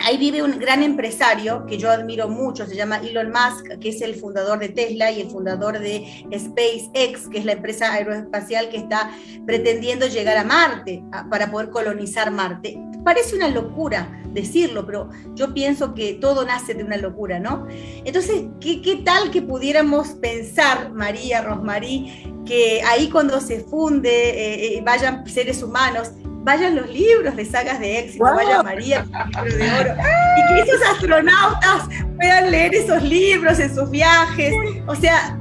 [0.01, 4.03] Ahí vive un gran empresario que yo admiro mucho, se llama Elon Musk, que es
[4.03, 8.79] el fundador de Tesla y el fundador de SpaceX, que es la empresa aeroespacial que
[8.79, 9.11] está
[9.47, 12.79] pretendiendo llegar a Marte para poder colonizar Marte.
[13.05, 17.67] Parece una locura decirlo, pero yo pienso que todo nace de una locura, ¿no?
[18.05, 24.83] Entonces, ¿qué, tal que pudiéramos pensar, María, Rosmarí, que ahí cuando se funde, eh, eh,
[24.85, 26.11] vayan seres humanos,
[26.45, 29.05] vayan los libros de sagas de éxito, vaya María,
[29.45, 29.95] libro de oro,
[30.37, 34.53] y que esos astronautas puedan leer esos libros en sus viajes.
[34.87, 35.39] O sea,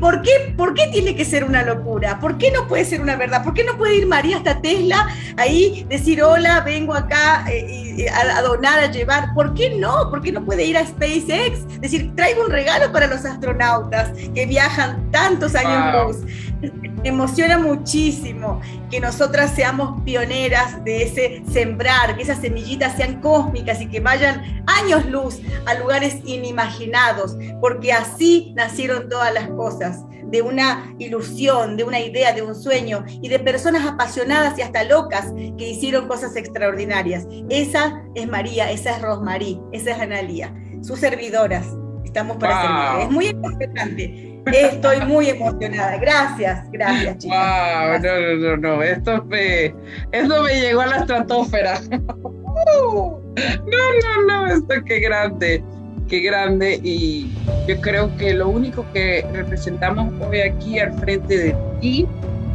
[0.00, 2.18] por, qué, ¿por qué tiene que ser una locura?
[2.18, 3.44] ¿Por qué no puede ser una verdad?
[3.44, 8.42] ¿Por qué no puede ir María hasta Tesla ahí, decir, hola, vengo acá eh, a,
[8.42, 9.32] donar, a llevar?
[9.34, 10.10] ¿Por qué no?
[10.10, 11.80] ¿Por qué no puede ir a SpaceX?
[11.80, 16.32] Decir, traigo un regalo para los astronautas que viajan tantos años luz
[16.70, 18.60] me emociona muchísimo
[18.90, 24.64] que nosotras seamos pioneras de ese sembrar, que esas semillitas sean cósmicas y que vayan
[24.66, 31.84] años luz a lugares inimaginados, porque así nacieron todas las cosas, de una ilusión, de
[31.84, 36.36] una idea, de un sueño y de personas apasionadas y hasta locas que hicieron cosas
[36.36, 37.26] extraordinarias.
[37.50, 41.66] Esa es María, esa es Rosmarí, esa es Analía, sus servidoras.
[42.04, 43.06] Estamos para servir.
[43.06, 45.96] Es muy importante Estoy muy emocionada.
[45.98, 47.38] Gracias, gracias, chicas.
[47.38, 49.66] Wow, no, no, no, Esto me,
[50.12, 51.80] esto me llegó a la estratosfera.
[51.90, 55.62] no, no, no, esto qué grande,
[56.08, 56.80] qué grande.
[56.82, 57.32] Y
[57.68, 62.08] yo creo que lo único que representamos hoy aquí al frente de ti,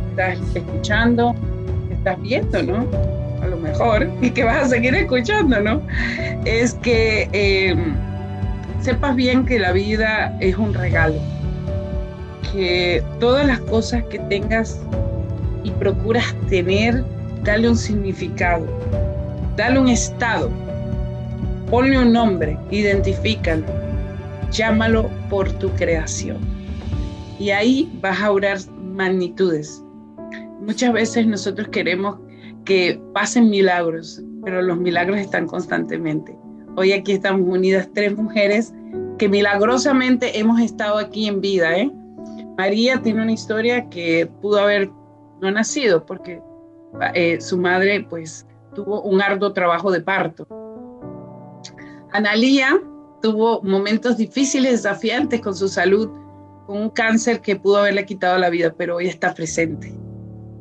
[0.09, 1.33] estás escuchando,
[1.91, 2.87] estás viendo, ¿no?
[3.41, 5.81] A lo mejor, y que vas a seguir escuchando, ¿no?
[6.43, 7.95] Es que em,
[8.81, 11.15] sepas bien que la vida es un regalo
[12.51, 14.79] que todas las cosas que tengas
[15.63, 17.03] y procuras tener,
[17.43, 18.65] dale un significado,
[19.55, 20.49] dale un estado,
[21.69, 23.65] ponle un nombre, identifícalo,
[24.51, 26.37] llámalo por tu creación.
[27.39, 29.83] Y ahí vas a orar magnitudes.
[30.61, 32.17] Muchas veces nosotros queremos
[32.65, 36.35] que pasen milagros, pero los milagros están constantemente.
[36.75, 38.73] Hoy aquí estamos unidas tres mujeres
[39.17, 41.91] que milagrosamente hemos estado aquí en vida, ¿eh?
[42.57, 44.89] María tiene una historia que pudo haber
[45.41, 46.41] no nacido porque
[47.13, 50.47] eh, su madre pues tuvo un arduo trabajo de parto.
[52.11, 52.81] Analía
[53.21, 56.09] tuvo momentos difíciles, desafiantes con su salud,
[56.65, 59.93] con un cáncer que pudo haberle quitado la vida, pero hoy está presente.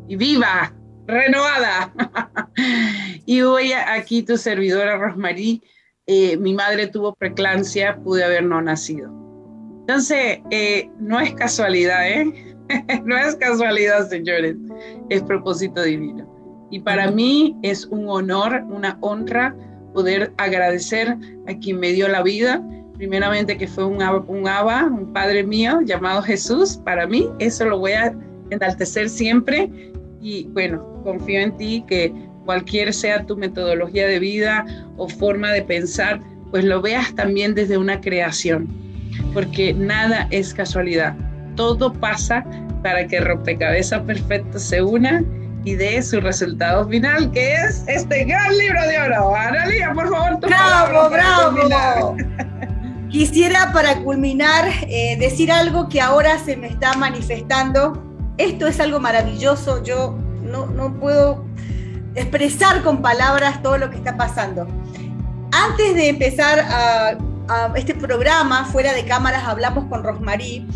[0.07, 0.75] Y viva,
[1.07, 1.95] renovada.
[3.25, 5.63] y hoy aquí tu servidora Rosmarie,
[6.07, 9.26] eh, mi madre tuvo preclancia, pude haber no nacido
[9.87, 12.57] entonces, eh, no es casualidad, ¿eh?
[13.05, 14.57] no es casualidad, señores,
[15.11, 16.27] es propósito divino.
[16.73, 19.55] Y para mí es un honor, una honra
[19.95, 22.61] poder agradecer a quien me dio la vida,
[22.97, 27.79] primeramente que fue un, un aba, un padre mío llamado Jesús, para mí, eso lo
[27.79, 28.13] voy a
[28.51, 29.71] enaltecer siempre.
[30.21, 32.13] Y bueno, confío en ti que
[32.45, 36.19] cualquier sea tu metodología de vida o forma de pensar,
[36.51, 38.85] pues lo veas también desde una creación
[39.33, 41.15] porque nada es casualidad.
[41.55, 42.45] Todo pasa
[42.83, 45.23] para que rompecabezas perfecto se una
[45.65, 49.35] y dé su resultado final, que es este gran libro de oro.
[49.35, 52.17] Analia, por favor, tu ¡Bravo, bravo!
[53.11, 58.03] Quisiera para culminar eh, decir algo que ahora se me está manifestando.
[58.39, 59.83] Esto es algo maravilloso.
[59.83, 61.45] Yo no, no puedo
[62.15, 64.67] expresar con palabras todo lo que está pasando.
[65.53, 67.19] Antes de empezar a
[67.77, 70.67] este programa, fuera de cámaras, hablamos con Rosmarí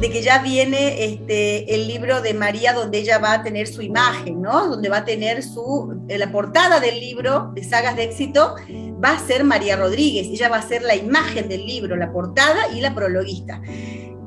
[0.00, 3.82] de que ya viene este, el libro de María donde ella va a tener su
[3.82, 4.68] imagen, ¿no?
[4.68, 8.54] Donde va a tener su, la portada del libro de Sagas de Éxito
[9.02, 12.68] va a ser María Rodríguez, ella va a ser la imagen del libro, la portada
[12.74, 13.60] y la prologuista.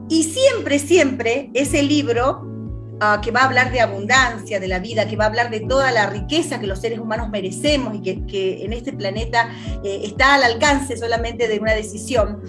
[0.09, 2.52] Y siempre, siempre ese libro
[2.99, 5.61] ah, que va a hablar de abundancia de la vida, que va a hablar de
[5.61, 9.49] toda la riqueza que los seres humanos merecemos y que, en este planeta
[9.83, 12.41] eh, está al alcance solamente de una decisión.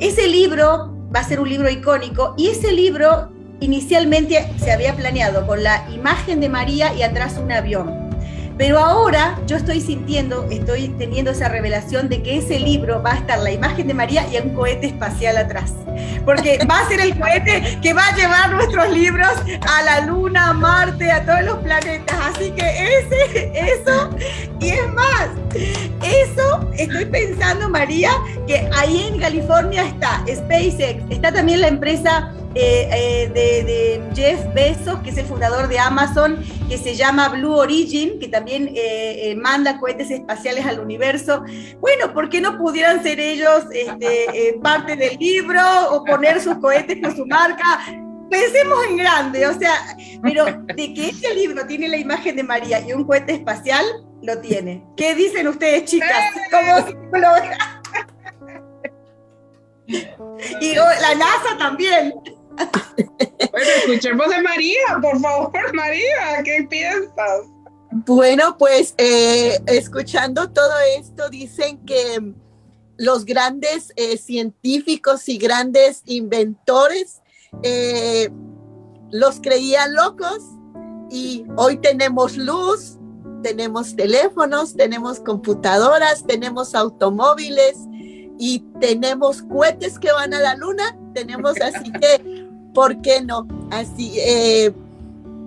[0.00, 5.46] Ese libro va a ser un libro icónico y ese libro inicialmente se había planeado
[5.46, 8.07] con la imagen de María y atrás un avión.
[8.58, 13.16] Pero ahora yo estoy sintiendo, estoy teniendo esa revelación de que ese libro va a
[13.18, 15.72] estar la imagen de María y un cohete espacial atrás.
[16.24, 19.30] Porque va a ser el cohete que va a llevar nuestros libros
[19.60, 22.16] a la Luna, a Marte, a todos los planetas.
[22.34, 24.10] Así que ese, eso,
[24.60, 25.28] y es más,
[26.02, 28.10] eso estoy pensando, María,
[28.48, 35.00] que ahí en California está SpaceX, está también la empresa eh, eh, de, Jeff Bezos,
[35.00, 39.78] que es el fundador de Amazon, que se llama Blue Origin, que también eh, manda
[39.78, 41.44] cohetes espaciales al universo.
[41.78, 45.60] Bueno, ¿por qué no pudieran ser ellos este, parte del libro
[45.90, 47.80] o poner sus cohetes con su marca?
[48.30, 49.74] Pensemos en grande, o sea,
[50.22, 53.84] pero de que este libro tiene la imagen de María y un cohete espacial,
[54.22, 54.84] lo tiene.
[54.96, 56.24] ¿Qué dicen ustedes, chicas?
[56.50, 56.76] ¿Cómo
[60.60, 62.12] y la NASA también.
[63.88, 67.46] Escuchemos de María, por favor, María, ¿qué piensas?
[67.90, 72.34] Bueno, pues eh, escuchando todo esto, dicen que
[72.98, 77.22] los grandes eh, científicos y grandes inventores
[77.62, 78.28] eh,
[79.10, 80.42] los creían locos
[81.10, 82.98] y hoy tenemos luz,
[83.42, 87.78] tenemos teléfonos, tenemos computadoras, tenemos automóviles
[88.38, 92.47] y tenemos cohetes que van a la luna, tenemos así que
[92.78, 93.44] ¿por qué no?
[93.72, 94.72] Así, eh,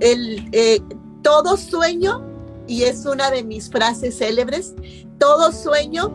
[0.01, 0.81] el, eh,
[1.21, 2.21] todo sueño,
[2.67, 4.75] y es una de mis frases célebres,
[5.17, 6.11] todo sueño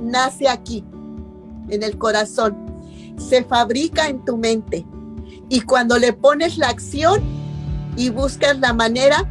[0.00, 0.84] nace aquí,
[1.68, 2.54] en el corazón,
[3.18, 4.86] se fabrica en tu mente.
[5.48, 7.22] Y cuando le pones la acción
[7.96, 9.28] y buscas la manera,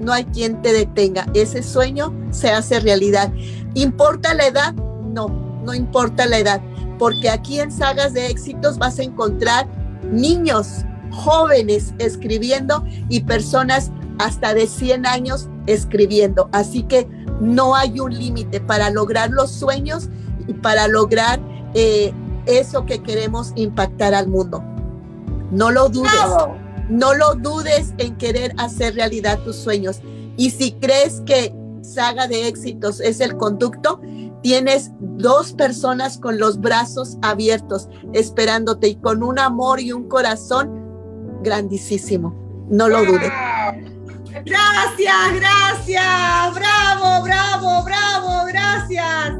[0.00, 1.26] no hay quien te detenga.
[1.34, 3.30] Ese sueño se hace realidad.
[3.74, 4.72] ¿Importa la edad?
[4.72, 5.28] No,
[5.66, 6.62] no importa la edad,
[6.98, 14.54] porque aquí en Sagas de Éxitos vas a encontrar niños, jóvenes escribiendo y personas hasta
[14.54, 16.48] de 100 años escribiendo.
[16.52, 17.08] Así que
[17.40, 20.08] no hay un límite para lograr los sueños
[20.46, 21.40] y para lograr
[21.74, 22.12] eh,
[22.46, 24.62] eso que queremos impactar al mundo.
[25.50, 26.12] No lo dudes,
[26.88, 30.00] no lo dudes en querer hacer realidad tus sueños.
[30.36, 34.00] Y si crees que Saga de Éxitos es el conducto,
[34.46, 41.40] tienes dos personas con los brazos abiertos esperándote y con un amor y un corazón
[41.42, 42.32] grandísimo.
[42.70, 43.32] No lo dudes.
[44.44, 49.32] Gracias, gracias, bravo, bravo, bravo, gracias.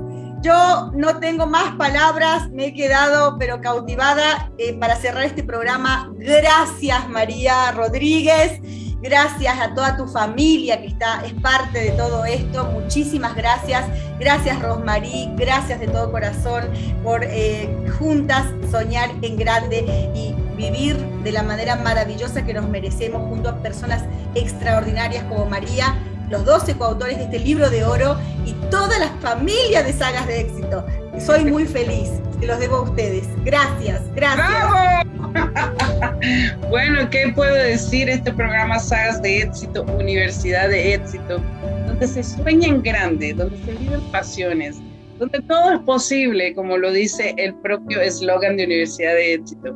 [0.43, 6.13] Yo no tengo más palabras, me he quedado pero cautivada eh, para cerrar este programa.
[6.17, 8.61] Gracias María Rodríguez.
[9.07, 12.65] Gracias a toda tu familia que está, es parte de todo esto.
[12.65, 13.85] Muchísimas gracias.
[14.19, 16.65] Gracias Rosmarí, gracias de todo corazón
[17.05, 17.69] por eh,
[18.01, 23.59] juntas soñar en grande y vivir de la manera maravillosa que nos merecemos junto a
[23.59, 24.03] personas
[24.35, 25.95] extraordinarias como María,
[26.29, 30.41] los 12 coautores de este libro de oro y toda la familia de sagas de
[30.41, 30.85] éxito.
[31.25, 32.11] Soy muy feliz,
[32.41, 33.29] se los debo a ustedes.
[33.45, 35.07] Gracias, gracias.
[36.71, 38.09] bueno, ¿qué puedo decir?
[38.09, 41.41] Este programa Sagas de Éxito, Universidad de Éxito,
[41.87, 44.79] donde se sueña en grande, donde se viven pasiones,
[45.19, 49.75] donde todo es posible, como lo dice el propio eslogan de Universidad de Éxito.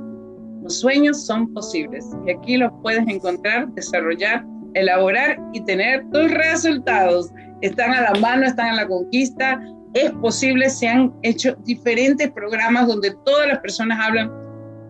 [0.62, 7.30] Los sueños son posibles y aquí los puedes encontrar, desarrollar, elaborar y tener tus resultados.
[7.62, 9.60] Están a la mano, están a la conquista.
[9.94, 14.30] Es posible, se han hecho diferentes programas donde todas las personas hablan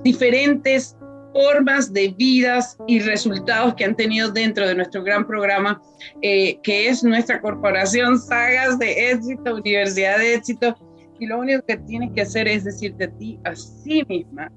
[0.02, 0.96] diferentes
[1.32, 5.80] formas de vidas y resultados que han tenido dentro de nuestro gran programa,
[6.22, 10.76] eh, que es nuestra corporación Sagas de Éxito, Universidad de Éxito.
[11.18, 14.50] Y lo único que tienes que hacer es decirte a ti, a sí misma,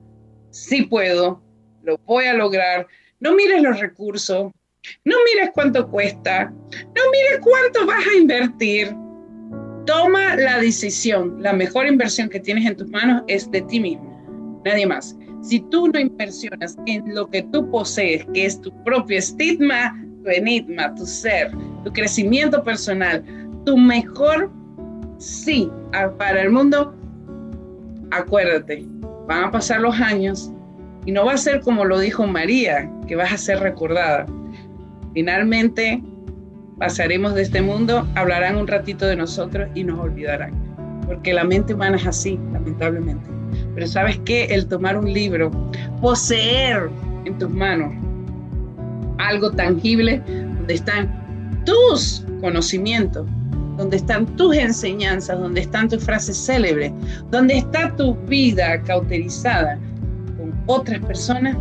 [0.50, 1.44] sí puedo,
[1.84, 2.88] lo voy a lograr.
[3.20, 4.52] No mires los recursos,
[5.04, 8.96] no mires cuánto cuesta, no mires cuánto vas a invertir.
[9.86, 11.42] Toma la decisión.
[11.42, 15.18] La mejor inversión que tienes en tus manos es de ti mismo, nadie más.
[15.42, 19.94] Si tú no inversionas en lo que tú posees, que es tu propio estigma,
[20.24, 21.52] tu enigma, tu ser,
[21.84, 23.24] tu crecimiento personal,
[23.66, 24.50] tu mejor
[25.18, 25.70] sí
[26.18, 26.96] para el mundo,
[28.12, 28.86] acuérdate,
[29.28, 30.52] van a pasar los años
[31.06, 34.26] y no va a ser como lo dijo María, que vas a ser recordada.
[35.14, 36.02] Finalmente
[36.78, 40.54] pasaremos de este mundo, hablarán un ratito de nosotros y nos olvidarán,
[41.06, 43.30] porque la mente humana es así, lamentablemente.
[43.76, 45.52] Pero sabes qué, el tomar un libro,
[46.02, 46.90] poseer
[47.26, 47.94] en tus manos
[49.20, 53.28] algo tangible, donde están tus conocimientos,
[53.78, 56.92] donde están tus enseñanzas, donde están tus frases célebres,
[57.32, 59.78] donde está tu vida cauterizada
[60.38, 61.56] con otras personas,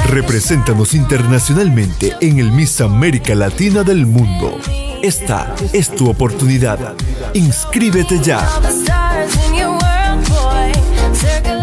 [0.08, 4.58] Represéntanos internacionalmente en el Miss América Latina del mundo.
[5.02, 6.94] Esta es tu oportunidad.
[7.34, 8.46] Inscríbete ya.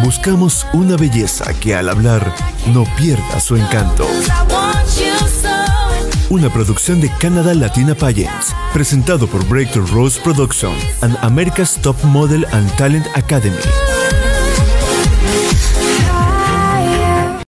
[0.03, 2.33] Buscamos una belleza que al hablar
[2.73, 4.07] no pierda su encanto.
[6.29, 12.45] Una producción de Canada Latina Pageants, presentado por Breakthrough Rose Production and America's Top Model
[12.51, 13.57] and Talent Academy.